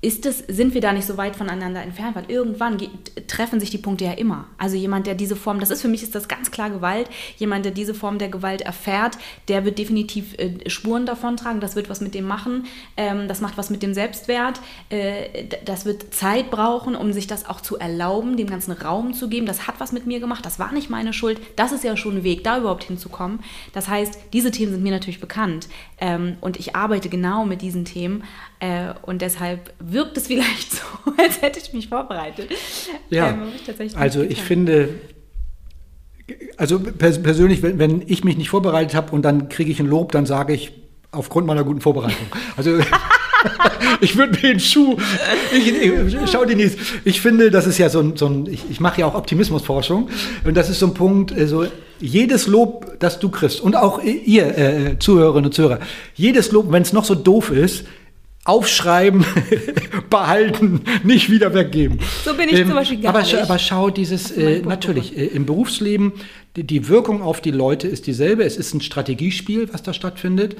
ist 0.00 0.26
es, 0.26 0.38
sind 0.46 0.74
wir 0.74 0.80
da 0.80 0.92
nicht 0.92 1.06
so 1.06 1.16
weit 1.16 1.34
voneinander 1.34 1.82
entfernt, 1.82 2.14
weil 2.14 2.26
irgendwann 2.28 2.78
treffen 3.26 3.58
sich 3.58 3.70
die 3.70 3.78
Punkte 3.78 4.04
ja 4.04 4.12
immer. 4.12 4.46
Also 4.56 4.76
jemand, 4.76 5.08
der 5.08 5.16
diese 5.16 5.34
Form, 5.34 5.58
das 5.58 5.70
ist 5.70 5.82
für 5.82 5.88
mich 5.88 6.04
ist 6.04 6.14
das 6.14 6.28
ganz 6.28 6.52
klar 6.52 6.70
Gewalt, 6.70 7.10
jemand, 7.36 7.64
der 7.64 7.72
diese 7.72 7.94
Form 7.94 8.18
der 8.18 8.28
Gewalt 8.28 8.60
erfährt, 8.60 9.18
der 9.48 9.64
wird 9.64 9.76
definitiv 9.76 10.38
äh, 10.38 10.70
Spuren 10.70 11.04
davontragen, 11.04 11.60
das 11.60 11.74
wird 11.74 11.90
was 11.90 12.00
mit 12.00 12.14
dem 12.14 12.26
machen, 12.26 12.66
ähm, 12.96 13.26
das 13.26 13.40
macht 13.40 13.58
was 13.58 13.70
mit 13.70 13.82
dem 13.82 13.92
Selbstwert, 13.92 14.60
äh, 14.90 15.46
das 15.64 15.84
wird 15.84 16.14
Zeit 16.14 16.52
brauchen, 16.52 16.94
um 16.94 17.12
sich 17.12 17.26
das 17.26 17.48
auch 17.48 17.60
zu 17.60 17.76
erlauben, 17.76 18.36
dem 18.36 18.48
ganzen 18.48 18.72
Raum 18.72 19.14
zu 19.14 19.28
geben, 19.28 19.46
das 19.46 19.66
hat 19.66 19.80
was 19.80 19.90
mit 19.90 20.06
mir 20.06 20.20
gemacht, 20.20 20.46
das 20.46 20.60
war 20.60 20.72
nicht 20.72 20.90
meine 20.90 21.12
Schuld, 21.12 21.40
das 21.56 21.72
ist 21.72 21.82
ja 21.82 21.96
schon 21.96 22.18
ein 22.18 22.24
Weg, 22.24 22.44
da 22.44 22.58
überhaupt 22.58 22.84
hinzukommen. 22.84 23.40
Das 23.72 23.88
heißt, 23.88 24.16
diese 24.32 24.52
Themen 24.52 24.70
sind 24.70 24.84
mir 24.84 24.92
natürlich 24.92 25.20
bekannt. 25.20 25.68
Ähm, 26.00 26.36
und 26.40 26.56
ich 26.58 26.76
arbeite 26.76 27.08
genau 27.08 27.44
mit 27.44 27.62
diesen 27.62 27.84
Themen 27.84 28.22
äh, 28.60 28.92
und 29.02 29.22
deshalb 29.22 29.72
wirkt 29.78 30.16
es 30.16 30.26
vielleicht 30.26 30.72
so, 30.72 30.82
als 31.16 31.40
hätte 31.42 31.60
ich 31.60 31.72
mich 31.72 31.88
vorbereitet. 31.88 32.50
Ja, 33.10 33.30
ähm, 33.30 33.48
ich 33.66 33.96
also 33.96 34.22
ich 34.22 34.42
finde, 34.42 34.88
also 36.56 36.80
pers 36.80 37.22
persönlich, 37.22 37.62
wenn, 37.62 37.78
wenn, 37.78 38.02
ich 38.06 38.24
mich 38.24 38.36
nicht 38.36 38.50
vorbereitet 38.50 38.94
habe 38.94 39.12
und 39.12 39.22
dann 39.22 39.48
kriege 39.48 39.70
ich 39.70 39.80
ein 39.80 39.86
Lob, 39.86 40.12
dann 40.12 40.26
sage 40.26 40.54
ich, 40.54 40.72
aufgrund 41.10 41.46
meiner 41.46 41.64
guten 41.64 41.80
Vorbereitung. 41.80 42.26
Also 42.56 42.78
ich 44.00 44.16
würde 44.16 44.32
mir 44.32 44.54
den 44.54 44.60
Schuh, 44.60 44.96
ich, 45.52 45.72
ich, 45.72 46.30
schau 46.30 46.44
Denise, 46.44 46.76
ich 47.04 47.20
finde, 47.20 47.50
das 47.50 47.66
ist 47.66 47.78
ja 47.78 47.88
so 47.88 48.00
ein, 48.00 48.16
so 48.16 48.26
ein 48.26 48.46
ich, 48.46 48.64
ich 48.70 48.80
mache 48.80 49.00
ja 49.00 49.06
auch 49.06 49.14
Optimismusforschung 49.14 50.08
und 50.44 50.56
das 50.56 50.68
ist 50.68 50.80
so 50.80 50.86
ein 50.86 50.94
Punkt, 50.94 51.32
also 51.32 51.66
jedes 52.00 52.46
Lob, 52.46 52.98
das 52.98 53.20
du 53.20 53.30
kriegst 53.30 53.60
und 53.60 53.76
auch 53.76 54.02
ihr 54.02 54.58
äh, 54.58 54.98
Zuhörerinnen 54.98 55.46
und 55.46 55.52
Zuhörer, 55.52 55.80
jedes 56.14 56.52
Lob, 56.52 56.70
wenn 56.70 56.82
es 56.82 56.92
noch 56.92 57.04
so 57.04 57.14
doof 57.14 57.50
ist, 57.50 57.84
aufschreiben, 58.44 59.24
behalten, 60.10 60.80
nicht 61.04 61.30
wieder 61.30 61.52
weggeben. 61.52 61.98
So 62.24 62.34
bin 62.34 62.48
ich 62.48 62.60
ähm, 62.60 62.66
zum 62.66 62.76
Beispiel 62.76 63.00
gar 63.00 63.10
aber, 63.10 63.20
nicht. 63.20 63.36
Aber 63.36 63.58
schau, 63.58 63.90
dieses, 63.90 64.30
äh, 64.30 64.62
natürlich, 64.62 65.16
äh, 65.16 65.26
im 65.26 65.44
Berufsleben, 65.44 66.12
die, 66.56 66.64
die, 66.64 66.88
Wirkung 66.88 67.22
auf 67.22 67.40
die 67.40 67.50
Leute 67.50 67.88
ist 67.88 68.06
dieselbe. 68.06 68.44
Es 68.44 68.56
ist 68.56 68.72
ein 68.74 68.80
Strategiespiel, 68.80 69.72
was 69.72 69.82
da 69.82 69.92
stattfindet, 69.92 70.54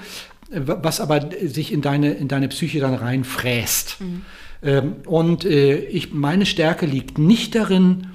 äh, 0.51 0.61
was 0.65 1.01
aber 1.01 1.31
sich 1.43 1.73
in 1.73 1.81
deine, 1.81 2.13
in 2.13 2.29
deine 2.29 2.49
Psyche 2.49 2.81
dann 2.81 2.95
reinfräst. 2.95 4.01
Mhm. 4.01 4.23
Ähm, 4.63 4.97
und 5.07 5.45
äh, 5.45 5.77
ich, 5.77 6.13
meine 6.13 6.47
Stärke 6.47 6.85
liegt 6.85 7.19
nicht 7.19 7.55
darin, 7.55 8.09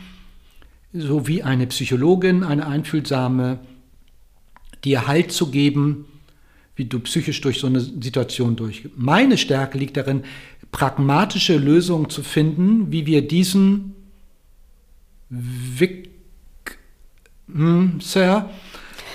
so 0.93 1.27
wie 1.27 1.41
eine 1.41 1.67
Psychologin, 1.67 2.43
eine 2.43 2.67
einfühlsame, 2.67 3.59
dir 4.83 5.07
Halt 5.07 5.31
zu 5.31 5.49
geben, 5.49 6.05
wie 6.75 6.85
du 6.85 6.99
psychisch 6.99 7.41
durch 7.41 7.59
so 7.59 7.67
eine 7.67 7.79
Situation 7.79 8.55
durchgehst. 8.55 8.95
Meine 8.97 9.37
Stärke 9.37 9.77
liegt 9.77 9.97
darin, 9.97 10.23
pragmatische 10.71 11.57
Lösungen 11.57 12.09
zu 12.09 12.23
finden, 12.23 12.91
wie 12.91 13.05
wir 13.05 13.27
diesen 13.27 13.95
Wick, 15.29 16.09
hm, 17.51 17.99
Sir, 18.01 18.49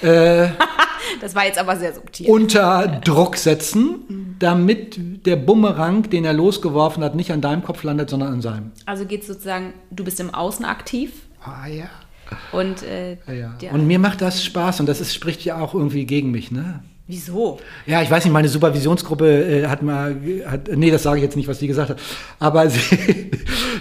äh, 0.02 0.48
das 1.20 1.34
war 1.34 1.46
jetzt 1.46 1.58
aber 1.58 1.76
sehr 1.76 1.94
subtil. 1.94 2.28
Unter 2.28 3.00
Druck 3.04 3.36
setzen, 3.36 4.36
damit 4.38 5.26
der 5.26 5.36
Bumerang, 5.36 6.08
den 6.08 6.24
er 6.24 6.32
losgeworfen 6.32 7.02
hat, 7.02 7.14
nicht 7.14 7.32
an 7.32 7.40
deinem 7.40 7.62
Kopf 7.62 7.82
landet, 7.82 8.10
sondern 8.10 8.32
an 8.32 8.40
seinem. 8.40 8.72
Also 8.86 9.04
geht 9.04 9.22
es 9.22 9.26
sozusagen, 9.26 9.74
du 9.90 10.04
bist 10.04 10.20
im 10.20 10.32
Außen 10.32 10.64
aktiv. 10.64 11.12
Ah 11.42 11.66
ja. 11.66 11.88
Und, 12.52 12.82
äh, 12.82 13.16
ja, 13.26 13.56
ja. 13.60 13.72
und 13.72 13.86
mir 13.86 13.98
macht 13.98 14.20
das 14.20 14.44
Spaß 14.44 14.80
und 14.80 14.86
das 14.86 15.00
ist, 15.00 15.14
spricht 15.14 15.44
ja 15.44 15.58
auch 15.58 15.74
irgendwie 15.74 16.04
gegen 16.04 16.30
mich, 16.30 16.50
ne? 16.50 16.82
Wieso? 17.08 17.58
Ja, 17.86 18.02
ich 18.02 18.10
weiß 18.10 18.24
nicht, 18.24 18.34
meine 18.34 18.50
Supervisionsgruppe 18.50 19.62
äh, 19.62 19.66
hat 19.66 19.82
mal, 19.82 20.14
hat, 20.46 20.68
nee, 20.68 20.90
das 20.90 21.04
sage 21.04 21.16
ich 21.16 21.22
jetzt 21.22 21.36
nicht, 21.36 21.48
was 21.48 21.58
die 21.58 21.66
gesagt 21.66 21.88
hat, 21.88 21.98
aber 22.38 22.68
sie, 22.70 23.30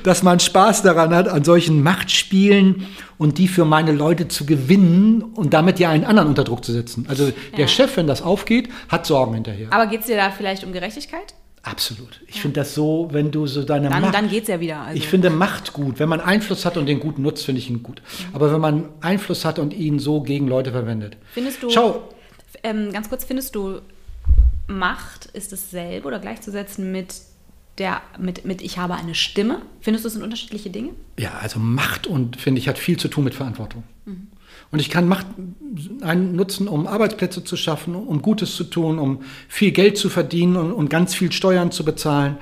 dass 0.03 0.23
man 0.23 0.39
Spaß 0.39 0.81
daran 0.81 1.13
hat, 1.13 1.27
an 1.27 1.43
solchen 1.43 1.83
Machtspielen 1.83 2.87
und 3.17 3.37
die 3.37 3.49
für 3.49 3.65
meine 3.65 3.91
Leute 3.91 4.29
zu 4.29 4.45
gewinnen 4.45 5.21
und 5.21 5.53
damit 5.53 5.77
ja 5.77 5.89
einen 5.89 6.05
anderen 6.05 6.29
unter 6.29 6.45
Druck 6.45 6.63
zu 6.63 6.71
setzen. 6.71 7.05
Also 7.09 7.25
ja. 7.25 7.33
der 7.57 7.67
Chef, 7.67 7.97
wenn 7.97 8.07
das 8.07 8.21
aufgeht, 8.21 8.69
hat 8.87 9.05
Sorgen 9.05 9.33
hinterher. 9.33 9.67
Aber 9.73 9.87
geht 9.87 10.01
es 10.01 10.05
dir 10.05 10.15
da 10.15 10.31
vielleicht 10.31 10.63
um 10.63 10.71
Gerechtigkeit? 10.71 11.33
Absolut. 11.63 12.21
Ich 12.27 12.35
ja. 12.35 12.43
finde 12.43 12.61
das 12.61 12.73
so, 12.73 13.09
wenn 13.11 13.29
du 13.29 13.45
so 13.45 13.63
deine 13.63 13.89
dann, 13.89 14.03
Macht. 14.03 14.15
Dann 14.15 14.29
geht 14.29 14.43
es 14.43 14.47
ja 14.47 14.61
wieder. 14.61 14.79
Also. 14.79 14.97
Ich 14.97 15.09
finde 15.09 15.29
Macht 15.29 15.73
gut. 15.73 15.99
Wenn 15.99 16.07
man 16.07 16.21
Einfluss 16.21 16.65
hat 16.65 16.77
und 16.77 16.85
den 16.85 17.01
gut 17.01 17.19
nutzt, 17.19 17.43
finde 17.43 17.59
ich 17.59 17.69
ihn 17.69 17.83
gut. 17.83 18.01
Mhm. 18.01 18.35
Aber 18.35 18.53
wenn 18.53 18.61
man 18.61 18.85
Einfluss 19.01 19.43
hat 19.43 19.59
und 19.59 19.73
ihn 19.73 19.99
so 19.99 20.21
gegen 20.21 20.47
Leute 20.47 20.71
verwendet. 20.71 21.17
Findest 21.33 21.61
du. 21.61 21.69
Schau, 21.69 22.07
ähm, 22.67 22.91
ganz 22.91 23.09
kurz, 23.09 23.23
findest 23.23 23.55
du, 23.55 23.81
Macht 24.67 25.27
ist 25.27 25.53
dasselbe 25.53 26.07
oder 26.07 26.19
gleichzusetzen 26.19 26.91
mit 26.91 27.15
der, 27.77 28.01
mit, 28.19 28.45
mit 28.45 28.61
ich 28.61 28.77
habe 28.77 28.95
eine 28.95 29.15
Stimme? 29.15 29.61
Findest 29.79 30.03
du, 30.03 30.07
das 30.07 30.13
sind 30.13 30.23
unterschiedliche 30.23 30.69
Dinge? 30.69 30.89
Ja, 31.17 31.33
also 31.41 31.59
Macht 31.59 32.07
und 32.07 32.35
finde 32.35 32.59
ich 32.59 32.67
hat 32.67 32.77
viel 32.77 32.97
zu 32.97 33.07
tun 33.07 33.23
mit 33.23 33.35
Verantwortung. 33.35 33.83
Mhm. 34.05 34.27
Und 34.71 34.79
ich 34.79 34.89
kann 34.89 35.07
Macht 35.07 35.27
nutzen, 35.37 36.67
um 36.67 36.87
Arbeitsplätze 36.87 37.43
zu 37.43 37.55
schaffen, 37.55 37.95
um 37.95 38.21
Gutes 38.21 38.55
zu 38.55 38.65
tun, 38.65 38.99
um 38.99 39.23
viel 39.47 39.71
Geld 39.71 39.97
zu 39.97 40.09
verdienen 40.09 40.57
und, 40.57 40.73
und 40.73 40.89
ganz 40.89 41.15
viel 41.15 41.31
Steuern 41.31 41.71
zu 41.71 41.85
bezahlen, 41.85 42.37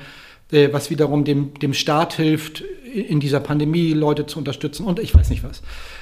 was 0.73 0.89
wiederum 0.89 1.23
dem, 1.23 1.53
dem 1.55 1.73
Staat 1.73 2.13
hilft, 2.13 2.63
in 2.93 3.19
dieser 3.19 3.41
Pandemie 3.41 3.91
Leute 3.91 4.25
zu 4.25 4.39
unterstützen 4.39 4.85
und 4.85 4.99
ich 4.99 5.13
weiß 5.13 5.29
nicht 5.29 5.43
was. 5.43 5.61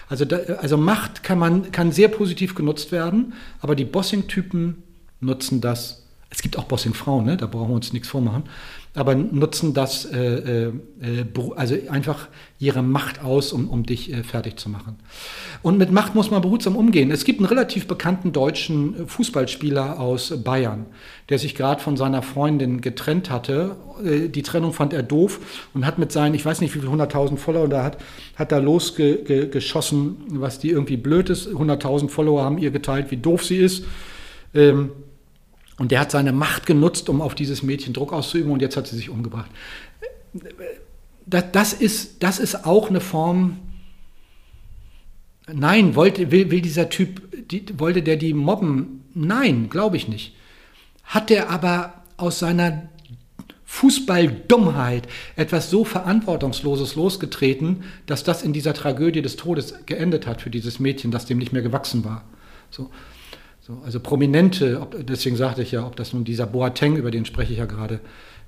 Also, 0.09 0.25
da, 0.25 0.37
also 0.57 0.77
Macht 0.77 1.23
kann, 1.23 1.39
man, 1.39 1.71
kann 1.71 1.91
sehr 1.91 2.07
positiv 2.07 2.53
genutzt 2.53 2.91
werden, 2.91 3.33
aber 3.61 3.75
die 3.75 3.85
Bossing-Typen 3.85 4.83
nutzen 5.19 5.59
das. 5.59 6.02
Es 6.33 6.41
gibt 6.41 6.57
auch 6.57 6.65
Bossing-Frauen, 6.65 7.25
ne? 7.25 7.37
da 7.37 7.45
brauchen 7.45 7.69
wir 7.69 7.75
uns 7.75 7.93
nichts 7.93 8.07
vormachen 8.07 8.43
aber 8.95 9.15
nutzen 9.15 9.73
das, 9.73 10.05
äh, 10.05 10.67
äh, 10.67 11.25
also 11.55 11.75
einfach 11.89 12.27
ihre 12.59 12.83
Macht 12.83 13.23
aus, 13.23 13.51
um, 13.51 13.67
um 13.67 13.85
dich 13.85 14.13
äh, 14.13 14.23
fertig 14.23 14.59
zu 14.59 14.69
machen. 14.69 14.97
Und 15.63 15.79
mit 15.79 15.91
Macht 15.91 16.13
muss 16.13 16.29
man 16.29 16.43
behutsam 16.43 16.75
umgehen. 16.75 17.09
Es 17.09 17.23
gibt 17.25 17.39
einen 17.39 17.47
relativ 17.47 17.87
bekannten 17.87 18.33
deutschen 18.33 19.07
Fußballspieler 19.07 19.99
aus 19.99 20.43
Bayern, 20.43 20.85
der 21.29 21.39
sich 21.39 21.55
gerade 21.55 21.81
von 21.81 21.97
seiner 21.97 22.21
Freundin 22.21 22.81
getrennt 22.81 23.31
hatte. 23.31 23.77
Äh, 24.05 24.29
die 24.29 24.43
Trennung 24.43 24.73
fand 24.73 24.93
er 24.93 25.01
doof 25.01 25.39
und 25.73 25.87
hat 25.87 25.97
mit 25.97 26.11
seinen, 26.11 26.35
ich 26.35 26.45
weiß 26.45 26.61
nicht 26.61 26.75
wie 26.75 26.79
viele 26.79 26.91
100.000 26.91 27.37
Follower 27.37 27.67
da 27.67 27.83
hat, 27.83 27.97
hat 28.35 28.51
da 28.51 28.59
losgeschossen, 28.59 30.17
was 30.29 30.59
die 30.59 30.69
irgendwie 30.69 30.97
blöd 30.97 31.31
ist. 31.31 31.47
100.000 31.47 32.09
Follower 32.09 32.43
haben 32.43 32.59
ihr 32.59 32.69
geteilt, 32.69 33.09
wie 33.09 33.17
doof 33.17 33.43
sie 33.43 33.57
ist. 33.57 33.85
Ähm, 34.53 34.91
und 35.77 35.91
der 35.91 35.99
hat 35.99 36.11
seine 36.11 36.31
Macht 36.31 36.65
genutzt, 36.65 37.09
um 37.09 37.21
auf 37.21 37.35
dieses 37.35 37.63
Mädchen 37.63 37.93
Druck 37.93 38.13
auszuüben 38.13 38.51
und 38.51 38.61
jetzt 38.61 38.77
hat 38.77 38.87
sie 38.87 38.95
sich 38.95 39.09
umgebracht. 39.09 39.49
Das, 41.25 41.45
das, 41.51 41.73
ist, 41.73 42.23
das 42.23 42.39
ist 42.39 42.65
auch 42.65 42.89
eine 42.89 42.99
Form. 42.99 43.59
Nein, 45.51 45.95
wollte, 45.95 46.31
will, 46.31 46.51
will 46.51 46.61
dieser 46.61 46.89
Typ, 46.89 47.21
die, 47.49 47.65
wollte 47.79 48.01
der 48.01 48.17
die 48.17 48.33
mobben? 48.33 49.03
Nein, 49.13 49.69
glaube 49.69 49.97
ich 49.97 50.07
nicht. 50.07 50.35
Hat 51.03 51.31
er 51.31 51.49
aber 51.49 52.03
aus 52.17 52.39
seiner 52.39 52.89
Fußballdummheit 53.65 55.07
etwas 55.35 55.69
so 55.71 55.83
Verantwortungsloses 55.83 56.95
losgetreten, 56.95 57.83
dass 58.05 58.23
das 58.23 58.43
in 58.43 58.53
dieser 58.53 58.73
Tragödie 58.73 59.23
des 59.23 59.35
Todes 59.35 59.73
geendet 59.87 60.27
hat 60.27 60.41
für 60.41 60.51
dieses 60.51 60.79
Mädchen, 60.79 61.11
das 61.11 61.25
dem 61.25 61.39
nicht 61.39 61.53
mehr 61.53 61.63
gewachsen 61.63 62.05
war. 62.05 62.23
So. 62.69 62.91
So, 63.65 63.81
also 63.85 64.01
Prominente, 64.01 64.81
ob, 64.81 65.07
deswegen 65.07 65.37
sagte 65.37 65.61
ich 65.61 65.71
ja, 65.71 65.87
ob 65.87 65.95
das 65.95 66.11
nun 66.11 66.25
dieser 66.25 66.45
Boateng, 66.45 66.97
über 66.97 67.11
den 67.11 67.23
spreche 67.23 67.53
ich 67.53 67.59
ja 67.59 67.65
gerade, 67.65 68.01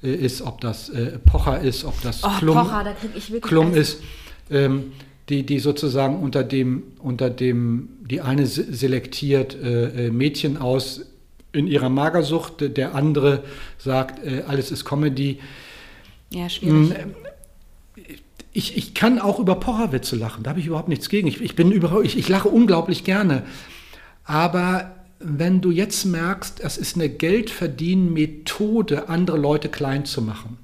äh, 0.04 0.14
ist, 0.14 0.42
ob 0.42 0.60
das 0.60 0.90
äh, 0.90 1.20
Pocher 1.20 1.62
ist, 1.62 1.86
ob 1.86 2.02
das 2.02 2.22
oh, 2.26 2.30
Klum, 2.38 2.58
Pocher, 2.58 2.84
da 2.84 3.40
Klum 3.40 3.74
ist, 3.74 4.02
ähm, 4.52 4.92
die, 5.30 5.46
die 5.46 5.60
sozusagen 5.60 6.20
unter 6.20 6.44
dem, 6.44 6.84
unter 7.00 7.30
dem, 7.30 7.88
die 8.02 8.20
eine 8.20 8.46
selektiert 8.46 9.56
äh, 9.56 10.08
äh, 10.08 10.12
Mädchen 10.12 10.58
aus 10.58 11.06
in 11.54 11.68
ihrer 11.68 11.88
Magersucht, 11.88 12.76
der 12.76 12.94
andere 12.94 13.46
sagt, 13.78 14.22
äh, 14.22 14.44
alles 14.46 14.70
ist 14.70 14.84
Comedy. 14.84 15.40
Ja, 16.30 16.50
schwierig. 16.50 16.90
Hm, 16.90 17.16
ich, 18.52 18.76
ich 18.76 18.94
kann 18.94 19.20
auch 19.20 19.40
über 19.40 19.56
Pocherwitze 19.56 20.18
lachen, 20.18 20.44
da 20.44 20.50
habe 20.50 20.60
ich 20.60 20.68
überhaupt 20.68 20.90
nichts 20.90 21.08
gegen. 21.08 21.30
Ich, 21.30 21.40
ich, 21.40 21.56
bin 21.56 21.72
über, 21.72 22.02
ich, 22.04 22.18
ich 22.18 22.28
lache 22.28 22.50
unglaublich 22.50 23.06
gerne. 23.06 23.44
Aber 24.26 24.95
wenn 25.26 25.62
du 25.62 25.72
jetzt 25.72 26.06
merkst, 26.06 26.60
es 26.62 26.78
ist 26.78 26.96
eine 26.96 27.10
Geldverdienmethode, 27.10 29.10
andere 29.10 29.38
Leute 29.38 29.70
klein 29.70 30.06
zu 30.06 30.22
machen. 30.22 30.58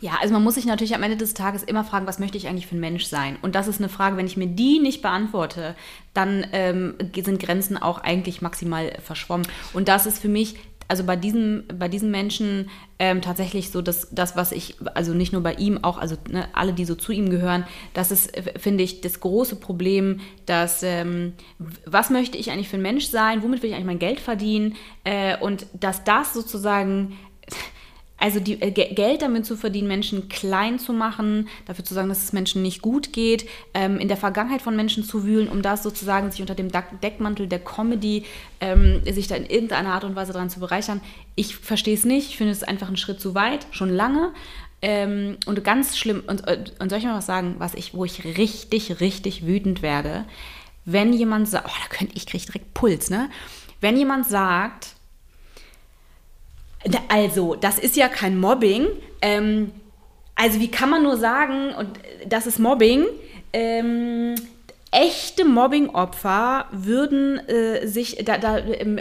Ja, 0.00 0.12
also 0.20 0.32
man 0.32 0.42
muss 0.42 0.54
sich 0.54 0.64
natürlich 0.64 0.94
am 0.94 1.02
Ende 1.02 1.16
des 1.16 1.34
Tages 1.34 1.62
immer 1.62 1.84
fragen, 1.84 2.06
was 2.06 2.18
möchte 2.18 2.38
ich 2.38 2.48
eigentlich 2.48 2.66
für 2.66 2.76
ein 2.76 2.80
Mensch 2.80 3.04
sein? 3.04 3.36
Und 3.42 3.54
das 3.54 3.68
ist 3.68 3.78
eine 3.78 3.88
Frage, 3.88 4.16
wenn 4.16 4.26
ich 4.26 4.36
mir 4.36 4.46
die 4.46 4.78
nicht 4.78 5.02
beantworte, 5.02 5.74
dann 6.14 6.46
ähm, 6.52 6.94
sind 7.14 7.40
Grenzen 7.40 7.76
auch 7.76 7.98
eigentlich 7.98 8.40
maximal 8.40 8.96
verschwommen. 9.02 9.46
Und 9.74 9.88
das 9.88 10.06
ist 10.06 10.18
für 10.18 10.28
mich 10.28 10.56
also 10.88 11.04
bei 11.04 11.16
diesem, 11.16 11.64
bei 11.78 11.88
diesen 11.88 12.10
Menschen 12.10 12.70
ähm, 12.98 13.20
tatsächlich 13.20 13.70
so, 13.70 13.82
dass 13.82 14.08
das, 14.10 14.36
was 14.36 14.52
ich, 14.52 14.76
also 14.94 15.14
nicht 15.14 15.32
nur 15.32 15.42
bei 15.42 15.54
ihm, 15.54 15.82
auch, 15.82 15.98
also 15.98 16.16
ne, 16.30 16.48
alle, 16.52 16.72
die 16.72 16.84
so 16.84 16.94
zu 16.94 17.12
ihm 17.12 17.28
gehören, 17.30 17.66
das 17.94 18.10
ist, 18.10 18.32
finde 18.58 18.84
ich, 18.84 19.00
das 19.00 19.20
große 19.20 19.56
Problem, 19.56 20.20
dass 20.46 20.82
ähm, 20.82 21.34
was 21.84 22.10
möchte 22.10 22.38
ich 22.38 22.50
eigentlich 22.50 22.68
für 22.68 22.76
ein 22.76 22.82
Mensch 22.82 23.06
sein, 23.06 23.42
womit 23.42 23.62
will 23.62 23.70
ich 23.70 23.74
eigentlich 23.74 23.86
mein 23.86 23.98
Geld 23.98 24.20
verdienen? 24.20 24.76
Äh, 25.04 25.36
und 25.38 25.66
dass 25.72 26.04
das 26.04 26.32
sozusagen 26.34 27.16
also 28.18 28.40
die, 28.40 28.60
äh, 28.62 28.70
Geld 28.70 29.22
damit 29.22 29.44
zu 29.44 29.56
verdienen, 29.56 29.88
Menschen 29.88 30.28
klein 30.28 30.78
zu 30.78 30.92
machen, 30.92 31.48
dafür 31.66 31.84
zu 31.84 31.94
sagen, 31.94 32.08
dass 32.08 32.24
es 32.24 32.32
Menschen 32.32 32.62
nicht 32.62 32.80
gut 32.80 33.12
geht, 33.12 33.46
ähm, 33.74 33.98
in 33.98 34.08
der 34.08 34.16
Vergangenheit 34.16 34.62
von 34.62 34.74
Menschen 34.74 35.04
zu 35.04 35.24
wühlen, 35.24 35.48
um 35.48 35.62
das 35.62 35.82
sozusagen 35.82 36.30
sich 36.30 36.40
unter 36.40 36.54
dem 36.54 36.70
Deckmantel 37.02 37.46
der 37.46 37.58
Comedy 37.58 38.24
ähm, 38.60 39.02
sich 39.04 39.28
da 39.28 39.34
in 39.34 39.44
irgendeiner 39.44 39.92
Art 39.92 40.04
und 40.04 40.16
Weise 40.16 40.32
dran 40.32 40.48
zu 40.48 40.60
bereichern. 40.60 41.00
Ich 41.34 41.56
verstehe 41.56 41.94
es 41.94 42.04
nicht, 42.04 42.30
ich 42.30 42.36
finde 42.38 42.52
es 42.52 42.62
einfach 42.62 42.88
einen 42.88 42.96
Schritt 42.96 43.20
zu 43.20 43.34
weit, 43.34 43.66
schon 43.70 43.90
lange. 43.90 44.32
Ähm, 44.82 45.36
und 45.46 45.62
ganz 45.64 45.96
schlimm, 45.96 46.22
und, 46.26 46.46
äh, 46.46 46.64
und 46.78 46.90
soll 46.90 46.98
ich 46.98 47.04
mal 47.04 47.16
was 47.16 47.26
sagen, 47.26 47.56
was 47.58 47.74
ich, 47.74 47.94
wo 47.94 48.04
ich 48.04 48.24
richtig, 48.24 49.00
richtig 49.00 49.46
wütend 49.46 49.82
werde, 49.82 50.24
wenn 50.84 51.12
jemand 51.12 51.48
sagt, 51.48 51.66
oh, 51.68 51.76
da 51.82 51.94
könnte 51.94 52.14
ich 52.16 52.26
kriege 52.26 52.44
direkt 52.44 52.74
Puls, 52.74 53.10
ne? 53.10 53.28
Wenn 53.80 53.96
jemand 53.96 54.26
sagt, 54.26 54.95
also, 57.08 57.54
das 57.54 57.78
ist 57.78 57.96
ja 57.96 58.08
kein 58.08 58.38
Mobbing. 58.38 58.86
Ähm, 59.22 59.72
also, 60.34 60.60
wie 60.60 60.70
kann 60.70 60.90
man 60.90 61.02
nur 61.02 61.16
sagen, 61.16 61.74
und 61.74 61.98
das 62.26 62.46
ist 62.46 62.58
Mobbing? 62.58 63.06
Ähm, 63.52 64.34
echte 64.90 65.44
Mobbing-Opfer 65.44 66.66
würden 66.72 67.38
äh, 67.48 67.86
sich 67.86 68.24
da, 68.24 68.38
da 68.38 68.58
im, 68.58 68.98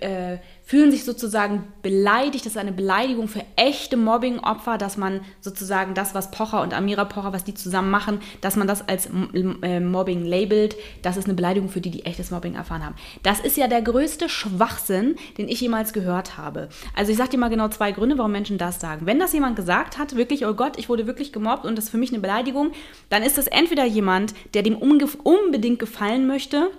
äh, 0.00 0.38
fühlen 0.66 0.90
sich 0.90 1.04
sozusagen 1.04 1.64
beleidigt. 1.80 2.44
Das 2.44 2.54
ist 2.54 2.58
eine 2.58 2.72
Beleidigung 2.72 3.28
für 3.28 3.44
echte 3.54 3.96
Mobbing-Opfer, 3.96 4.78
dass 4.78 4.96
man 4.96 5.20
sozusagen 5.40 5.94
das, 5.94 6.12
was 6.12 6.32
Pocher 6.32 6.60
und 6.60 6.74
Amira 6.74 7.04
Pocher, 7.04 7.32
was 7.32 7.44
die 7.44 7.54
zusammen 7.54 7.88
machen, 7.88 8.18
dass 8.40 8.56
man 8.56 8.66
das 8.66 8.86
als 8.88 9.06
äh, 9.06 9.80
Mobbing 9.80 10.24
labelt. 10.24 10.76
Das 11.02 11.16
ist 11.16 11.26
eine 11.26 11.34
Beleidigung 11.34 11.68
für 11.68 11.80
die, 11.80 11.92
die 11.92 12.04
echtes 12.04 12.32
Mobbing 12.32 12.56
erfahren 12.56 12.84
haben. 12.84 12.96
Das 13.22 13.38
ist 13.38 13.56
ja 13.56 13.68
der 13.68 13.80
größte 13.80 14.28
Schwachsinn, 14.28 15.14
den 15.38 15.48
ich 15.48 15.60
jemals 15.60 15.92
gehört 15.92 16.36
habe. 16.36 16.68
Also 16.96 17.12
ich 17.12 17.18
sage 17.18 17.30
dir 17.30 17.38
mal 17.38 17.48
genau 17.48 17.68
zwei 17.68 17.92
Gründe, 17.92 18.18
warum 18.18 18.32
Menschen 18.32 18.58
das 18.58 18.80
sagen. 18.80 19.06
Wenn 19.06 19.20
das 19.20 19.32
jemand 19.32 19.54
gesagt 19.54 19.98
hat, 19.98 20.16
wirklich, 20.16 20.46
oh 20.46 20.54
Gott, 20.54 20.78
ich 20.78 20.88
wurde 20.88 21.06
wirklich 21.06 21.32
gemobbt 21.32 21.64
und 21.64 21.78
das 21.78 21.84
ist 21.84 21.90
für 21.90 21.98
mich 21.98 22.10
eine 22.10 22.18
Beleidigung, 22.18 22.72
dann 23.08 23.22
ist 23.22 23.38
das 23.38 23.46
entweder 23.46 23.84
jemand, 23.84 24.34
der 24.54 24.64
dem 24.64 24.76
unbedingt 24.76 25.78
gefallen 25.78 26.26
möchte, 26.26 26.70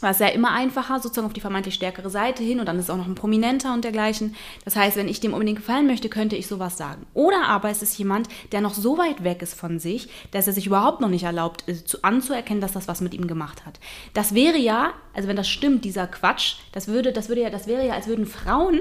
war 0.00 0.10
es 0.10 0.18
ja 0.18 0.28
immer 0.28 0.52
einfacher, 0.52 1.00
sozusagen 1.00 1.26
auf 1.26 1.32
die 1.32 1.40
vermeintlich 1.40 1.74
stärkere 1.74 2.10
Seite 2.10 2.42
hin 2.42 2.60
und 2.60 2.66
dann 2.66 2.78
ist 2.78 2.90
auch 2.90 2.96
noch 2.96 3.06
ein 3.06 3.14
Prominenter 3.14 3.72
und 3.72 3.84
dergleichen. 3.84 4.34
Das 4.64 4.76
heißt, 4.76 4.96
wenn 4.96 5.08
ich 5.08 5.20
dem 5.20 5.32
unbedingt 5.32 5.58
gefallen 5.58 5.86
möchte, 5.86 6.08
könnte 6.08 6.36
ich 6.36 6.46
sowas 6.46 6.76
sagen. 6.76 7.06
Oder 7.14 7.46
aber 7.46 7.70
es 7.70 7.82
ist 7.82 7.96
jemand, 7.98 8.28
der 8.52 8.60
noch 8.60 8.74
so 8.74 8.98
weit 8.98 9.24
weg 9.24 9.42
ist 9.42 9.54
von 9.54 9.78
sich, 9.78 10.08
dass 10.32 10.46
er 10.46 10.52
sich 10.52 10.66
überhaupt 10.66 11.00
noch 11.00 11.08
nicht 11.08 11.24
erlaubt, 11.24 11.68
äh, 11.68 11.84
zu, 11.84 12.02
anzuerkennen, 12.02 12.60
dass 12.60 12.72
das 12.72 12.88
was 12.88 13.00
mit 13.00 13.14
ihm 13.14 13.26
gemacht 13.26 13.64
hat. 13.64 13.80
Das 14.14 14.34
wäre 14.34 14.58
ja, 14.58 14.92
also 15.14 15.28
wenn 15.28 15.36
das 15.36 15.48
stimmt, 15.48 15.84
dieser 15.84 16.06
Quatsch, 16.06 16.56
das 16.72 16.88
würde, 16.88 17.12
das 17.12 17.28
würde 17.28 17.42
ja, 17.42 17.50
das 17.50 17.66
wäre 17.66 17.86
ja, 17.86 17.94
als 17.94 18.06
würden 18.06 18.26
Frauen, 18.26 18.80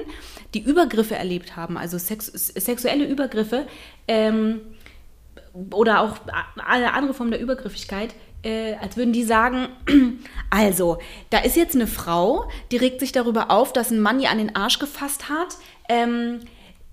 die 0.54 0.62
Übergriffe 0.62 1.16
erlebt 1.16 1.56
haben, 1.56 1.78
also 1.78 1.98
sex, 1.98 2.28
sexuelle 2.28 3.06
Übergriffe, 3.06 3.68
ähm, 4.08 4.62
oder 5.72 6.02
auch 6.02 6.18
alle 6.66 6.94
andere 6.94 7.14
Formen 7.14 7.32
der 7.32 7.40
Übergriffigkeit, 7.40 8.14
äh, 8.46 8.76
als 8.76 8.96
würden 8.96 9.12
die 9.12 9.24
sagen, 9.24 9.68
also, 10.50 11.00
da 11.30 11.40
ist 11.40 11.56
jetzt 11.56 11.76
eine 11.76 11.88
Frau, 11.88 12.50
die 12.72 12.78
regt 12.78 13.00
sich 13.00 13.12
darüber 13.12 13.52
auf, 13.52 13.74
dass 13.74 13.92
ein 13.92 14.00
Mann 14.00 14.20
ihr 14.20 14.30
an 14.30 14.38
den 14.38 14.56
Arsch 14.56 14.80
gefasst 14.80 15.30
hat. 15.30 15.58
Ähm, 15.90 16.42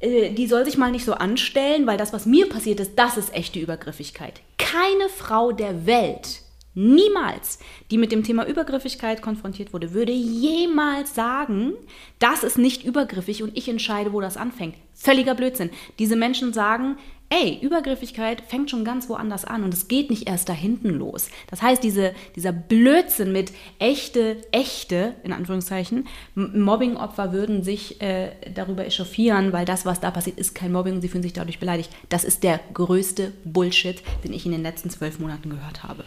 äh, 0.01 0.31
die 0.31 0.47
soll 0.47 0.65
sich 0.65 0.77
mal 0.77 0.91
nicht 0.91 1.05
so 1.05 1.15
anstellen, 1.15 1.87
weil 1.87 1.99
das, 1.99 2.13
was 2.13 2.27
mir 2.27 2.49
passiert 2.49 2.81
ist, 2.81 2.93
das 2.97 3.17
ist 3.17 3.35
echte 3.35 3.61
Übergriffigkeit. 3.61 4.41
Keine 4.59 5.09
Frau 5.09 5.53
der 5.53 5.87
Welt 5.87 6.42
niemals, 6.75 7.59
die 7.91 7.99
mit 7.99 8.13
dem 8.13 8.25
Thema 8.25 8.47
Übergriffigkeit 8.47 9.23
konfrontiert 9.23 9.73
wurde, 9.73 9.93
würde 9.93 10.13
jemals 10.13 11.15
sagen, 11.15 11.75
das 12.19 12.45
ist 12.45 12.59
nicht 12.59 12.85
übergriffig 12.85 13.43
und 13.43 13.57
ich 13.57 13.69
entscheide, 13.69 14.13
wo 14.13 14.21
das 14.21 14.37
anfängt. 14.37 14.75
Völliger 14.95 15.35
Blödsinn. 15.35 15.71
Diese 15.99 16.17
Menschen 16.17 16.53
sagen, 16.53 16.97
ey, 17.33 17.59
Übergriffigkeit 17.63 18.43
fängt 18.47 18.71
schon 18.71 18.85
ganz 18.85 19.09
woanders 19.09 19.47
an 19.47 19.65
und 19.65 19.73
es 19.73 19.89
geht 19.89 20.11
nicht 20.11 20.29
erst 20.29 20.49
da 20.51 20.53
hinten 20.53 20.91
los. 20.91 21.31
Das 21.49 21.63
heißt, 21.63 21.83
diese, 21.83 22.15
dieser 22.37 22.53
Blödsinn 22.53 23.33
mit 23.33 23.53
echte, 23.79 24.37
echte, 24.53 25.15
in 25.25 25.33
Anführungszeichen, 25.33 26.07
Mobbingopfer 26.35 27.33
würden 27.33 27.65
sich 27.65 28.03
äh, 28.03 28.33
darüber 28.55 28.85
echauffieren, 28.85 29.53
weil 29.53 29.65
das, 29.65 29.87
was 29.87 30.01
da 30.01 30.11
passiert, 30.11 30.39
ist 30.39 30.55
kein 30.55 30.73
Mobbing 30.73 30.97
und 30.97 31.01
sie 31.01 31.09
fühlen 31.09 31.23
sich 31.23 31.33
dadurch 31.33 31.59
beleidigt. 31.59 31.91
Das 32.11 32.25
ist 32.25 32.43
der 32.43 32.61
größte 32.75 33.33
Bullshit, 33.45 34.03
den 34.25 34.35
ich 34.35 34.45
in 34.45 34.53
den 34.53 34.63
letzten 34.63 34.91
zwölf 34.91 35.19
Monaten 35.19 35.49
gehört 35.49 35.83
habe. 35.83 36.05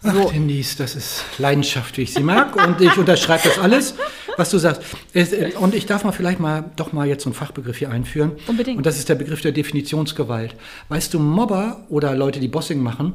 So. 0.00 0.10
Ach, 0.10 0.32
Denise, 0.32 0.76
das 0.76 0.94
ist 0.94 1.24
Leidenschaft, 1.38 1.96
wie 1.96 2.02
ich 2.02 2.14
sie 2.14 2.22
mag. 2.22 2.54
Und 2.54 2.80
ich 2.80 2.96
unterschreibe 2.96 3.48
das 3.48 3.58
alles, 3.58 3.94
was 4.36 4.50
du 4.50 4.58
sagst. 4.58 4.82
Äh, 5.12 5.52
und 5.58 5.74
ich 5.74 5.86
darf 5.86 6.04
mal 6.04 6.12
vielleicht 6.12 6.38
mal 6.38 6.70
doch 6.76 6.92
mal 6.92 7.08
jetzt 7.08 7.24
so 7.24 7.30
einen 7.30 7.34
Fachbegriff 7.34 7.78
hier 7.78 7.90
einführen. 7.90 8.32
Unbedingt. 8.46 8.78
Und 8.78 8.86
das 8.86 8.96
ist 8.96 9.08
der 9.08 9.16
Begriff 9.16 9.40
der 9.40 9.50
Definitionsgewalt. 9.50 10.54
Weißt 10.88 11.12
du, 11.14 11.18
Mobber 11.18 11.84
oder 11.88 12.14
Leute, 12.14 12.38
die 12.38 12.46
Bossing 12.46 12.80
machen, 12.80 13.14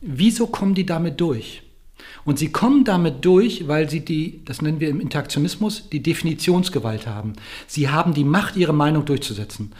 wieso 0.00 0.48
kommen 0.48 0.74
die 0.74 0.86
damit 0.86 1.20
durch? 1.20 1.62
Und 2.24 2.38
sie 2.38 2.50
kommen 2.50 2.84
damit 2.84 3.24
durch, 3.24 3.68
weil 3.68 3.88
sie 3.88 4.00
die, 4.00 4.44
das 4.44 4.60
nennen 4.60 4.80
wir 4.80 4.88
im 4.88 5.00
Interaktionismus, 5.00 5.88
die 5.90 6.02
Definitionsgewalt 6.02 7.06
haben. 7.06 7.34
Sie 7.68 7.90
haben 7.90 8.12
die 8.12 8.24
Macht, 8.24 8.56
ihre 8.56 8.72
Meinung 8.72 9.04
durchzusetzen. 9.04 9.72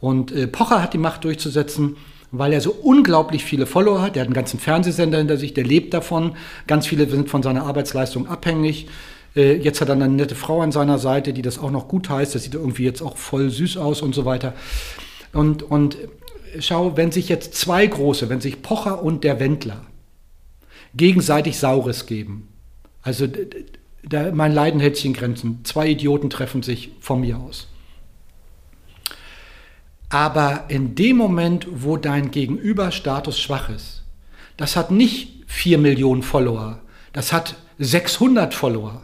Und 0.00 0.32
äh, 0.32 0.46
Pocher 0.46 0.82
hat 0.82 0.94
die 0.94 0.98
Macht 0.98 1.24
durchzusetzen, 1.24 1.96
weil 2.32 2.54
er 2.54 2.62
so 2.62 2.72
unglaublich 2.72 3.44
viele 3.44 3.66
Follower 3.66 4.00
hat. 4.00 4.16
Der 4.16 4.22
hat 4.22 4.26
einen 4.26 4.34
ganzen 4.34 4.58
Fernsehsender 4.58 5.18
hinter 5.18 5.36
sich, 5.36 5.52
der 5.52 5.64
lebt 5.64 5.94
davon. 5.94 6.34
Ganz 6.66 6.86
viele 6.86 7.08
sind 7.08 7.28
von 7.28 7.42
seiner 7.42 7.64
Arbeitsleistung 7.64 8.26
abhängig. 8.26 8.88
Äh, 9.36 9.56
jetzt 9.56 9.80
hat 9.82 9.88
er 9.90 9.94
eine 9.94 10.08
nette 10.08 10.34
Frau 10.34 10.62
an 10.62 10.72
seiner 10.72 10.98
Seite, 10.98 11.34
die 11.34 11.42
das 11.42 11.58
auch 11.58 11.70
noch 11.70 11.88
gut 11.88 12.08
heißt. 12.08 12.34
Das 12.34 12.42
sieht 12.42 12.54
irgendwie 12.54 12.84
jetzt 12.84 13.02
auch 13.02 13.18
voll 13.18 13.50
süß 13.50 13.76
aus 13.76 14.00
und 14.00 14.14
so 14.14 14.24
weiter. 14.24 14.54
Und, 15.34 15.62
und 15.62 15.98
schau, 16.58 16.96
wenn 16.96 17.12
sich 17.12 17.28
jetzt 17.28 17.54
zwei 17.54 17.86
große, 17.86 18.30
wenn 18.30 18.40
sich 18.40 18.62
Pocher 18.62 19.02
und 19.02 19.24
der 19.24 19.38
Wendler 19.38 19.84
gegenseitig 20.94 21.58
Saures 21.58 22.06
geben, 22.06 22.48
also 23.02 23.26
da, 24.04 24.32
mein 24.32 24.52
Leiden 24.52 24.80
hält 24.80 24.96
sich 24.96 25.04
in 25.04 25.12
Grenzen. 25.12 25.60
Zwei 25.64 25.88
Idioten 25.88 26.30
treffen 26.30 26.62
sich 26.62 26.92
von 27.00 27.20
mir 27.20 27.38
aus. 27.38 27.68
Aber 30.12 30.66
in 30.68 30.94
dem 30.94 31.16
Moment, 31.16 31.66
wo 31.72 31.96
dein 31.96 32.30
Gegenüber 32.30 32.90
Status 32.90 33.40
schwach 33.40 33.70
ist, 33.70 34.02
das 34.58 34.76
hat 34.76 34.90
nicht 34.90 35.44
4 35.46 35.78
Millionen 35.78 36.22
Follower, 36.22 36.80
das 37.14 37.32
hat 37.32 37.56
600 37.78 38.52
Follower. 38.52 39.00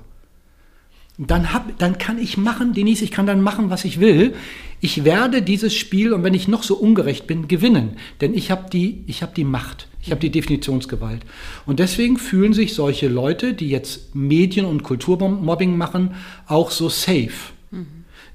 Dann, 1.16 1.54
hab, 1.54 1.78
dann 1.78 1.96
kann 1.96 2.18
ich 2.18 2.36
machen, 2.36 2.74
Denise, 2.74 3.02
ich 3.02 3.10
kann 3.10 3.24
dann 3.24 3.40
machen, 3.40 3.70
was 3.70 3.86
ich 3.86 4.00
will. 4.00 4.34
Ich 4.80 5.04
werde 5.04 5.40
dieses 5.40 5.74
Spiel, 5.74 6.12
und 6.12 6.24
wenn 6.24 6.34
ich 6.34 6.46
noch 6.46 6.62
so 6.62 6.76
ungerecht 6.76 7.26
bin, 7.26 7.48
gewinnen. 7.48 7.96
Denn 8.20 8.34
ich 8.34 8.50
habe 8.50 8.68
die, 8.70 9.02
hab 9.08 9.34
die 9.34 9.44
Macht, 9.44 9.88
ich 10.02 10.10
habe 10.10 10.20
die 10.20 10.30
Definitionsgewalt. 10.30 11.22
Und 11.64 11.80
deswegen 11.80 12.18
fühlen 12.18 12.52
sich 12.52 12.74
solche 12.74 13.08
Leute, 13.08 13.54
die 13.54 13.70
jetzt 13.70 14.14
Medien- 14.14 14.66
und 14.66 14.82
Kulturmobbing 14.82 15.74
machen, 15.74 16.16
auch 16.46 16.70
so 16.70 16.90
safe. 16.90 17.32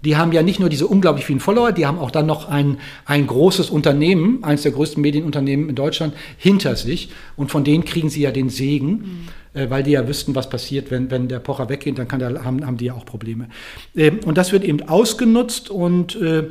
Die 0.04 0.18
haben 0.18 0.32
ja 0.32 0.43
nicht 0.43 0.60
nur 0.60 0.70
diese 0.70 0.88
unglaublich 0.88 1.26
vielen 1.26 1.39
Follower, 1.39 1.72
die 1.72 1.86
haben 1.86 1.97
auch 1.97 2.12
dann 2.12 2.26
noch 2.26 2.49
ein, 2.49 2.78
ein 3.06 3.26
großes 3.26 3.70
Unternehmen, 3.70 4.43
eines 4.43 4.64
der 4.64 4.74
größten 4.74 5.01
Medienunternehmen 5.01 5.70
in 5.70 5.76
Deutschland, 5.76 6.14
hinter 6.38 6.76
sich. 6.76 7.10
Und 7.36 7.51
von 7.51 7.64
denen 7.64 7.86
kriegen 7.86 8.10
sie 8.10 8.22
ja 8.22 8.32
den 8.32 8.49
Segen, 8.49 8.89
mhm. 8.89 9.28
äh, 9.54 9.70
weil 9.70 9.84
die 9.84 9.91
ja 9.91 10.08
wüssten, 10.08 10.36
was 10.36 10.49
passiert, 10.49 10.91
wenn, 10.91 11.10
wenn 11.10 11.28
der 11.28 11.39
Pocher 11.39 11.70
weggeht, 11.70 11.97
dann 11.97 12.08
kann 12.08 12.20
der, 12.20 12.43
haben, 12.43 12.66
haben 12.66 12.78
die 12.78 12.86
ja 12.86 12.93
auch 12.93 13.06
Probleme. 13.06 13.47
Ähm, 13.95 14.20
und 14.26 14.38
das 14.38 14.51
wird 14.51 14.64
eben 14.64 14.82
ausgenutzt 14.82 15.70
und 15.70 16.16
äh, 16.16 16.49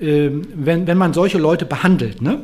äh, 0.00 0.30
wenn, 0.54 0.86
wenn 0.86 0.98
man 0.98 1.12
solche 1.12 1.38
Leute 1.38 1.66
behandelt, 1.66 2.22
ne? 2.22 2.40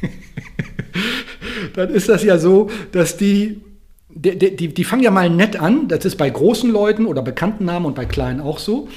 dann 1.74 1.90
ist 1.90 2.08
das 2.08 2.24
ja 2.24 2.38
so, 2.38 2.70
dass 2.92 3.16
die 3.16 3.60
die, 4.18 4.56
die, 4.56 4.68
die, 4.72 4.84
fangen 4.84 5.02
ja 5.02 5.10
mal 5.10 5.28
nett 5.28 5.60
an, 5.60 5.88
das 5.88 6.06
ist 6.06 6.16
bei 6.16 6.30
großen 6.30 6.70
Leuten 6.70 7.04
oder 7.04 7.20
bekannten 7.20 7.66
Namen 7.66 7.84
und 7.84 7.94
bei 7.94 8.06
kleinen 8.06 8.40
auch 8.40 8.58
so 8.58 8.88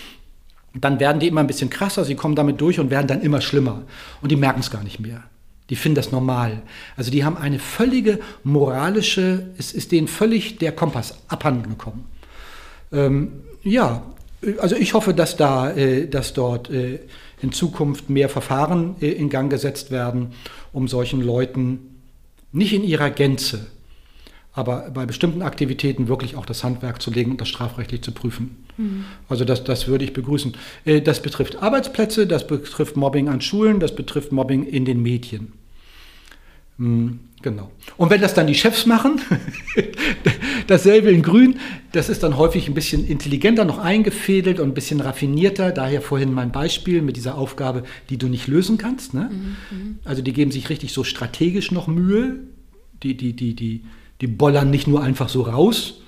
dann 0.74 1.00
werden 1.00 1.20
die 1.20 1.28
immer 1.28 1.42
ein 1.42 1.48
bisschen 1.48 1.70
krasser, 1.70 2.06
sie 2.06 2.16
kommen 2.16 2.36
damit 2.36 2.62
durch 2.62 2.80
und 2.80 2.90
werden 2.90 3.08
dann 3.08 3.22
immer 3.22 3.42
schlimmer. 3.42 3.84
Und 4.22 4.32
die 4.32 4.36
merken 4.36 4.60
es 4.60 4.70
gar 4.70 4.84
nicht 4.84 5.00
mehr. 5.00 5.24
Die 5.70 5.76
finden 5.76 5.96
das 5.96 6.12
normal. 6.12 6.62
Also 6.96 7.12
die 7.12 7.24
haben 7.24 7.38
eine 7.38 7.60
völlige 7.60 8.20
moralische, 8.44 9.48
es 9.58 9.72
ist 9.72 9.92
denen 9.92 10.08
völlig 10.08 10.58
der 10.58 10.72
Kompass 10.72 11.20
abhanden 11.28 11.70
gekommen. 11.70 12.06
Ähm, 12.92 13.32
ja, 13.64 14.04
also 14.60 14.76
ich 14.76 14.94
hoffe, 14.94 15.14
dass 15.14 15.38
da, 15.38 15.72
äh, 15.72 16.08
dass 16.08 16.34
dort 16.34 16.70
äh, 16.70 17.00
in 17.42 17.52
Zukunft 17.52 18.10
mehr 18.10 18.30
Verfahren 18.30 18.96
äh, 19.02 19.10
in 19.10 19.30
Gang 19.30 19.52
gesetzt 19.52 19.92
werden, 19.92 20.34
um 20.74 20.88
solchen 20.88 21.22
Leuten 21.22 22.02
nicht 22.52 22.74
in 22.74 22.84
ihrer 22.84 23.12
Gänze 23.12 23.68
aber 24.60 24.92
bei 24.94 25.06
bestimmten 25.06 25.42
Aktivitäten 25.42 26.08
wirklich 26.08 26.36
auch 26.36 26.46
das 26.46 26.64
Handwerk 26.64 27.02
zu 27.02 27.12
legen 27.12 27.32
und 27.32 27.42
das 27.42 27.48
strafrechtlich 27.48 28.02
zu 28.02 28.12
prüfen. 28.12 28.58
Mhm. 28.78 29.06
Also 29.28 29.46
das, 29.46 29.64
das 29.64 29.88
würde 29.88 30.04
ich 30.04 30.14
begrüßen. 30.14 30.54
Äh, 30.86 31.02
das 31.02 31.22
betrifft 31.22 31.62
Arbeitsplätze, 31.62 32.28
das 32.28 32.46
betrifft 32.46 32.98
Mobbing 32.98 33.30
an 33.30 33.42
Schulen, 33.42 33.80
das 33.80 33.96
betrifft 33.96 34.32
Mobbing 34.32 34.66
in 34.66 34.86
den 34.86 35.02
Medien. 35.02 35.54
Hm, 36.78 37.20
genau. 37.42 37.72
Und 37.98 38.10
wenn 38.10 38.22
das 38.22 38.34
dann 38.34 38.48
die 38.48 38.56
Chefs 38.56 38.86
machen, 38.86 39.22
dasselbe 40.68 41.12
in 41.12 41.22
Grün, 41.22 41.60
das 41.92 42.08
ist 42.08 42.24
dann 42.24 42.38
häufig 42.38 42.68
ein 42.68 42.74
bisschen 42.74 43.06
intelligenter, 43.06 43.66
noch 43.66 43.80
eingefädelt 43.80 44.60
und 44.60 44.70
ein 44.70 44.74
bisschen 44.74 45.02
raffinierter. 45.02 45.72
Daher 45.72 46.02
vorhin 46.02 46.34
mein 46.34 46.52
Beispiel 46.52 47.02
mit 47.02 47.18
dieser 47.18 47.38
Aufgabe, 47.38 47.84
die 48.10 48.18
du 48.18 48.28
nicht 48.28 48.48
lösen 48.48 48.78
kannst. 48.78 49.14
Ne? 49.14 49.30
Mhm. 49.32 49.78
mhm. 49.78 50.00
Also 50.06 50.22
die 50.22 50.34
geben 50.34 50.52
sich 50.52 50.70
richtig 50.70 50.94
so 50.94 51.04
strategisch 51.04 51.72
noch 51.72 51.88
Mühe. 51.88 52.38
Die, 53.04 53.16
die, 53.16 53.34
die, 53.34 53.54
die, 53.56 53.84
die 54.22 54.28
bollern 54.28 54.70
nicht 54.70 54.88
nur 54.88 55.02
einfach 55.02 55.30
so 55.30 55.44
raus. 55.44 56.02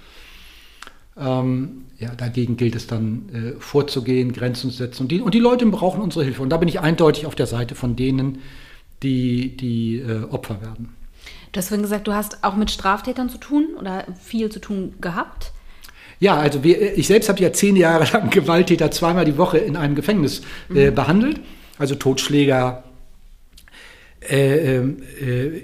Ähm, 1.18 1.86
ja, 2.00 2.10
dagegen 2.16 2.58
gilt 2.58 2.76
es 2.76 2.88
dann 2.88 3.30
äh, 3.30 3.60
vorzugehen, 3.60 4.34
Grenzen 4.34 4.72
zu 4.72 4.78
setzen. 4.78 5.04
Und 5.04 5.12
die, 5.12 5.22
und 5.22 5.34
die 5.34 5.40
Leute 5.40 5.66
brauchen 5.68 6.02
unsere 6.02 6.26
Hilfe. 6.26 6.42
Und 6.42 6.50
da 6.50 6.58
bin 6.58 6.68
ich 6.68 6.80
eindeutig 6.80 7.26
auf 7.26 7.36
der 7.36 7.48
Seite 7.48 7.76
von 7.76 7.96
denen, 7.96 8.40
die, 9.04 9.56
die 9.56 9.98
äh, 9.98 10.24
Opfer 10.30 10.62
werden. 10.62 10.90
Du 11.52 11.58
hast 11.58 11.68
vorhin 11.68 11.84
gesagt, 11.84 12.08
du 12.08 12.14
hast 12.14 12.44
auch 12.44 12.56
mit 12.56 12.72
Straftätern 12.72 13.30
zu 13.30 13.38
tun 13.38 13.68
oder 13.80 14.06
viel 14.20 14.50
zu 14.50 14.60
tun 14.60 14.94
gehabt. 15.02 15.52
Ja, 16.20 16.38
also 16.38 16.64
wir, 16.64 16.98
ich 16.98 17.08
selbst 17.08 17.30
habe 17.30 17.42
ja 17.42 17.52
zehn 17.52 17.76
Jahre 17.76 18.06
lang 18.12 18.30
Gewalttäter 18.32 18.90
zweimal 18.92 19.26
die 19.26 19.38
Woche 19.38 19.58
in 19.58 19.76
einem 19.76 19.96
Gefängnis 19.96 20.42
äh, 20.74 20.90
mhm. 20.90 20.96
behandelt. 20.96 21.40
Also 21.78 21.96
Totschläger, 21.96 22.84
äh, 24.22 24.78
ähm, 24.78 25.04
äh, 25.20 25.62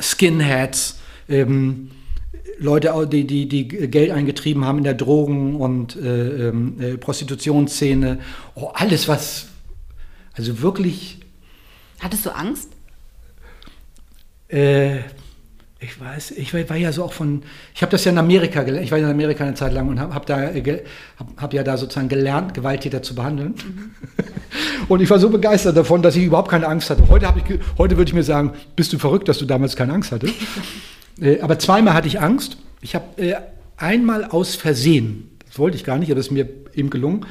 Skinheads, 0.00 0.97
ähm, 1.28 1.90
Leute, 2.58 3.06
die, 3.10 3.26
die, 3.26 3.48
die 3.48 3.68
Geld 3.68 4.10
eingetrieben 4.10 4.64
haben 4.64 4.78
in 4.78 4.84
der 4.84 4.94
Drogen- 4.94 5.56
und 5.56 5.96
äh, 5.96 6.48
ähm, 6.48 6.80
äh, 6.80 6.96
Prostitutionsszene. 6.96 8.18
Oh, 8.54 8.70
alles, 8.74 9.06
was. 9.06 9.46
Also 10.32 10.60
wirklich. 10.60 11.20
Hattest 12.00 12.26
du 12.26 12.34
Angst? 12.34 12.70
Äh, 14.48 14.98
ich 15.80 16.00
weiß, 16.00 16.32
ich 16.32 16.52
war 16.52 16.76
ja 16.76 16.90
so 16.90 17.04
auch 17.04 17.12
von, 17.12 17.42
ich 17.72 17.82
habe 17.82 17.92
das 17.92 18.04
ja 18.04 18.10
in 18.10 18.18
Amerika 18.18 18.64
gelernt, 18.64 18.84
ich 18.84 18.90
war 18.90 18.98
in 18.98 19.04
Amerika 19.04 19.44
eine 19.44 19.54
Zeit 19.54 19.72
lang 19.72 19.88
und 19.88 20.00
habe 20.00 20.12
hab 20.12 20.26
da, 20.26 20.50
hab, 21.18 21.40
hab, 21.40 21.54
ja 21.54 21.62
da 21.62 21.76
sozusagen 21.76 22.08
gelernt, 22.08 22.52
Gewalttäter 22.54 23.00
zu 23.02 23.14
behandeln. 23.14 23.54
Mhm. 23.54 23.90
Und 24.88 25.02
ich 25.02 25.10
war 25.10 25.18
so 25.18 25.28
begeistert 25.28 25.76
davon, 25.76 26.00
dass 26.00 26.16
ich 26.16 26.24
überhaupt 26.24 26.50
keine 26.50 26.66
Angst 26.66 26.88
hatte. 26.88 27.06
Heute, 27.08 27.32
ich, 27.36 27.60
heute 27.76 27.98
würde 27.98 28.08
ich 28.08 28.14
mir 28.14 28.22
sagen, 28.22 28.52
bist 28.74 28.92
du 28.92 28.98
verrückt, 28.98 29.28
dass 29.28 29.36
du 29.36 29.44
damals 29.44 29.76
keine 29.76 29.92
Angst 29.92 30.10
hattest? 30.10 30.34
Äh, 31.20 31.40
aber 31.40 31.58
zweimal 31.58 31.94
hatte 31.94 32.08
ich 32.08 32.20
Angst. 32.20 32.58
Ich 32.80 32.94
habe 32.94 33.22
äh, 33.22 33.36
einmal 33.76 34.24
aus 34.24 34.56
Versehen, 34.56 35.30
das 35.46 35.58
wollte 35.58 35.76
ich 35.76 35.84
gar 35.84 35.98
nicht, 35.98 36.10
aber 36.10 36.16
das 36.16 36.26
ist 36.26 36.32
mir 36.32 36.48
eben 36.74 36.90
gelungen, 36.90 37.26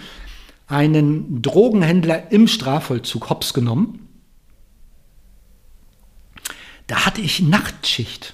einen 0.67 1.41
Drogenhändler 1.41 2.31
im 2.31 2.47
Strafvollzug 2.47 3.29
hops 3.29 3.53
genommen. 3.53 4.07
Da 6.87 7.05
hatte 7.05 7.21
ich 7.21 7.41
Nachtschicht. 7.41 8.33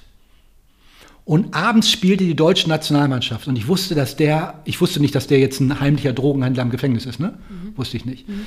Und 1.26 1.56
abends 1.56 1.90
spielte 1.90 2.26
die 2.26 2.36
deutsche 2.36 2.68
Nationalmannschaft. 2.68 3.48
Und 3.48 3.56
ich 3.56 3.68
wusste, 3.68 3.96
dass 3.96 4.16
der, 4.18 4.62
ich 4.66 4.82
wusste 4.82 5.00
nicht, 5.00 5.16
dass 5.16 5.28
der 5.28 5.40
jetzt 5.40 5.62
ein 5.62 5.80
heimlicher 5.80 6.12
Drogenhändler 6.12 6.64
im 6.64 6.70
Gefängnis 6.70 7.06
ist, 7.06 7.20
ne? 7.20 7.40
Mhm. 7.50 7.78
Wusste 7.78 7.96
ich 7.96 8.06
nicht. 8.06 8.28
Mhm. 8.28 8.46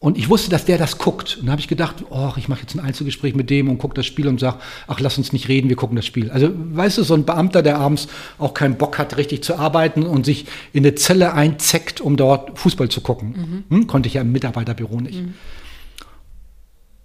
Und 0.00 0.16
ich 0.16 0.28
wusste, 0.28 0.48
dass 0.48 0.64
der 0.64 0.78
das 0.78 0.98
guckt. 0.98 1.38
Und 1.40 1.46
da 1.46 1.52
habe 1.52 1.60
ich 1.60 1.66
gedacht, 1.66 2.04
oh, 2.10 2.32
ich 2.36 2.48
mache 2.48 2.60
jetzt 2.60 2.74
ein 2.74 2.80
Einzelgespräch 2.80 3.34
mit 3.34 3.50
dem 3.50 3.68
und 3.68 3.78
gucke 3.78 3.94
das 3.94 4.06
Spiel 4.06 4.28
und 4.28 4.38
sage, 4.38 4.58
ach, 4.86 5.00
lass 5.00 5.18
uns 5.18 5.32
nicht 5.32 5.48
reden, 5.48 5.68
wir 5.68 5.74
gucken 5.74 5.96
das 5.96 6.06
Spiel. 6.06 6.30
Also, 6.30 6.50
weißt 6.54 6.98
du, 6.98 7.02
so 7.02 7.14
ein 7.14 7.24
Beamter, 7.24 7.62
der 7.62 7.78
abends 7.78 8.06
auch 8.38 8.54
keinen 8.54 8.76
Bock 8.76 8.98
hat, 8.98 9.16
richtig 9.16 9.42
zu 9.42 9.56
arbeiten 9.56 10.04
und 10.04 10.24
sich 10.24 10.46
in 10.72 10.84
eine 10.84 10.94
Zelle 10.94 11.32
einzeckt, 11.32 12.00
um 12.00 12.16
dort 12.16 12.56
Fußball 12.60 12.88
zu 12.88 13.00
gucken. 13.00 13.64
Mhm. 13.70 13.76
Hm? 13.76 13.86
Konnte 13.88 14.06
ich 14.06 14.14
ja 14.14 14.20
im 14.20 14.30
Mitarbeiterbüro 14.30 15.00
nicht. 15.00 15.20
Mhm. 15.20 15.34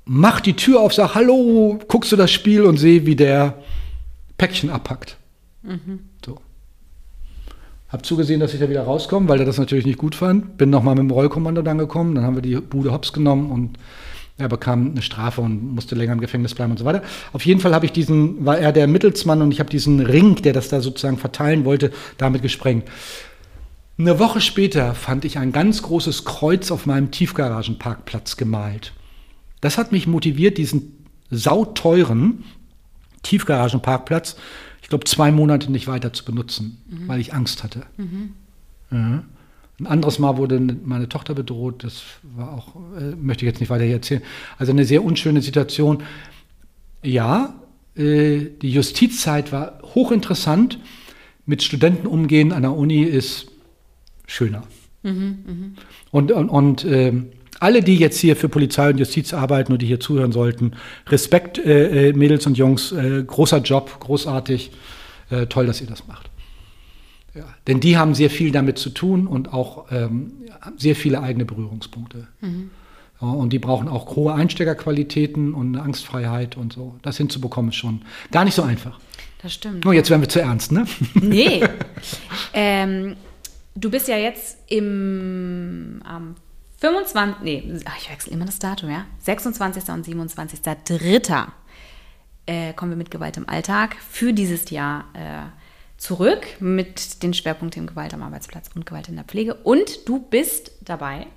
Mach 0.06 0.40
die 0.40 0.54
Tür 0.54 0.82
auf, 0.82 0.94
sag, 0.94 1.16
hallo, 1.16 1.80
guckst 1.88 2.12
du 2.12 2.16
das 2.16 2.32
Spiel 2.32 2.64
und 2.64 2.78
sehe, 2.78 3.08
wie 3.08 3.16
der 3.16 3.64
Päckchen 4.38 4.70
abpackt. 4.70 5.18
Mhm. 5.64 6.10
Hab 7.94 8.04
zugesehen, 8.08 8.40
dass 8.40 8.56
ich 8.56 8.60
da 8.60 8.70
wieder 8.70 8.82
rauskomme, 8.82 9.30
weil 9.30 9.40
er 9.40 9.46
das 9.46 9.60
natürlich 9.60 9.86
nicht 9.86 10.00
gut 10.00 10.16
fand. 10.16 10.58
Bin 10.58 10.72
nochmal 10.72 10.96
mit 10.96 11.04
dem 11.04 11.12
Rollkommando 11.12 11.62
dann 11.62 11.78
gekommen. 11.78 12.16
Dann 12.16 12.24
haben 12.24 12.34
wir 12.34 12.42
die 12.42 12.56
Bude 12.56 12.92
hops 12.92 13.14
genommen 13.14 13.52
und 13.52 13.78
er 14.40 14.50
bekam 14.50 14.90
eine 14.90 15.04
Strafe 15.04 15.42
und 15.42 15.76
musste 15.76 15.94
länger 15.94 16.14
im 16.14 16.20
Gefängnis 16.20 16.56
bleiben 16.56 16.72
und 16.72 16.80
so 16.80 16.86
weiter. 16.86 17.04
Auf 17.34 17.46
jeden 17.46 17.60
Fall 17.60 17.76
habe 17.76 17.86
ich 17.86 17.92
diesen, 17.92 18.48
war 18.48 18.58
er 18.58 18.72
der 18.72 18.88
Mittelsmann 18.88 19.44
und 19.44 19.52
ich 19.52 19.60
habe 19.60 19.70
diesen 19.70 20.00
Ring, 20.00 20.38
der 20.38 20.54
das 20.54 20.70
da 20.70 20.82
sozusagen 20.82 21.20
verteilen 21.20 21.66
wollte, 21.66 21.92
damit 22.18 22.42
gesprengt. 22.42 22.90
Eine 24.00 24.18
Woche 24.18 24.42
später 24.42 24.96
fand 24.96 25.24
ich 25.24 25.38
ein 25.38 25.52
ganz 25.52 25.84
großes 25.84 26.26
Kreuz 26.26 26.72
auf 26.72 26.88
meinem 26.88 27.12
Tiefgaragenparkplatz 27.12 28.38
gemalt. 28.38 28.94
Das 29.62 29.78
hat 29.78 29.92
mich 29.92 30.08
motiviert, 30.08 30.58
diesen 30.58 31.06
sauteuren 31.30 32.44
Tiefgaragenparkplatz, 33.22 34.36
glaube, 34.94 35.06
zwei 35.06 35.32
Monate 35.32 35.72
nicht 35.72 35.88
weiter 35.88 36.14
zu 36.14 36.24
benutzen, 36.24 36.78
mhm. 36.88 37.08
weil 37.08 37.20
ich 37.20 37.34
Angst 37.34 37.64
hatte. 37.64 37.84
Mhm. 37.98 38.34
Ja. 38.92 39.24
Ein 39.80 39.88
anderes 39.88 40.20
Mal 40.20 40.38
wurde 40.38 40.60
meine 40.60 41.10
Tochter 41.10 41.34
bedroht, 41.34 41.84
das 41.84 42.04
war 42.22 42.54
auch, 42.54 42.76
äh, 42.96 43.16
möchte 43.16 43.44
ich 43.44 43.50
jetzt 43.50 43.60
nicht 43.60 43.72
weiter 43.72 43.86
hier 43.86 43.96
erzählen. 43.96 44.22
Also 44.60 44.72
eine 44.72 44.86
sehr 44.86 45.04
unschöne 45.04 45.42
Situation. 45.42 46.04
Ja, 47.02 47.56
äh, 47.96 48.46
die 48.62 48.70
Justizzeit 48.70 49.52
war 49.52 49.80
hochinteressant. 49.96 50.80
Mit 51.48 51.64
Studenten 51.64 52.06
umgehen 52.06 52.52
an 52.52 52.62
der 52.62 52.74
Uni 52.74 53.02
ist 53.02 53.48
schöner. 54.28 54.64
Mhm, 55.02 55.38
mh. 55.46 55.82
Und, 56.12 56.32
und, 56.32 56.50
und 56.50 56.86
äh, 56.86 57.14
alle, 57.60 57.82
die 57.82 57.98
jetzt 57.98 58.20
hier 58.20 58.36
für 58.36 58.50
Polizei 58.50 58.90
und 58.90 58.98
Justiz 58.98 59.34
arbeiten 59.34 59.74
und 59.74 59.82
die 59.82 59.86
hier 59.86 60.00
zuhören 60.00 60.32
sollten, 60.32 60.74
Respekt, 61.08 61.58
äh, 61.58 62.10
äh 62.10 62.14
Mädels 62.14 62.46
und 62.48 62.58
Jungs, 62.58 62.92
äh, 62.92 63.24
großer 63.26 63.60
Job, 63.60 64.00
großartig, 64.00 64.72
äh, 65.30 65.46
toll, 65.48 65.66
dass 65.66 65.82
ihr 65.82 65.88
das 65.88 66.08
macht. 66.08 66.30
Ja, 67.36 67.46
denn 67.68 67.80
die 67.80 67.98
haben 67.98 68.14
sehr 68.14 68.30
viel 68.30 68.52
damit 68.52 68.78
zu 68.78 68.92
tun 68.92 69.26
und 69.26 69.54
auch 69.54 69.92
ähm, 69.92 70.34
sehr 70.78 70.96
viele 70.96 71.22
eigene 71.22 71.46
Berührungspunkte. 71.46 72.28
Mhm. 72.42 72.70
Ja, 73.22 73.28
und 73.28 73.52
die 73.52 73.60
brauchen 73.60 73.88
auch 73.88 74.16
hohe 74.16 74.34
Einsteigerqualitäten 74.34 75.54
und 75.54 75.76
eine 75.76 75.84
Angstfreiheit 75.84 76.58
und 76.58 76.74
so. 76.74 76.96
Das 77.02 77.18
hinzubekommen 77.18 77.72
ist 77.72 77.78
schon 77.78 78.04
gar 78.32 78.46
nicht 78.46 78.54
so 78.54 78.62
einfach. 78.62 79.00
Das 79.42 79.54
stimmt. 79.54 79.86
Oh, 79.86 79.92
jetzt 79.92 80.10
werden 80.10 80.22
wir 80.22 80.30
zu 80.30 80.42
ernst, 80.42 80.72
ne? 80.72 80.86
Nee. 81.16 81.64
ähm, 82.54 83.16
du 83.76 83.90
bist 83.90 84.08
ja 84.08 84.18
jetzt 84.18 84.58
im, 84.68 86.02
am 86.06 86.36
25, 86.84 87.44
nee, 87.44 87.64
ich 87.98 88.12
wechsle 88.12 88.34
immer 88.34 88.44
das 88.44 88.60
Datum, 88.60 88.90
ja. 88.90 89.06
26. 89.20 89.88
und 89.88 90.06
27.3. 90.06 91.48
Äh, 92.46 92.74
kommen 92.74 92.92
wir 92.92 92.98
mit 92.98 93.10
Gewalt 93.10 93.38
im 93.38 93.48
Alltag 93.48 93.96
für 93.96 94.34
dieses 94.34 94.70
Jahr 94.70 95.06
äh, 95.14 95.44
zurück 95.96 96.46
mit 96.60 97.24
den 97.24 97.34
Schwerpunkten 97.34 97.88
Gewalt 97.88 98.14
am 98.14 98.22
Arbeitsplatz 98.22 98.70
und 98.76 98.86
Gewalt 98.86 99.08
in 99.08 99.16
der 99.16 99.24
Pflege. 99.24 99.54
Und 99.54 100.10
du 100.10 100.20
bist 100.20 100.72
dabei. 100.82 101.28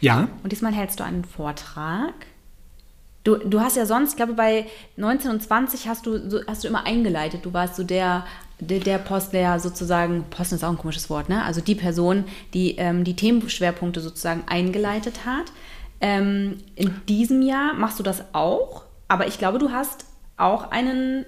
Ja. 0.00 0.28
Und 0.44 0.52
diesmal 0.52 0.72
hältst 0.72 1.00
du 1.00 1.04
einen 1.04 1.24
Vortrag. 1.24 2.14
Du, 3.24 3.38
du 3.38 3.60
hast 3.60 3.76
ja 3.76 3.86
sonst, 3.86 4.10
ich 4.10 4.16
glaube, 4.16 4.34
bei 4.34 4.66
19 4.96 5.32
und 5.32 5.42
20 5.42 5.88
hast 5.88 6.06
du, 6.06 6.44
hast 6.46 6.62
du 6.62 6.68
immer 6.68 6.86
eingeleitet. 6.86 7.44
Du 7.44 7.52
warst 7.52 7.74
so 7.74 7.82
der 7.82 8.24
der, 8.58 8.98
Post, 8.98 9.32
der 9.32 9.60
sozusagen, 9.60 10.24
Posten 10.30 10.56
ist 10.56 10.64
auch 10.64 10.70
ein 10.70 10.78
komisches 10.78 11.10
Wort, 11.10 11.28
ne? 11.28 11.44
Also 11.44 11.60
die 11.60 11.74
Person, 11.74 12.24
die 12.54 12.76
ähm, 12.76 13.04
die 13.04 13.14
Themenschwerpunkte 13.14 14.00
sozusagen 14.00 14.44
eingeleitet 14.46 15.26
hat. 15.26 15.52
Ähm, 16.00 16.58
in 16.74 16.94
diesem 17.08 17.42
Jahr 17.42 17.74
machst 17.74 17.98
du 17.98 18.02
das 18.02 18.22
auch, 18.32 18.82
aber 19.08 19.26
ich 19.26 19.38
glaube, 19.38 19.58
du 19.58 19.70
hast 19.70 20.06
auch 20.36 20.70
einen 20.70 21.24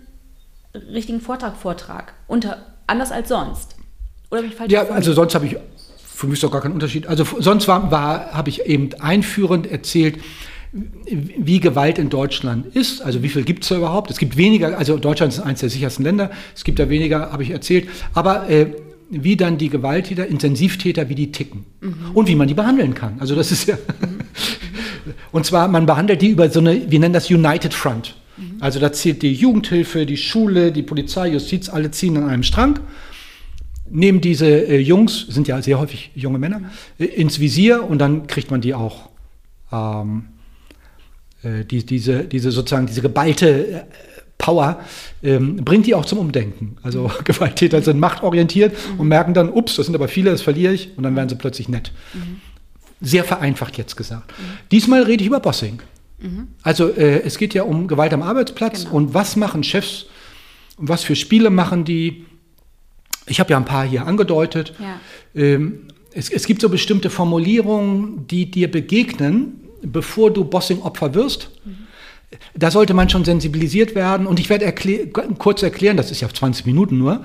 richtigen 0.75 1.21
Vortrag, 1.21 1.57
Vortrag, 1.57 2.15
unter, 2.27 2.59
anders 2.87 3.13
als 3.13 3.29
sonst. 3.29 3.77
Oder 4.31 4.43
bin 4.43 4.51
ich 4.51 4.57
falsch? 4.57 4.73
Ja, 4.73 4.85
also 4.89 5.13
sonst 5.13 5.35
habe 5.35 5.47
ich 5.47 5.57
für 6.19 6.27
mich 6.27 6.35
ist 6.35 6.43
doch 6.43 6.51
gar 6.51 6.61
kein 6.61 6.73
Unterschied. 6.73 7.07
Also 7.07 7.25
sonst 7.39 7.69
war, 7.69 7.93
war 7.93 8.33
habe 8.33 8.49
ich 8.49 8.63
eben 8.67 8.91
einführend 9.01 9.69
erzählt, 9.69 10.19
wie 10.73 11.61
Gewalt 11.61 11.99
in 11.99 12.11
Deutschland 12.11 12.75
ist. 12.75 13.03
Also 13.03 13.23
wie 13.23 13.29
viel 13.29 13.45
gibt 13.45 13.63
es 13.63 13.71
da 13.71 13.77
überhaupt? 13.77 14.11
Es 14.11 14.19
gibt 14.19 14.37
weniger, 14.37 14.77
also 14.79 14.99
Deutschland 14.99 15.33
ist 15.33 15.41
eines 15.41 15.61
der 15.61 15.71
sichersten 15.71 16.05
Länder, 16.05 16.31
es 16.55 16.65
gibt 16.65 16.79
da 16.79 16.89
weniger, 16.89 17.33
habe 17.33 17.43
ich 17.43 17.51
erzählt. 17.51 17.89
Aber 18.15 18.49
äh, 18.51 18.67
wie 19.11 19.37
dann 19.37 19.57
die 19.57 19.71
Gewalttäter, 19.71 20.27
Intensivtäter, 20.27 21.09
wie 21.09 21.15
die 21.15 21.33
ticken 21.33 21.65
mhm. 21.81 22.11
und 22.13 22.29
wie 22.29 22.35
man 22.35 22.47
die 22.49 22.55
behandeln 22.55 22.95
kann. 22.95 23.17
Also 23.21 23.35
das 23.35 23.51
ist 23.51 23.67
ja. 23.69 23.77
Mhm. 23.77 24.19
und 25.33 25.47
zwar, 25.47 25.69
man 25.69 25.87
behandelt 25.87 26.21
die 26.21 26.29
über 26.29 26.51
so 26.51 26.61
eine, 26.61 26.91
wir 26.91 27.01
nennen 27.01 27.15
das 27.15 27.31
United 27.31 27.73
Front. 27.73 28.17
Mhm. 28.37 28.57
Also 28.61 28.79
da 28.79 28.93
zählt 28.93 29.23
die 29.23 29.33
Jugendhilfe, 29.33 30.05
die 30.05 30.19
Schule, 30.19 30.73
die 30.73 30.83
Polizei, 30.83 31.29
Justiz, 31.29 31.71
alle 31.71 31.91
ziehen 31.91 32.17
an 32.19 32.29
einem 32.29 32.43
Strang 32.43 32.81
nehmen 33.91 34.21
diese 34.21 34.47
äh, 34.47 34.79
Jungs, 34.79 35.27
sind 35.29 35.49
ja 35.49 35.61
sehr 35.63 35.79
häufig 35.79 36.11
junge 36.15 36.39
Männer, 36.39 36.61
äh, 36.99 37.05
ins 37.05 37.41
Visier 37.41 37.89
und 37.89 37.99
dann 37.99 38.27
kriegt 38.27 38.51
man 38.51 38.61
die 38.61 38.75
auch 38.75 39.09
ähm, 39.73 40.25
äh, 40.25 40.38
die, 41.65 41.85
diese, 41.85 42.25
diese 42.25 42.51
sozusagen 42.51 42.87
diese 42.87 43.03
geballte 43.03 43.67
äh, 43.67 43.81
Power 44.39 44.81
ähm, 45.23 45.57
bringt 45.57 45.87
die 45.87 45.95
auch 45.95 46.07
zum 46.07 46.19
Umdenken. 46.19 46.77
Also 46.83 47.11
Gewalttäter 47.25 47.83
sind 47.83 47.99
machtorientiert 47.99 48.73
mhm. 48.73 49.01
und 49.01 49.09
merken 49.09 49.35
dann, 49.35 49.51
ups, 49.51 49.77
das 49.77 49.87
sind 49.87 49.95
aber 49.95 50.09
viele, 50.09 50.31
das 50.31 50.43
verliere 50.43 50.73
ich 50.73 50.97
und 50.97 51.03
dann 51.03 51.15
werden 51.17 51.29
sie 51.29 51.35
plötzlich 51.35 51.69
nett. 51.69 51.93
Mhm. 52.15 52.41
Sehr 53.01 53.25
vereinfacht 53.25 53.77
jetzt 53.77 53.97
gesagt. 53.97 54.33
Mhm. 54.39 54.45
Diesmal 54.71 55.03
rede 55.03 55.23
ich 55.23 55.29
über 55.29 55.41
Bossing. 55.41 55.81
Mhm. 56.21 56.49
Also 56.63 56.89
äh, 56.89 57.23
es 57.23 57.39
geht 57.39 57.55
ja 57.55 57.65
um 57.65 57.89
Gewalt 57.89 58.13
am 58.13 58.23
Arbeitsplatz 58.23 58.85
genau. 58.85 58.97
und 58.97 59.15
was 59.15 59.37
machen 59.37 59.63
Chefs 59.63 60.07
und 60.77 60.89
was 60.89 61.05
für 61.05 61.17
Spiele 61.17 61.51
machen 61.51 61.85
die. 61.85 62.25
Ich 63.27 63.41
habe 63.41 63.51
ja 63.51 63.57
ein 63.57 63.65
paar 63.65 63.85
hier 63.85 64.07
angedeutet. 64.07 64.73
Ja. 64.79 65.01
Ähm, 65.35 65.89
es, 66.13 66.31
es 66.31 66.47
gibt 66.47 66.63
so 66.63 66.69
bestimmte 66.69 67.11
Formulierungen, 67.11 68.27
die 68.27 68.51
dir 68.51 68.71
begegnen, 68.71 69.68
bevor 69.83 70.33
du 70.33 70.45
Bossing-Opfer 70.45 71.15
wirst. 71.15 71.51
Da 72.55 72.71
sollte 72.71 72.95
man 72.95 73.09
schon 73.09 73.25
sensibilisiert 73.25 73.95
werden. 73.95 74.27
Und 74.27 74.39
ich 74.39 74.51
werde 74.51 74.65
erklär 74.65 75.07
kurz 75.07 75.63
erklären, 75.63 75.97
das 75.97 76.11
ist 76.11 76.21
ja 76.21 76.29
20 76.29 76.67
Minuten 76.67 76.99
nur, 76.99 77.15
mhm. 77.15 77.23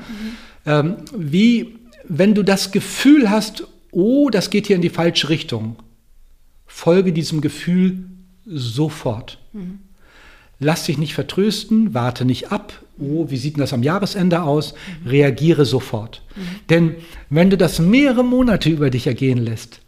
ähm, 0.65 0.95
wie, 1.17 1.75
wenn 2.07 2.33
du 2.33 2.43
das 2.43 2.71
Gefühl 2.71 3.29
hast, 3.29 3.67
oh, 3.91 4.29
das 4.29 4.49
geht 4.49 4.67
hier 4.67 4.75
in 4.75 4.81
die 4.81 4.89
falsche 4.89 5.29
Richtung, 5.29 5.75
folge 6.65 7.11
diesem 7.11 7.41
Gefühl 7.41 8.05
sofort. 8.45 9.39
Mhm. 9.51 9.79
Lass 10.59 10.85
dich 10.85 10.97
nicht 10.97 11.13
vertrösten, 11.13 11.93
warte 11.93 12.23
nicht 12.23 12.51
ab. 12.51 12.73
Oh, 12.97 13.29
wie 13.29 13.37
sieht 13.37 13.55
denn 13.55 13.61
das 13.61 13.73
am 13.73 13.83
Jahresende 13.83 14.43
aus? 14.43 14.73
Mhm. 15.03 15.09
Reagiere 15.09 15.65
sofort. 15.65 16.21
Mhm. 16.35 16.41
Denn 16.69 16.95
wenn 17.29 17.49
du 17.49 17.57
das 17.57 17.79
mehrere 17.79 18.23
Monate 18.23 18.69
über 18.69 18.89
dich 18.89 19.07
ergehen 19.07 19.39
lässt, 19.39 19.81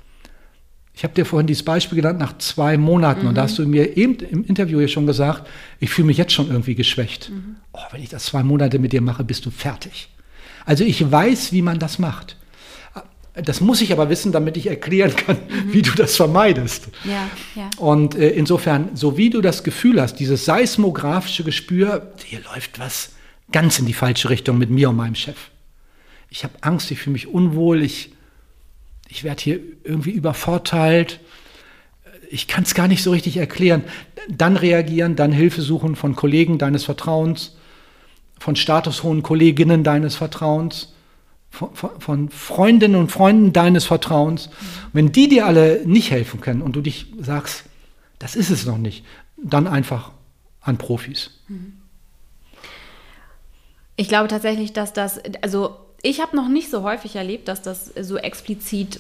ich 0.96 1.04
habe 1.04 1.14
dir 1.14 1.26
vorhin 1.26 1.46
dieses 1.46 1.64
Beispiel 1.64 1.98
genannt 1.98 2.20
nach 2.20 2.38
zwei 2.38 2.78
Monaten 2.78 3.24
mhm. 3.24 3.28
und 3.30 3.36
da 3.36 3.44
hast 3.44 3.58
du 3.58 3.68
mir 3.68 3.98
eben 3.98 4.16
im 4.16 4.46
Interview 4.46 4.80
hier 4.80 4.88
schon 4.88 5.06
gesagt, 5.06 5.48
ich 5.80 5.90
fühle 5.90 6.08
mich 6.08 6.18
jetzt 6.18 6.32
schon 6.32 6.48
irgendwie 6.48 6.76
geschwächt. 6.76 7.30
Mhm. 7.30 7.58
Oh, 7.74 7.82
wenn 7.92 8.02
ich 8.02 8.10
das 8.10 8.26
zwei 8.26 8.44
Monate 8.44 8.80
mit 8.80 8.94
dir 8.94 9.02
mache, 9.02 9.24
bist 9.26 9.46
du 9.46 9.52
fertig. 9.52 10.10
Also 10.66 10.86
ich 10.86 11.12
weiß, 11.12 11.52
wie 11.52 11.62
man 11.62 11.80
das 11.80 12.00
macht. 12.00 12.38
Das 13.34 13.60
muss 13.60 13.82
ich 13.82 13.92
aber 13.92 14.10
wissen, 14.10 14.32
damit 14.32 14.56
ich 14.56 14.68
erklären 14.68 15.14
kann, 15.14 15.36
mhm. 15.36 15.74
wie 15.74 15.82
du 15.82 15.92
das 15.92 16.16
vermeidest. 16.16 16.88
Ja, 17.04 17.30
ja. 17.56 17.70
Und 17.78 18.16
äh, 18.16 18.30
insofern, 18.30 18.92
so 18.94 19.18
wie 19.18 19.30
du 19.30 19.42
das 19.42 19.66
Gefühl 19.66 20.02
hast, 20.02 20.16
dieses 20.16 20.46
seismografische 20.46 21.44
Gespür, 21.44 22.14
hier 22.24 22.40
läuft 22.54 22.80
was 22.80 23.12
ganz 23.52 23.78
in 23.78 23.86
die 23.86 23.94
falsche 23.94 24.30
Richtung 24.30 24.58
mit 24.58 24.70
mir 24.70 24.90
und 24.90 24.96
meinem 24.96 25.16
Chef. 25.16 25.36
Ich 26.30 26.46
habe 26.46 26.54
Angst, 26.62 26.90
ich 26.92 27.00
fühle 27.00 27.14
mich 27.14 27.28
unwohl, 27.28 27.84
ich 27.84 28.15
ich 29.08 29.24
werde 29.24 29.42
hier 29.42 29.60
irgendwie 29.84 30.12
übervorteilt, 30.12 31.20
ich 32.30 32.48
kann 32.48 32.64
es 32.64 32.74
gar 32.74 32.88
nicht 32.88 33.04
so 33.04 33.12
richtig 33.12 33.38
erklären. 33.38 33.84
Dann 34.30 34.58
reagieren, 34.58 35.16
dann 35.16 35.32
Hilfe 35.32 35.62
suchen 35.62 35.96
von 35.96 36.16
Kollegen 36.16 36.58
deines 36.58 36.84
Vertrauens, 36.84 37.56
von 38.40 38.56
statushohen 38.56 39.24
Kolleginnen 39.24 39.84
deines 39.84 40.16
Vertrauens, 40.16 40.94
von, 41.50 41.70
von, 42.00 42.30
Freundinnen 42.30 42.96
und 42.96 43.12
Freunden 43.12 43.54
deines 43.54 43.86
Vertrauens. 43.86 44.50
Wenn 44.92 45.12
die 45.12 45.30
dir 45.30 45.46
alle 45.46 45.86
nicht 45.86 46.12
helfen 46.12 46.42
können 46.42 46.62
und 46.62 46.76
du 46.76 46.82
dich 46.82 47.08
sagst, 47.20 47.64
das 48.20 48.36
ist 48.36 48.50
es 48.50 48.66
noch 48.66 48.78
nicht, 48.78 49.06
dann 49.38 49.68
einfach 49.68 50.12
an 50.62 50.78
Profis. 50.78 51.32
Ich 53.96 54.10
glaube 54.10 54.28
tatsächlich, 54.28 54.74
dass 54.74 54.92
das, 54.92 55.22
also 55.42 55.78
ich 56.06 56.22
habe 56.22 56.36
noch 56.36 56.48
nicht 56.48 56.70
so 56.70 56.84
häufig 56.84 57.16
erlebt, 57.16 57.48
dass 57.48 57.64
das 57.64 57.88
so 58.00 58.18
explizit, 58.18 59.00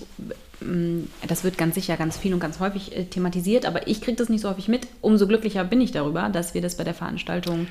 mm, 0.59 1.01
das 1.27 1.43
wird 1.43 1.55
ganz 1.55 1.75
sicher 1.75 1.97
ganz 1.97 2.17
viel 2.17 2.33
und 2.33 2.39
ganz 2.39 2.59
häufig 2.59 2.97
äh, 2.97 3.05
thematisiert, 3.05 3.67
aber 3.67 3.87
ich 3.87 4.01
kriege 4.01 4.17
das 4.17 4.27
nicht 4.27 4.41
so 4.41 4.49
häufig 4.49 4.67
mit. 4.67 4.87
Umso 5.01 5.27
glücklicher 5.27 5.63
bin 5.63 5.81
ich 5.81 5.91
darüber, 5.91 6.29
dass 6.29 6.55
wir 6.55 6.63
das 6.63 6.77
bei 6.77 6.83
der 6.83 6.95
Veranstaltung 6.95 7.67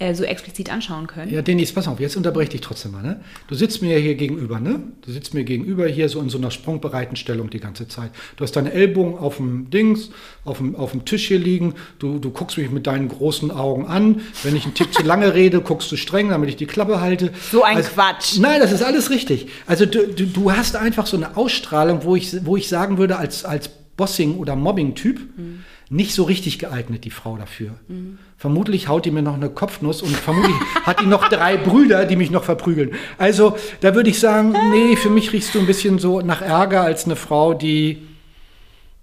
äh, 0.00 0.14
so 0.14 0.24
explizit 0.24 0.72
anschauen 0.72 1.06
können. 1.06 1.30
Ja, 1.30 1.42
Denise, 1.42 1.74
pass 1.74 1.86
auf, 1.86 2.00
jetzt 2.00 2.16
unterbreche 2.16 2.44
ich 2.44 2.50
dich 2.52 2.60
trotzdem 2.62 2.92
mal. 2.92 3.02
Ne? 3.02 3.20
Du 3.48 3.54
sitzt 3.54 3.82
mir 3.82 3.98
hier 3.98 4.14
gegenüber, 4.14 4.58
ne? 4.58 4.80
Du 5.02 5.12
sitzt 5.12 5.34
mir 5.34 5.44
gegenüber 5.44 5.86
hier 5.86 6.08
so 6.08 6.20
in 6.20 6.30
so 6.30 6.38
einer 6.38 6.50
sprungbereiten 6.50 7.16
Stellung 7.16 7.50
die 7.50 7.60
ganze 7.60 7.86
Zeit. 7.86 8.10
Du 8.36 8.42
hast 8.42 8.52
deine 8.52 8.72
Ellbogen 8.72 9.18
auf 9.18 9.36
dem 9.36 9.68
Dings, 9.68 10.10
auf 10.44 10.56
dem, 10.56 10.74
auf 10.74 10.92
dem 10.92 11.04
Tisch 11.04 11.28
hier 11.28 11.38
liegen. 11.38 11.74
Du, 11.98 12.18
du 12.18 12.30
guckst 12.30 12.56
mich 12.56 12.70
mit 12.70 12.86
deinen 12.86 13.08
großen 13.08 13.50
Augen 13.50 13.86
an. 13.86 14.22
Wenn 14.42 14.56
ich 14.56 14.64
einen 14.64 14.74
Tick 14.74 14.94
zu 14.94 15.02
lange 15.02 15.34
rede, 15.34 15.60
guckst 15.60 15.92
du 15.92 15.96
streng, 15.96 16.30
damit 16.30 16.48
ich 16.48 16.56
die 16.56 16.66
Klappe 16.66 17.02
halte. 17.02 17.30
So 17.52 17.62
ein 17.62 17.76
also, 17.76 17.90
Quatsch. 17.90 18.38
Nein, 18.38 18.60
das 18.60 18.72
ist 18.72 18.82
alles 18.82 19.10
richtig. 19.10 19.48
Also 19.66 19.84
du, 19.84 20.08
du, 20.08 20.24
du 20.26 20.52
hast 20.52 20.76
einfach 20.76 21.06
so 21.06 21.18
eine 21.18 21.36
Ausstrahlung, 21.36 22.04
wo 22.04 22.16
ich, 22.16 22.44
wo 22.46 22.56
ich 22.56 22.68
sagen 22.68 22.96
würde, 22.96 23.18
als, 23.18 23.44
als 23.44 23.68
Bossing- 23.98 24.38
oder 24.38 24.56
Mobbing-Typ, 24.56 25.20
mhm 25.36 25.64
nicht 25.92 26.14
so 26.14 26.22
richtig 26.22 26.60
geeignet, 26.60 27.04
die 27.04 27.10
Frau 27.10 27.36
dafür. 27.36 27.72
Mhm. 27.88 28.18
Vermutlich 28.38 28.86
haut 28.86 29.04
die 29.04 29.10
mir 29.10 29.22
noch 29.22 29.34
eine 29.34 29.50
Kopfnuss 29.50 30.02
und 30.02 30.16
vermutlich 30.16 30.54
hat 30.84 31.00
die 31.00 31.06
noch 31.06 31.28
drei 31.28 31.56
Brüder, 31.56 32.06
die 32.06 32.14
mich 32.14 32.30
noch 32.30 32.44
verprügeln. 32.44 32.92
Also 33.18 33.56
da 33.80 33.94
würde 33.96 34.08
ich 34.08 34.20
sagen, 34.20 34.54
nee, 34.70 34.94
für 34.94 35.10
mich 35.10 35.32
riechst 35.32 35.52
du 35.54 35.58
ein 35.58 35.66
bisschen 35.66 35.98
so 35.98 36.20
nach 36.20 36.42
Ärger 36.42 36.82
als 36.82 37.06
eine 37.06 37.16
Frau, 37.16 37.54
die, 37.54 38.06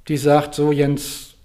die 0.07 0.15
sagt, 0.15 0.55
so 0.55 0.71
Jens, 0.71 1.35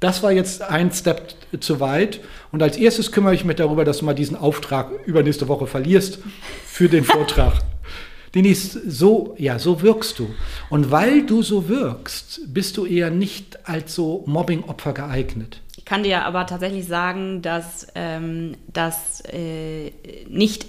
das 0.00 0.24
war 0.24 0.32
jetzt 0.32 0.62
ein 0.62 0.90
Step 0.90 1.34
zu 1.60 1.78
weit. 1.78 2.20
Und 2.50 2.60
als 2.60 2.76
erstes 2.76 3.12
kümmere 3.12 3.34
ich 3.34 3.44
mich 3.44 3.56
darüber, 3.56 3.84
dass 3.84 3.98
du 3.98 4.04
mal 4.04 4.14
diesen 4.14 4.36
Auftrag 4.36 4.90
übernächste 5.06 5.46
Woche 5.46 5.68
verlierst 5.68 6.18
für 6.66 6.88
den 6.88 7.04
Vortrag. 7.04 7.54
Denise, 8.36 8.78
so, 8.86 9.34
ja, 9.38 9.58
so 9.58 9.80
wirkst 9.80 10.18
du. 10.18 10.28
Und 10.68 10.90
weil 10.90 11.24
du 11.24 11.42
so 11.42 11.68
wirkst, 11.70 12.42
bist 12.52 12.76
du 12.76 12.84
eher 12.84 13.08
nicht 13.08 13.66
als 13.66 13.94
so 13.94 14.24
Mobbing-Opfer 14.26 14.92
geeignet. 14.92 15.62
Ich 15.78 15.86
kann 15.86 16.02
dir 16.02 16.26
aber 16.26 16.46
tatsächlich 16.46 16.86
sagen, 16.86 17.40
dass 17.40 17.86
ähm, 17.94 18.58
das 18.68 19.22
äh, 19.32 19.90
nicht 20.28 20.66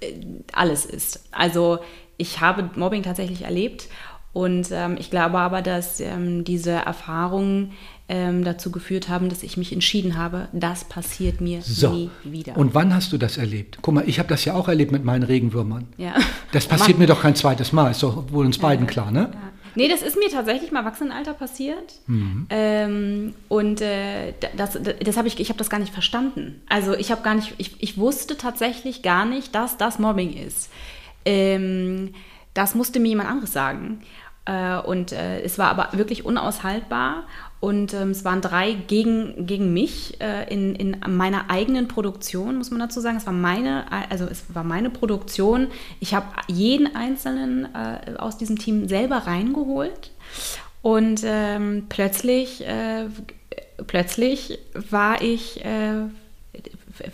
äh, 0.00 0.14
alles 0.52 0.84
ist. 0.84 1.28
Also 1.30 1.78
ich 2.16 2.40
habe 2.40 2.68
Mobbing 2.74 3.04
tatsächlich 3.04 3.42
erlebt 3.42 3.86
und 4.32 4.68
ähm, 4.72 4.96
ich 4.98 5.10
glaube 5.10 5.38
aber, 5.38 5.62
dass 5.62 6.00
ähm, 6.00 6.42
diese 6.42 6.72
Erfahrungen 6.72 7.72
ähm, 8.10 8.42
dazu 8.42 8.72
geführt 8.72 9.08
haben, 9.08 9.28
dass 9.28 9.44
ich 9.44 9.56
mich 9.56 9.72
entschieden 9.72 10.18
habe, 10.18 10.48
das 10.52 10.82
passiert 10.82 11.40
mir 11.40 11.62
so. 11.62 11.92
nie 11.92 12.10
wieder. 12.24 12.56
Und 12.56 12.74
wann 12.74 12.92
hast 12.92 13.12
du 13.12 13.18
das 13.18 13.36
erlebt? 13.36 13.78
Guck 13.82 13.94
mal, 13.94 14.04
ich 14.08 14.18
habe 14.18 14.28
das 14.28 14.44
ja 14.44 14.54
auch 14.54 14.66
erlebt 14.66 14.90
mit 14.90 15.04
meinen 15.04 15.22
Regenwürmern. 15.22 15.86
Ja. 15.96 16.14
Das 16.50 16.66
passiert 16.66 16.98
mir 16.98 17.06
doch 17.06 17.22
kein 17.22 17.36
zweites 17.36 17.72
Mal, 17.72 17.92
ist 17.92 18.02
doch 18.02 18.32
wohl 18.32 18.44
uns 18.44 18.56
ja, 18.56 18.62
beiden 18.62 18.88
klar, 18.88 19.12
ne? 19.12 19.30
Ja. 19.32 19.40
Nee, 19.76 19.86
das 19.86 20.02
ist 20.02 20.18
mir 20.18 20.28
tatsächlich 20.28 20.72
im 20.72 20.76
Erwachsenenalter 20.76 21.32
passiert. 21.32 21.94
Mhm. 22.08 22.46
Ähm, 22.50 23.34
und 23.48 23.80
äh, 23.80 24.34
das, 24.56 24.76
das 25.00 25.16
habe 25.16 25.28
ich, 25.28 25.38
ich 25.38 25.48
habe 25.48 25.58
das 25.58 25.70
gar 25.70 25.78
nicht 25.78 25.92
verstanden. 25.92 26.60
Also 26.68 26.94
ich 26.94 27.12
habe 27.12 27.22
gar 27.22 27.36
nicht, 27.36 27.54
ich, 27.58 27.80
ich 27.80 27.96
wusste 27.96 28.36
tatsächlich 28.36 29.02
gar 29.02 29.24
nicht, 29.24 29.54
dass 29.54 29.76
das 29.76 30.00
Mobbing 30.00 30.32
ist. 30.32 30.70
Ähm, 31.24 32.14
das 32.54 32.74
musste 32.74 32.98
mir 32.98 33.10
jemand 33.10 33.30
anderes 33.30 33.52
sagen. 33.52 34.00
Äh, 34.44 34.78
und 34.78 35.12
äh, 35.12 35.40
es 35.42 35.58
war 35.58 35.68
aber 35.68 35.88
wirklich 35.96 36.24
unaushaltbar. 36.24 37.24
Und 37.60 37.92
ähm, 37.92 38.10
es 38.10 38.24
waren 38.24 38.40
drei 38.40 38.72
gegen, 38.72 39.46
gegen 39.46 39.74
mich 39.74 40.18
äh, 40.20 40.50
in, 40.52 40.74
in 40.74 40.96
meiner 41.06 41.50
eigenen 41.50 41.88
Produktion, 41.88 42.56
muss 42.56 42.70
man 42.70 42.80
dazu 42.80 43.00
sagen. 43.00 43.18
Es 43.18 43.26
war 43.26 43.34
meine, 43.34 43.84
also 44.10 44.24
es 44.24 44.44
war 44.54 44.64
meine 44.64 44.88
Produktion. 44.88 45.68
Ich 46.00 46.14
habe 46.14 46.26
jeden 46.48 46.96
einzelnen 46.96 47.68
äh, 47.74 48.16
aus 48.16 48.38
diesem 48.38 48.58
Team 48.58 48.88
selber 48.88 49.18
reingeholt. 49.18 50.10
Und 50.80 51.20
ähm, 51.24 51.84
plötzlich, 51.90 52.66
äh, 52.66 53.08
plötzlich 53.86 54.58
war 54.72 55.20
ich 55.20 55.62
äh, 55.62 56.04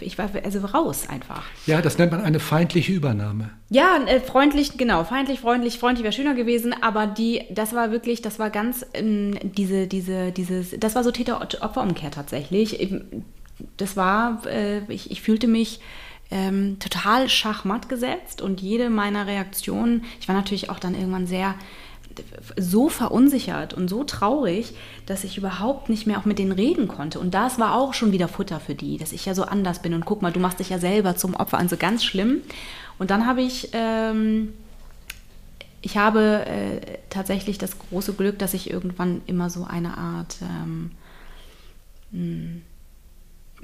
ich 0.01 0.19
war 0.19 0.31
also 0.45 0.61
raus 0.61 1.09
einfach. 1.09 1.43
Ja, 1.67 1.83
das 1.83 1.99
nennt 1.99 2.13
man 2.13 2.21
eine 2.21 2.41
feindliche 2.41 2.93
Übernahme. 2.93 3.51
Ja, 3.71 3.99
äh, 4.07 4.21
freundlich, 4.21 4.77
genau, 4.79 5.05
feindlich, 5.05 5.41
freundlich, 5.41 5.79
freundlich 5.79 6.05
wäre 6.05 6.13
schöner 6.13 6.35
gewesen, 6.35 6.75
aber 6.81 7.07
die, 7.07 7.43
das 7.51 7.75
war 7.75 7.91
wirklich, 7.91 8.23
das 8.23 8.39
war 8.39 8.51
ganz 8.51 8.87
ähm, 8.95 9.39
diese, 9.43 9.87
diese, 9.87 10.33
dieses, 10.33 10.75
das 10.79 10.95
war 10.95 11.05
so 11.05 11.11
Täter-Opfer-Umkehr 11.11 12.11
tatsächlich. 12.11 12.95
Das 13.77 13.97
war, 13.97 14.43
äh, 14.47 14.81
ich, 14.93 15.11
ich 15.11 15.23
fühlte 15.23 15.49
mich 15.49 15.81
ähm, 16.31 16.79
total 16.79 17.29
schachmatt 17.29 17.89
gesetzt 17.89 18.43
und 18.43 18.61
jede 18.61 18.91
meiner 18.91 19.27
Reaktionen, 19.27 20.05
ich 20.21 20.29
war 20.29 20.35
natürlich 20.35 20.71
auch 20.71 20.79
dann 20.79 20.95
irgendwann 20.95 21.27
sehr 21.27 21.55
so 22.57 22.89
verunsichert 22.89 23.75
und 23.75 23.89
so 23.89 24.05
traurig, 24.05 24.75
dass 25.07 25.25
ich 25.25 25.39
überhaupt 25.39 25.89
nicht 25.89 26.07
mehr 26.07 26.19
auch 26.19 26.25
mit 26.25 26.39
denen 26.39 26.53
reden 26.53 26.89
konnte. 26.89 27.19
Und 27.21 27.35
das 27.35 27.59
war 27.59 27.75
auch 27.75 27.95
schon 27.95 28.13
wieder 28.13 28.29
Futter 28.29 28.61
für 28.61 28.75
die, 28.75 28.99
dass 28.99 29.13
ich 29.13 29.27
ja 29.27 29.35
so 29.35 29.45
anders 29.45 29.83
bin. 29.83 29.95
Und 29.95 30.05
guck 30.05 30.23
mal, 30.23 30.33
du 30.33 30.41
machst 30.41 30.61
dich 30.61 30.71
ja 30.71 30.79
selber 30.79 31.17
zum 31.17 31.35
Opfer 31.35 31.59
an, 31.59 31.69
so 31.69 31.77
ganz 31.77 32.05
schlimm. 32.05 32.43
Und 32.99 33.11
dann 33.11 33.27
habe 33.27 33.43
ich, 33.43 33.71
ähm, 33.73 34.53
ich 35.83 35.97
habe 35.97 36.47
äh, 36.47 36.81
tatsächlich 37.11 37.59
das 37.59 37.79
große 37.79 38.15
Glück, 38.15 38.39
dass 38.39 38.55
ich 38.55 38.71
irgendwann 38.71 39.23
immer 39.27 39.51
so 39.51 39.65
eine 39.65 39.99
Art, 39.99 40.37
ähm, 40.43 40.91
hm, 42.13 42.63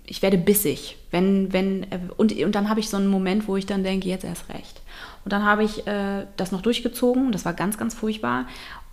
ich 0.05 0.20
werde 0.20 0.38
bissig. 0.38 0.98
Wenn, 1.11 1.53
wenn, 1.53 1.84
äh, 1.84 1.98
und, 2.16 2.32
und 2.32 2.55
dann 2.55 2.68
habe 2.68 2.80
ich 2.80 2.88
so 2.88 2.96
einen 2.96 3.09
Moment, 3.09 3.48
wo 3.48 3.57
ich 3.57 3.66
dann 3.66 3.84
denke, 3.84 4.09
jetzt 4.09 4.24
erst 4.24 4.48
recht. 4.48 4.82
Und 5.25 5.33
dann 5.33 5.45
habe 5.45 5.64
ich 5.64 5.87
äh, 5.87 6.27
das 6.37 6.53
noch 6.53 6.62
durchgezogen. 6.62 7.33
Das 7.33 7.45
war 7.45 7.53
ganz, 7.53 7.79
ganz 7.79 7.95
furchtbar. 7.95 8.47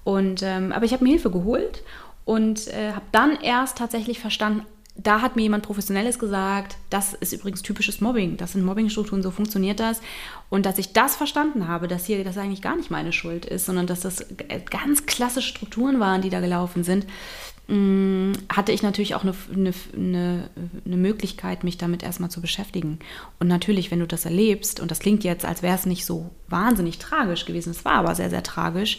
Und, 0.03 0.41
ähm, 0.43 0.71
aber 0.71 0.85
ich 0.85 0.93
habe 0.93 1.03
mir 1.03 1.11
Hilfe 1.11 1.31
geholt 1.31 1.83
und 2.25 2.67
äh, 2.67 2.93
habe 2.93 3.05
dann 3.11 3.35
erst 3.41 3.77
tatsächlich 3.77 4.19
verstanden, 4.19 4.65
da 4.95 5.21
hat 5.21 5.35
mir 5.35 5.43
jemand 5.43 5.63
Professionelles 5.63 6.19
gesagt, 6.19 6.77
das 6.89 7.13
ist 7.13 7.31
übrigens 7.31 7.61
typisches 7.61 8.01
Mobbing, 8.01 8.35
das 8.37 8.51
sind 8.51 8.65
Mobbingstrukturen, 8.65 9.23
so 9.23 9.31
funktioniert 9.31 9.79
das. 9.79 10.01
Und 10.49 10.65
dass 10.65 10.77
ich 10.77 10.93
das 10.93 11.15
verstanden 11.15 11.67
habe, 11.67 11.87
dass 11.87 12.05
hier 12.05 12.23
das 12.23 12.37
eigentlich 12.37 12.61
gar 12.61 12.75
nicht 12.75 12.91
meine 12.91 13.13
Schuld 13.13 13.45
ist, 13.45 13.65
sondern 13.65 13.87
dass 13.87 14.01
das 14.01 14.25
ganz 14.69 15.05
klassische 15.05 15.49
Strukturen 15.49 15.99
waren, 15.99 16.21
die 16.21 16.29
da 16.29 16.41
gelaufen 16.41 16.83
sind, 16.83 17.05
hatte 17.69 18.71
ich 18.71 18.81
natürlich 18.81 19.13
auch 19.13 19.21
eine, 19.21 19.35
eine, 19.53 19.73
eine, 19.95 20.49
eine, 20.85 20.97
Möglichkeit, 20.97 21.63
mich 21.63 21.77
damit 21.77 22.01
erstmal 22.01 22.31
zu 22.31 22.41
beschäftigen. 22.41 22.97
Und 23.39 23.47
natürlich, 23.47 23.91
wenn 23.91 23.99
du 23.99 24.07
das 24.07 24.25
erlebst, 24.25 24.79
und 24.79 24.89
das 24.89 24.99
klingt 24.99 25.23
jetzt, 25.23 25.45
als 25.45 25.61
wäre 25.61 25.75
es 25.75 25.85
nicht 25.85 26.03
so 26.03 26.31
wahnsinnig 26.47 26.97
tragisch 26.97 27.45
gewesen, 27.45 27.69
es 27.69 27.85
war 27.85 27.93
aber 27.93 28.15
sehr, 28.15 28.31
sehr 28.31 28.41
tragisch, 28.41 28.97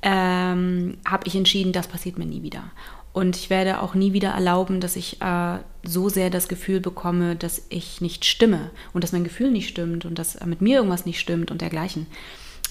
ähm, 0.00 0.96
habe 1.06 1.26
ich 1.26 1.36
entschieden, 1.36 1.72
das 1.72 1.86
passiert 1.86 2.18
mir 2.18 2.24
nie 2.24 2.42
wieder. 2.42 2.64
Und 3.12 3.36
ich 3.36 3.50
werde 3.50 3.82
auch 3.82 3.94
nie 3.94 4.14
wieder 4.14 4.30
erlauben, 4.30 4.80
dass 4.80 4.96
ich 4.96 5.20
äh, 5.20 5.58
so 5.82 6.08
sehr 6.08 6.30
das 6.30 6.48
Gefühl 6.48 6.80
bekomme, 6.80 7.36
dass 7.36 7.66
ich 7.68 8.00
nicht 8.00 8.24
stimme 8.24 8.70
und 8.94 9.04
dass 9.04 9.12
mein 9.12 9.24
Gefühl 9.24 9.50
nicht 9.50 9.68
stimmt 9.68 10.06
und 10.06 10.18
dass 10.18 10.42
mit 10.46 10.62
mir 10.62 10.76
irgendwas 10.76 11.04
nicht 11.04 11.20
stimmt 11.20 11.50
und 11.50 11.60
dergleichen. 11.60 12.06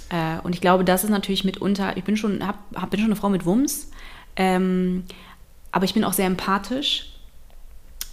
Äh, 0.09 0.39
und 0.41 0.55
ich 0.55 0.61
glaube, 0.61 0.83
das 0.83 1.03
ist 1.03 1.09
natürlich 1.11 1.43
mitunter, 1.43 1.95
ich 1.95 2.05
bin 2.05 2.17
schon, 2.17 2.45
hab, 2.45 2.57
hab, 2.73 2.89
bin 2.89 3.01
schon 3.01 3.09
eine 3.09 3.15
Frau 3.15 3.29
mit 3.29 3.45
Wumms. 3.45 3.91
Ähm, 4.35 5.03
aber 5.71 5.85
ich 5.85 5.93
bin 5.93 6.03
auch 6.03 6.13
sehr 6.13 6.25
empathisch 6.25 7.13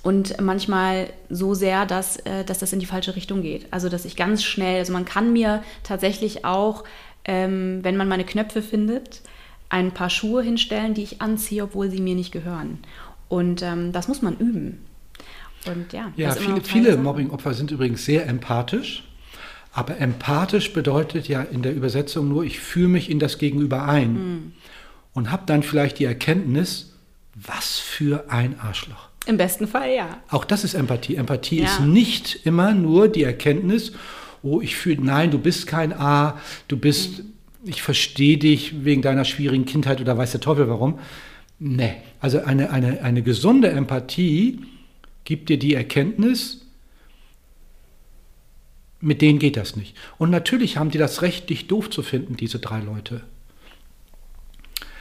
und 0.03 0.41
manchmal 0.41 1.09
so 1.31 1.55
sehr, 1.55 1.87
dass, 1.87 2.19
äh, 2.19 2.45
dass 2.45 2.59
das 2.59 2.73
in 2.73 2.79
die 2.79 2.87
falsche 2.87 3.17
Richtung 3.17 3.43
geht. 3.43 3.67
Also 3.73 3.89
dass 3.89 4.05
ich 4.05 4.17
ganz 4.17 4.45
schnell, 4.45 4.79
also 4.79 4.93
man 4.93 5.05
kann 5.05 5.33
mir 5.33 5.63
tatsächlich 5.83 6.45
auch, 6.45 6.85
ähm, 7.25 7.81
wenn 7.83 7.97
man 7.97 8.07
meine 8.07 8.25
Knöpfe 8.25 8.61
findet, 8.61 9.23
ein 9.71 9.93
paar 9.93 10.11
Schuhe 10.11 10.43
hinstellen, 10.43 10.95
die 10.95 11.03
ich 11.03 11.23
anziehe, 11.23 11.65
obwohl 11.65 11.91
sie 11.91 12.01
mir 12.01 12.15
nicht 12.15 12.33
gehören. 12.33 12.79
Und 13.29 13.63
ähm, 13.63 13.93
das 13.93 14.07
muss 14.07 14.21
man 14.21 14.37
üben. 14.37 14.85
Und 15.67 15.93
ja, 15.95 16.13
ja 16.17 16.33
viele, 16.33 16.61
viele 16.61 16.97
Mobbing-Opfer 16.99 17.55
sind 17.55 17.71
übrigens 17.71 18.05
sehr 18.05 18.27
empathisch. 18.27 19.05
Aber 19.73 19.99
empathisch 19.99 20.73
bedeutet 20.73 21.27
ja 21.27 21.43
in 21.43 21.63
der 21.63 21.75
Übersetzung 21.75 22.29
nur, 22.29 22.45
ich 22.45 22.61
fühle 22.61 22.89
mich 22.89 23.11
in 23.11 23.19
das 23.19 23.39
Gegenüber 23.39 23.85
ein 23.89 24.13
mhm. 24.13 24.53
und 25.15 25.33
habe 25.33 25.43
dann 25.47 25.65
vielleicht 25.65 25.99
die 25.99 26.05
Erkenntnis, 26.05 26.94
was 27.35 27.79
für 27.79 28.31
ein 28.31 28.59
Arschloch. 28.61 29.09
Im 29.27 29.37
besten 29.37 29.67
Fall, 29.67 29.95
ja. 29.95 30.23
Auch 30.29 30.45
das 30.45 30.65
ist 30.65 30.75
Empathie. 30.75 31.17
Empathie 31.17 31.61
ja. 31.61 31.65
ist 31.67 31.81
nicht 31.81 32.41
immer 32.45 32.73
nur 32.73 33.09
die 33.09 33.23
Erkenntnis, 33.23 33.93
oh, 34.43 34.61
ich 34.61 34.77
fühle, 34.77 35.03
nein, 35.03 35.31
du 35.31 35.39
bist 35.39 35.67
kein 35.67 35.93
A, 35.93 36.39
du 36.69 36.77
bist, 36.77 37.21
mhm. 37.21 37.33
ich 37.65 37.83
verstehe 37.83 38.37
dich 38.37 38.85
wegen 38.85 39.03
deiner 39.03 39.25
schwierigen 39.25 39.65
Kindheit 39.65 40.01
oder 40.01 40.17
weiß 40.17 40.33
der 40.33 40.41
Teufel 40.41 40.69
warum. 40.69 40.99
Nee, 41.59 41.95
also 42.21 42.43
eine, 42.43 42.71
eine, 42.71 43.03
eine 43.03 43.23
gesunde 43.23 43.71
Empathie 43.71 44.61
gibt 45.25 45.49
dir 45.49 45.59
die 45.59 45.75
Erkenntnis, 45.75 46.61
mit 49.01 49.23
denen 49.23 49.39
geht 49.39 49.57
das 49.57 49.77
nicht. 49.77 49.97
Und 50.19 50.31
natürlich 50.31 50.77
haben 50.77 50.91
die 50.91 50.99
das 50.99 51.23
Recht, 51.23 51.49
dich 51.49 51.67
doof 51.67 51.91
zu 51.91 52.03
finden, 52.03 52.37
diese 52.37 52.59
drei 52.59 52.81
Leute. 52.81 53.23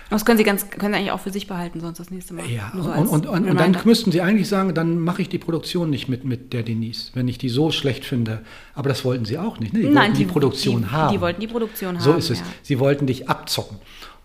Das 0.10 0.26
können 0.26 0.38
Sie 0.38 0.44
ganz, 0.44 0.70
können 0.70 0.94
Sie 0.94 1.00
eigentlich 1.00 1.12
auch 1.12 1.20
für 1.20 1.32
sich 1.32 1.48
behalten, 1.48 1.80
sonst 1.80 2.00
das 2.00 2.12
nächste 2.12 2.34
Mal. 2.34 2.46
Ja, 2.46 2.72
so 2.76 2.92
und, 2.92 3.08
und, 3.08 3.26
und, 3.28 3.50
und, 3.50 3.60
dann 3.60 3.78
müssten 3.86 4.12
Sie 4.12 4.22
eigentlich 4.22 4.48
sagen, 4.48 4.74
dann 4.74 5.00
mache 5.00 5.22
ich 5.22 5.30
die 5.30 5.38
Produktion 5.38 5.90
nicht 5.90 6.08
mit, 6.08 6.24
mit 6.24 6.54
der 6.54 6.64
Denise, 6.64 7.12
wenn 7.14 7.28
ich 7.28 7.38
die 7.38 7.50
so 7.50 7.72
schlecht 7.72 8.06
finde. 8.06 8.42
Aber 8.76 8.90
das 8.90 9.04
wollten 9.06 9.26
Sie 9.26 9.38
auch 9.38 9.60
nicht. 9.60 9.74
Ne? 9.74 9.80
Die 9.80 9.86
Nein, 9.88 9.96
wollten 9.96 10.14
die, 10.14 10.26
die 10.26 10.32
Produktion 10.32 10.82
die, 10.82 10.88
haben. 10.88 11.14
Die 11.14 11.22
wollten 11.22 11.42
die 11.42 11.48
Produktion 11.48 11.96
haben. 11.96 12.04
So 12.04 12.14
ist 12.14 12.30
es. 12.30 12.40
Ja. 12.40 12.46
Sie 12.62 12.80
wollten 12.80 13.08
dich 13.08 13.30
abzocken. 13.30 13.78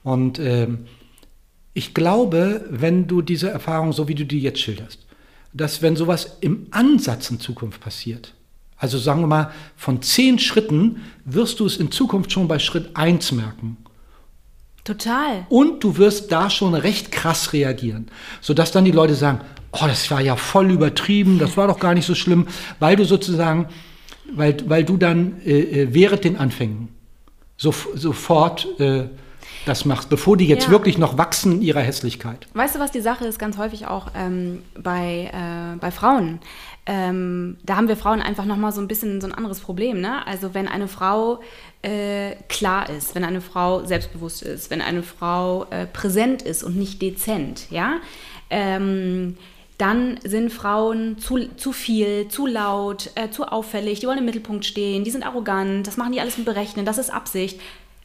Und 0.03 0.39
ähm, 0.39 0.87
ich 1.75 1.95
glaube, 1.95 2.67
wenn 2.71 3.07
du 3.07 3.23
diese 3.23 3.51
Erfahrung, 3.51 3.93
so 3.93 4.09
wie 4.09 4.15
du 4.15 4.27
die 4.27 4.41
jetzt 4.41 4.61
schilderst, 4.61 5.07
dass 5.53 5.81
wenn 5.81 5.97
sowas 5.97 6.39
im 6.41 6.67
Ansatz 6.71 7.31
in 7.31 7.41
Zukunft 7.41 7.81
passiert, 7.81 8.35
also 8.77 8.97
sagen 8.97 9.21
wir 9.21 9.27
mal, 9.27 9.53
von 9.77 10.03
zehn 10.03 10.39
Schritten 10.39 11.03
wirst 11.25 11.61
du 11.61 11.67
es 11.67 11.77
in 11.77 11.91
Zukunft 11.91 12.33
schon 12.33 12.47
bei 12.47 12.59
Schritt 12.59 12.91
eins 12.95 13.33
merken. 13.33 13.77
Total. 14.89 15.45
Und 15.51 15.85
du 15.85 15.99
wirst 15.99 16.33
da 16.33 16.49
schon 16.49 16.73
recht 16.73 17.13
krass 17.13 17.53
reagieren, 17.53 18.07
sodass 18.41 18.73
dann 18.73 18.87
die 18.87 18.91
Leute 18.91 19.15
sagen, 19.15 19.43
oh, 19.73 19.85
das 19.87 20.11
war 20.11 20.23
ja 20.23 20.35
voll 20.35 20.71
übertrieben, 20.71 21.39
das 21.39 21.59
war 21.59 21.69
doch 21.69 21.79
gar 21.79 21.93
nicht 21.93 22.07
so 22.07 22.15
schlimm, 22.15 22.49
weil 22.81 22.97
du 22.97 23.05
sozusagen, 23.05 23.67
weil, 24.33 24.57
weil 24.67 24.85
du 24.85 24.97
dann 24.97 25.43
äh, 25.45 25.61
äh 25.83 25.89
während 25.93 26.25
den 26.25 26.39
Anfängen 26.39 26.89
so, 27.59 27.75
sofort 27.97 28.67
äh, 28.81 29.11
das 29.67 29.85
machst, 29.85 30.09
bevor 30.09 30.39
die 30.39 30.47
jetzt 30.47 30.67
ja. 30.67 30.71
wirklich 30.71 30.97
noch 30.97 31.19
wachsen 31.19 31.57
in 31.57 31.61
ihrer 31.61 31.83
Hässlichkeit. 31.83 32.47
Weißt 32.55 32.75
du, 32.75 32.79
was 32.79 32.91
die 32.91 33.03
Sache 33.03 33.27
ist, 33.27 33.39
ganz 33.39 33.59
häufig 33.59 33.87
auch 33.87 34.07
ähm, 34.17 34.63
bei, 34.83 35.31
äh, 35.35 35.77
bei 35.79 35.91
Frauen. 35.91 36.41
Ähm, 36.91 37.59
da 37.65 37.77
haben 37.77 37.87
wir 37.87 37.99
Frauen 37.99 38.23
einfach 38.23 38.47
nochmal 38.47 38.73
so 38.73 38.81
ein 38.81 38.89
bisschen 38.89 39.21
so 39.21 39.27
ein 39.27 39.35
anderes 39.35 39.61
Problem. 39.61 40.01
Ne? 40.01 40.27
Also 40.27 40.55
wenn 40.55 40.67
eine 40.67 40.89
Frau 40.89 41.41
äh, 41.83 42.35
klar 42.49 42.89
ist, 42.89 43.15
wenn 43.15 43.25
eine 43.25 43.43
Frau 43.43 43.85
selbstbewusst 43.85 44.43
ist, 44.43 44.71
wenn 44.71 44.81
eine 44.81 45.03
Frau 45.03 45.67
äh, 45.69 45.85
präsent 45.87 46.41
ist 46.41 46.63
und 46.63 46.77
nicht 46.77 47.03
dezent, 47.03 47.71
ja, 47.71 47.99
ähm, 48.49 49.37
dann 49.77 50.19
sind 50.25 50.51
Frauen 50.51 51.19
zu, 51.19 51.55
zu 51.57 51.73
viel, 51.73 52.29
zu 52.29 52.47
laut, 52.47 53.11
äh, 53.17 53.29
zu 53.29 53.45
auffällig, 53.45 54.01
die 54.01 54.07
wollen 54.07 54.19
im 54.19 54.25
Mittelpunkt 54.25 54.65
stehen, 54.65 55.05
die 55.05 55.11
sind 55.11 55.27
arrogant, 55.27 55.87
das 55.87 55.99
machen 55.99 56.13
die 56.13 56.21
alles 56.21 56.39
mit 56.39 56.47
Berechnen, 56.47 56.87
das 56.87 56.97
ist 56.97 57.11
Absicht. 57.11 57.61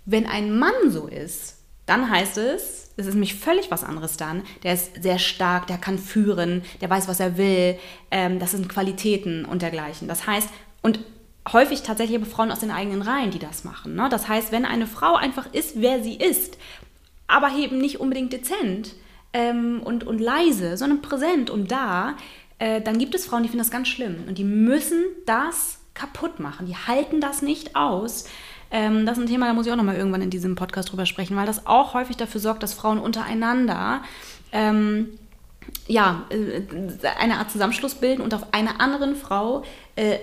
Wenn 0.05 0.27
ein 0.27 0.59
Mann 0.59 0.73
so 0.89 1.07
ist, 1.07 1.55
dann 1.85 2.09
heißt 2.11 2.37
es, 2.37 2.82
es 2.95 3.07
ist 3.07 3.13
nämlich 3.13 3.35
völlig 3.35 3.71
was 3.71 3.83
anderes 3.83 4.17
dann. 4.17 4.43
Der 4.63 4.73
ist 4.73 5.01
sehr 5.01 5.19
stark, 5.19 5.67
der 5.67 5.77
kann 5.77 5.97
führen, 5.97 6.63
der 6.81 6.89
weiß, 6.89 7.07
was 7.07 7.19
er 7.19 7.37
will. 7.37 7.77
Ähm, 8.11 8.39
das 8.39 8.51
sind 8.51 8.69
Qualitäten 8.69 9.45
und 9.45 9.61
dergleichen. 9.61 10.07
Das 10.07 10.27
heißt, 10.27 10.49
und 10.81 10.99
häufig 11.51 11.81
tatsächlich 11.81 12.17
aber 12.17 12.29
Frauen 12.29 12.51
aus 12.51 12.59
den 12.59 12.71
eigenen 12.71 13.01
Reihen, 13.01 13.31
die 13.31 13.39
das 13.39 13.63
machen. 13.63 13.95
Ne? 13.95 14.07
Das 14.09 14.27
heißt, 14.27 14.51
wenn 14.51 14.65
eine 14.65 14.87
Frau 14.87 15.15
einfach 15.15 15.51
ist, 15.53 15.81
wer 15.81 16.03
sie 16.03 16.15
ist, 16.15 16.57
aber 17.27 17.51
eben 17.55 17.79
nicht 17.79 17.99
unbedingt 17.99 18.31
dezent 18.31 18.93
ähm, 19.33 19.81
und, 19.83 20.05
und 20.05 20.19
leise, 20.19 20.77
sondern 20.77 21.01
präsent 21.01 21.49
und 21.49 21.71
da, 21.71 22.15
äh, 22.59 22.81
dann 22.81 22.99
gibt 22.99 23.15
es 23.15 23.25
Frauen, 23.25 23.43
die 23.43 23.49
finden 23.49 23.63
das 23.63 23.71
ganz 23.71 23.87
schlimm. 23.87 24.23
Und 24.27 24.37
die 24.37 24.43
müssen 24.43 25.03
das 25.25 25.79
kaputt 25.93 26.39
machen. 26.39 26.65
Die 26.65 26.75
halten 26.75 27.21
das 27.21 27.41
nicht 27.41 27.75
aus. 27.75 28.25
Ähm, 28.73 29.05
das 29.05 29.17
ist 29.17 29.23
ein 29.23 29.27
Thema, 29.27 29.45
da 29.45 29.53
muss 29.53 29.67
ich 29.67 29.71
auch 29.71 29.77
nochmal 29.77 29.95
irgendwann 29.95 30.23
in 30.23 30.31
diesem 30.31 30.55
Podcast 30.55 30.91
drüber 30.91 31.05
sprechen, 31.05 31.37
weil 31.37 31.45
das 31.45 31.67
auch 31.67 31.93
häufig 31.93 32.17
dafür 32.17 32.41
sorgt, 32.41 32.63
dass 32.63 32.73
Frauen 32.73 32.97
untereinander 32.97 34.01
ähm, 34.51 35.09
ja, 35.87 36.25
äh, 36.29 36.61
eine 37.19 37.37
Art 37.37 37.51
Zusammenschluss 37.51 37.95
bilden 37.95 38.21
und 38.21 38.33
auf 38.33 38.51
einer 38.51 38.81
anderen 38.81 39.15
Frau 39.15 39.63
äh, 39.95 40.17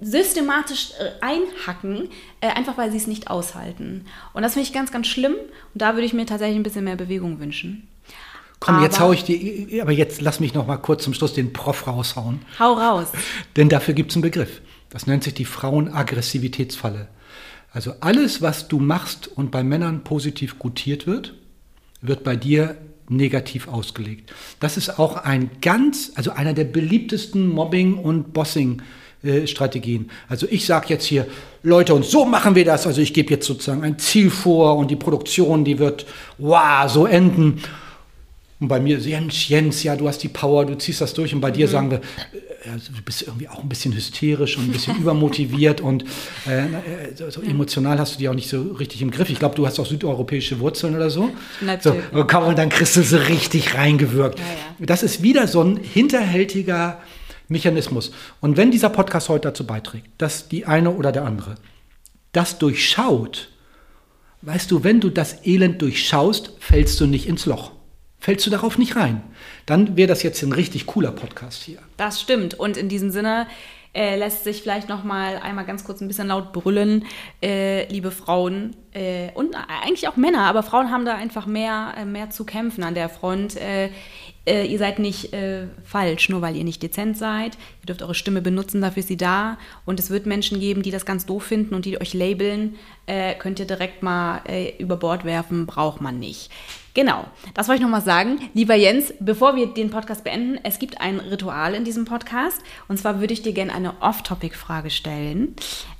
systematisch 0.00 0.90
äh, 0.98 1.24
einhacken, 1.24 2.08
äh, 2.40 2.48
einfach 2.48 2.76
weil 2.76 2.90
sie 2.90 2.96
es 2.96 3.06
nicht 3.06 3.30
aushalten. 3.30 4.06
Und 4.32 4.42
das 4.42 4.54
finde 4.54 4.66
ich 4.66 4.74
ganz, 4.74 4.90
ganz 4.90 5.06
schlimm. 5.06 5.34
Und 5.34 5.80
da 5.80 5.94
würde 5.94 6.04
ich 6.04 6.12
mir 6.12 6.26
tatsächlich 6.26 6.58
ein 6.58 6.64
bisschen 6.64 6.84
mehr 6.84 6.96
Bewegung 6.96 7.38
wünschen. 7.38 7.86
Komm, 8.58 8.76
aber, 8.76 8.84
jetzt 8.84 8.98
hau 8.98 9.12
ich 9.12 9.22
die, 9.22 9.78
aber 9.80 9.92
jetzt 9.92 10.20
lass 10.20 10.40
mich 10.40 10.52
noch 10.52 10.66
mal 10.66 10.78
kurz 10.78 11.04
zum 11.04 11.14
Schluss 11.14 11.32
den 11.32 11.52
Prof 11.52 11.86
raushauen. 11.86 12.40
Hau 12.58 12.72
raus. 12.72 13.06
Denn 13.56 13.68
dafür 13.68 13.94
gibt 13.94 14.10
es 14.10 14.16
einen 14.16 14.22
Begriff. 14.22 14.60
Das 14.90 15.06
nennt 15.06 15.22
sich 15.22 15.34
die 15.34 15.44
Frauenaggressivitätsfalle. 15.44 17.06
Also 17.70 17.94
alles, 18.00 18.40
was 18.40 18.68
du 18.68 18.78
machst 18.78 19.28
und 19.28 19.50
bei 19.50 19.62
Männern 19.62 20.04
positiv 20.04 20.58
gutiert 20.58 21.06
wird, 21.06 21.34
wird 22.00 22.24
bei 22.24 22.36
dir 22.36 22.76
negativ 23.08 23.68
ausgelegt. 23.68 24.32
Das 24.60 24.76
ist 24.76 24.98
auch 24.98 25.16
ein 25.16 25.50
ganz, 25.60 26.12
also 26.14 26.32
einer 26.32 26.54
der 26.54 26.64
beliebtesten 26.64 27.48
Mobbing- 27.48 27.96
und 27.96 28.32
Bossing-Strategien. 28.32 30.10
Also 30.28 30.46
ich 30.50 30.66
sage 30.66 30.86
jetzt 30.88 31.04
hier, 31.04 31.26
Leute, 31.62 31.94
und 31.94 32.04
so 32.04 32.24
machen 32.24 32.54
wir 32.54 32.64
das. 32.64 32.86
Also 32.86 33.00
ich 33.00 33.14
gebe 33.14 33.30
jetzt 33.30 33.46
sozusagen 33.46 33.82
ein 33.82 33.98
Ziel 33.98 34.30
vor 34.30 34.76
und 34.76 34.90
die 34.90 34.96
Produktion, 34.96 35.64
die 35.64 35.78
wird, 35.78 36.06
wow, 36.38 36.90
so 36.90 37.06
enden. 37.06 37.62
Und 38.60 38.66
bei 38.66 38.80
mir, 38.80 38.98
Jens, 38.98 39.48
Jens, 39.48 39.84
ja, 39.84 39.94
du 39.94 40.08
hast 40.08 40.18
die 40.18 40.28
Power, 40.28 40.66
du 40.66 40.76
ziehst 40.76 41.00
das 41.00 41.14
durch. 41.14 41.32
Und 41.32 41.40
bei 41.40 41.50
mhm. 41.50 41.54
dir 41.54 41.68
sagen 41.68 41.90
wir, 41.92 41.98
äh, 41.98 42.76
du 42.76 43.02
bist 43.04 43.22
irgendwie 43.22 43.48
auch 43.48 43.62
ein 43.62 43.68
bisschen 43.68 43.94
hysterisch 43.94 44.58
und 44.58 44.64
ein 44.64 44.72
bisschen 44.72 44.96
übermotiviert 44.98 45.80
und 45.80 46.04
äh, 46.46 46.64
äh, 46.64 47.30
so, 47.30 47.40
emotional 47.40 47.98
hast 47.98 48.14
du 48.14 48.18
die 48.18 48.28
auch 48.28 48.34
nicht 48.34 48.48
so 48.48 48.62
richtig 48.72 49.00
im 49.00 49.12
Griff. 49.12 49.30
Ich 49.30 49.38
glaube, 49.38 49.54
du 49.54 49.64
hast 49.64 49.78
auch 49.78 49.86
südeuropäische 49.86 50.58
Wurzeln 50.58 50.96
oder 50.96 51.08
so. 51.08 51.30
Natürlich. 51.60 52.02
So, 52.12 52.20
und 52.20 52.58
dann 52.58 52.68
kriegst 52.68 52.96
du 52.96 53.02
so 53.02 53.16
richtig 53.16 53.74
reingewirkt. 53.74 54.40
Ja, 54.40 54.44
ja. 54.44 54.86
Das 54.86 55.04
ist 55.04 55.22
wieder 55.22 55.46
so 55.46 55.62
ein 55.62 55.76
hinterhältiger 55.76 57.00
Mechanismus. 57.46 58.10
Und 58.40 58.56
wenn 58.56 58.72
dieser 58.72 58.90
Podcast 58.90 59.28
heute 59.28 59.48
dazu 59.48 59.66
beiträgt, 59.66 60.08
dass 60.18 60.48
die 60.48 60.66
eine 60.66 60.90
oder 60.90 61.12
der 61.12 61.24
andere 61.24 61.54
das 62.32 62.58
durchschaut, 62.58 63.50
weißt 64.42 64.70
du, 64.70 64.82
wenn 64.82 65.00
du 65.00 65.10
das 65.10 65.46
Elend 65.46 65.80
durchschaust, 65.80 66.54
fällst 66.58 67.00
du 67.00 67.06
nicht 67.06 67.28
ins 67.28 67.46
Loch 67.46 67.77
fällst 68.20 68.46
du 68.46 68.50
darauf 68.50 68.78
nicht 68.78 68.96
rein. 68.96 69.22
Dann 69.66 69.96
wäre 69.96 70.08
das 70.08 70.22
jetzt 70.22 70.42
ein 70.42 70.52
richtig 70.52 70.86
cooler 70.86 71.12
Podcast 71.12 71.62
hier. 71.62 71.78
Das 71.96 72.20
stimmt. 72.20 72.54
Und 72.54 72.76
in 72.76 72.88
diesem 72.88 73.10
Sinne 73.10 73.46
äh, 73.94 74.16
lässt 74.16 74.44
sich 74.44 74.62
vielleicht 74.62 74.88
noch 74.88 75.02
mal 75.02 75.38
einmal 75.38 75.64
ganz 75.64 75.84
kurz 75.84 76.00
ein 76.00 76.08
bisschen 76.08 76.28
laut 76.28 76.52
brüllen, 76.52 77.04
äh, 77.42 77.90
liebe 77.90 78.10
Frauen 78.10 78.76
äh, 78.92 79.30
und 79.32 79.56
eigentlich 79.82 80.08
auch 80.08 80.16
Männer, 80.16 80.42
aber 80.42 80.62
Frauen 80.62 80.90
haben 80.90 81.04
da 81.04 81.14
einfach 81.14 81.46
mehr, 81.46 81.94
äh, 81.96 82.04
mehr 82.04 82.30
zu 82.30 82.44
kämpfen 82.44 82.84
an 82.84 82.94
der 82.94 83.08
Front. 83.08 83.56
Äh, 83.56 83.90
äh, 84.46 84.66
ihr 84.66 84.78
seid 84.78 84.98
nicht 84.98 85.30
falsch, 85.84 86.30
nur 86.30 86.40
weil 86.40 86.56
ihr 86.56 86.64
nicht 86.64 86.82
dezent 86.82 87.18
seid. 87.18 87.58
Ihr 87.82 87.86
dürft 87.86 88.02
eure 88.02 88.14
Stimme 88.14 88.40
benutzen, 88.40 88.80
dafür 88.80 89.00
ist 89.00 89.08
sie 89.08 89.18
da. 89.18 89.58
Und 89.84 90.00
es 90.00 90.08
wird 90.08 90.24
Menschen 90.24 90.58
geben, 90.58 90.82
die 90.82 90.90
das 90.90 91.04
ganz 91.04 91.26
doof 91.26 91.42
finden 91.42 91.74
und 91.74 91.84
die 91.84 92.00
euch 92.00 92.14
labeln. 92.14 92.76
könnt 93.38 93.58
ihr 93.58 93.66
direkt 93.66 94.02
mal 94.02 94.40
über 94.78 94.96
Bord 94.96 95.26
werfen, 95.26 95.66
braucht 95.66 96.00
man 96.00 96.18
nicht. 96.18 96.50
Genau, 96.98 97.26
das 97.54 97.68
wollte 97.68 97.78
ich 97.78 97.84
nochmal 97.84 98.02
sagen. 98.02 98.40
Lieber 98.54 98.74
Jens, 98.74 99.14
bevor 99.20 99.54
wir 99.54 99.68
den 99.68 99.88
Podcast 99.88 100.24
beenden, 100.24 100.58
es 100.64 100.80
gibt 100.80 101.00
ein 101.00 101.20
Ritual 101.20 101.74
in 101.74 101.84
diesem 101.84 102.04
Podcast. 102.04 102.60
Und 102.88 102.98
zwar 102.98 103.20
würde 103.20 103.32
ich 103.32 103.40
dir 103.40 103.52
gerne 103.52 103.72
eine 103.72 104.02
Off-Topic-Frage 104.02 104.90
stellen. 104.90 105.54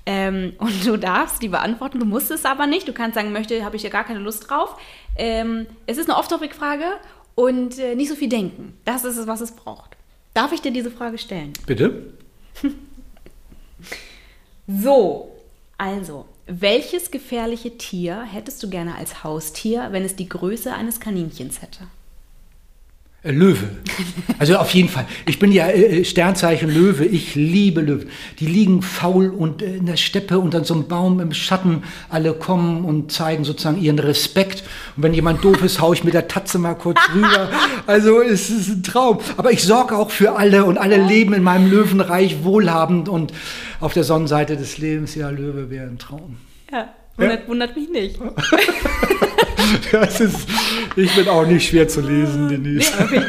Ähm, 0.07 0.55
und 0.59 0.85
du 0.85 0.97
darfst 0.97 1.41
die 1.41 1.51
beantworten, 1.51 2.01
du 2.01 2.05
musst 2.05 2.33
es 2.33 2.45
aber 2.45 2.67
nicht. 2.67 2.89
Du 2.89 2.93
kannst 2.93 3.15
sagen, 3.15 3.31
möchte, 3.31 3.65
habe 3.65 3.77
ich 3.77 3.85
ja 3.85 3.91
gar 3.91 4.03
keine 4.03 4.19
Lust 4.19 4.51
drauf. 4.51 4.75
Ähm, 5.15 5.67
es 5.87 5.99
ist 5.99 6.11
eine 6.11 6.19
Off-Topic-Frage 6.19 6.87
und 7.37 7.79
äh, 7.79 7.95
nicht 7.95 8.09
so 8.09 8.17
viel 8.17 8.29
denken. 8.29 8.77
Das 8.85 9.05
ist 9.05 9.19
es, 9.19 9.29
was 9.29 9.41
es 9.41 9.53
braucht. 9.53 9.97
Darf 10.35 10.51
ich 10.51 10.63
dir 10.63 10.73
diese 10.73 10.91
Frage 10.91 11.19
stellen? 11.19 11.53
Bitte. 11.65 12.13
so, 14.67 15.31
also, 15.79 16.27
welches 16.49 17.11
gefährliche 17.11 17.77
Tier 17.77 18.23
hättest 18.23 18.63
du 18.63 18.71
gerne 18.71 18.95
als 18.97 19.23
Haustier, 19.23 19.89
wenn 19.91 20.05
es 20.05 20.17
die 20.17 20.29
Größe 20.29 20.73
eines 20.73 20.99
Kaninchens 20.99 21.61
hätte? 21.61 21.87
Äh, 23.25 23.33
Löwe. 23.33 23.69
Also 24.39 24.57
auf 24.57 24.73
jeden 24.75 24.89
Fall. 24.89 25.05
Ich 25.27 25.41
bin 25.41 25.51
ja 25.51 25.67
äh, 25.67 26.01
äh, 26.01 26.05
Sternzeichen 26.05 26.71
Löwe. 26.73 27.05
Ich 27.05 27.35
liebe 27.35 27.81
Löwen. 27.81 28.09
Die 28.39 28.47
liegen 28.47 28.81
faul 28.83 29.31
und 29.31 29.61
in 29.61 29.87
der 29.87 29.97
Steppe 29.97 30.39
unter 30.39 30.63
so 30.65 30.75
einem 30.75 30.87
Baum 30.87 31.19
im 31.19 31.33
Schatten. 31.33 31.83
Alle 32.09 32.33
kommen 32.33 32.85
und 32.85 33.11
zeigen 33.11 33.43
sozusagen 33.43 33.81
ihren 33.81 33.99
Respekt. 33.99 34.63
Und 34.97 35.03
wenn 35.03 35.15
jemand 35.15 35.43
doof 35.45 35.63
ist, 35.65 35.81
haue 35.81 35.97
ich 35.97 36.05
mit 36.05 36.15
der 36.15 36.29
Tatze 36.29 36.61
mal 36.61 36.75
kurz 36.75 37.01
rüber. 37.13 37.49
Also 37.89 38.23
es 38.23 38.51
ist 38.51 38.69
ein 38.69 38.83
Traum. 38.85 39.19
Aber 39.37 39.51
ich 39.51 39.65
sorge 39.65 39.97
auch 39.97 40.13
für 40.13 40.37
alle 40.37 40.65
und 40.65 40.79
alle 40.79 40.97
leben 41.05 41.35
in 41.35 41.43
meinem 41.43 41.69
Löwenreich 41.69 42.45
wohlhabend 42.45 43.09
und 43.09 43.33
auf 43.81 43.95
der 43.95 44.05
Sonnenseite 44.05 44.57
des 44.57 44.79
Lebens. 44.79 45.17
Ja, 45.17 45.31
Löwe 45.31 45.71
wäre 45.71 45.89
ein 45.89 45.99
Traum. 45.99 46.37
Ja, 46.71 46.89
wundert, 47.19 47.41
ja? 47.43 47.49
wundert 47.49 47.77
mich 47.77 47.89
nicht. 47.91 48.19
das 49.93 50.21
ist, 50.21 50.49
ich 50.97 51.15
bin 51.15 51.29
auch 51.29 51.47
nicht 51.47 51.69
schwer 51.69 51.89
zu 51.89 52.01
lesen, 52.01 52.49
Denise. 52.49 52.93
Nee, 53.11 53.21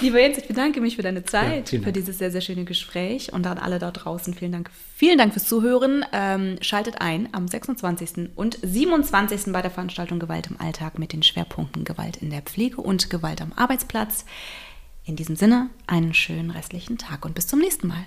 Lieber 0.00 0.20
Jens, 0.20 0.38
ich 0.38 0.46
bedanke 0.46 0.80
mich 0.80 0.96
für 0.96 1.02
deine 1.02 1.24
Zeit, 1.24 1.72
ja, 1.72 1.80
für 1.80 1.92
dieses 1.92 2.18
sehr, 2.18 2.30
sehr 2.30 2.40
schöne 2.40 2.64
Gespräch 2.64 3.32
und 3.32 3.46
an 3.46 3.58
alle 3.58 3.78
da 3.80 3.90
draußen 3.90 4.32
vielen 4.32 4.52
Dank. 4.52 4.70
Vielen 4.94 5.18
Dank 5.18 5.32
fürs 5.32 5.46
Zuhören. 5.46 6.04
Ähm, 6.12 6.56
schaltet 6.60 7.00
ein 7.00 7.28
am 7.32 7.48
26. 7.48 8.30
und 8.36 8.58
27. 8.62 9.52
bei 9.52 9.60
der 9.60 9.70
Veranstaltung 9.70 10.20
Gewalt 10.20 10.48
im 10.50 10.60
Alltag 10.60 10.98
mit 10.98 11.12
den 11.12 11.22
Schwerpunkten 11.22 11.84
Gewalt 11.84 12.18
in 12.18 12.30
der 12.30 12.42
Pflege 12.42 12.80
und 12.80 13.10
Gewalt 13.10 13.42
am 13.42 13.52
Arbeitsplatz. 13.56 14.24
In 15.04 15.16
diesem 15.16 15.36
Sinne, 15.36 15.70
einen 15.86 16.14
schönen 16.14 16.50
restlichen 16.50 16.98
Tag 16.98 17.24
und 17.24 17.34
bis 17.34 17.46
zum 17.46 17.58
nächsten 17.58 17.88
Mal. 17.88 18.04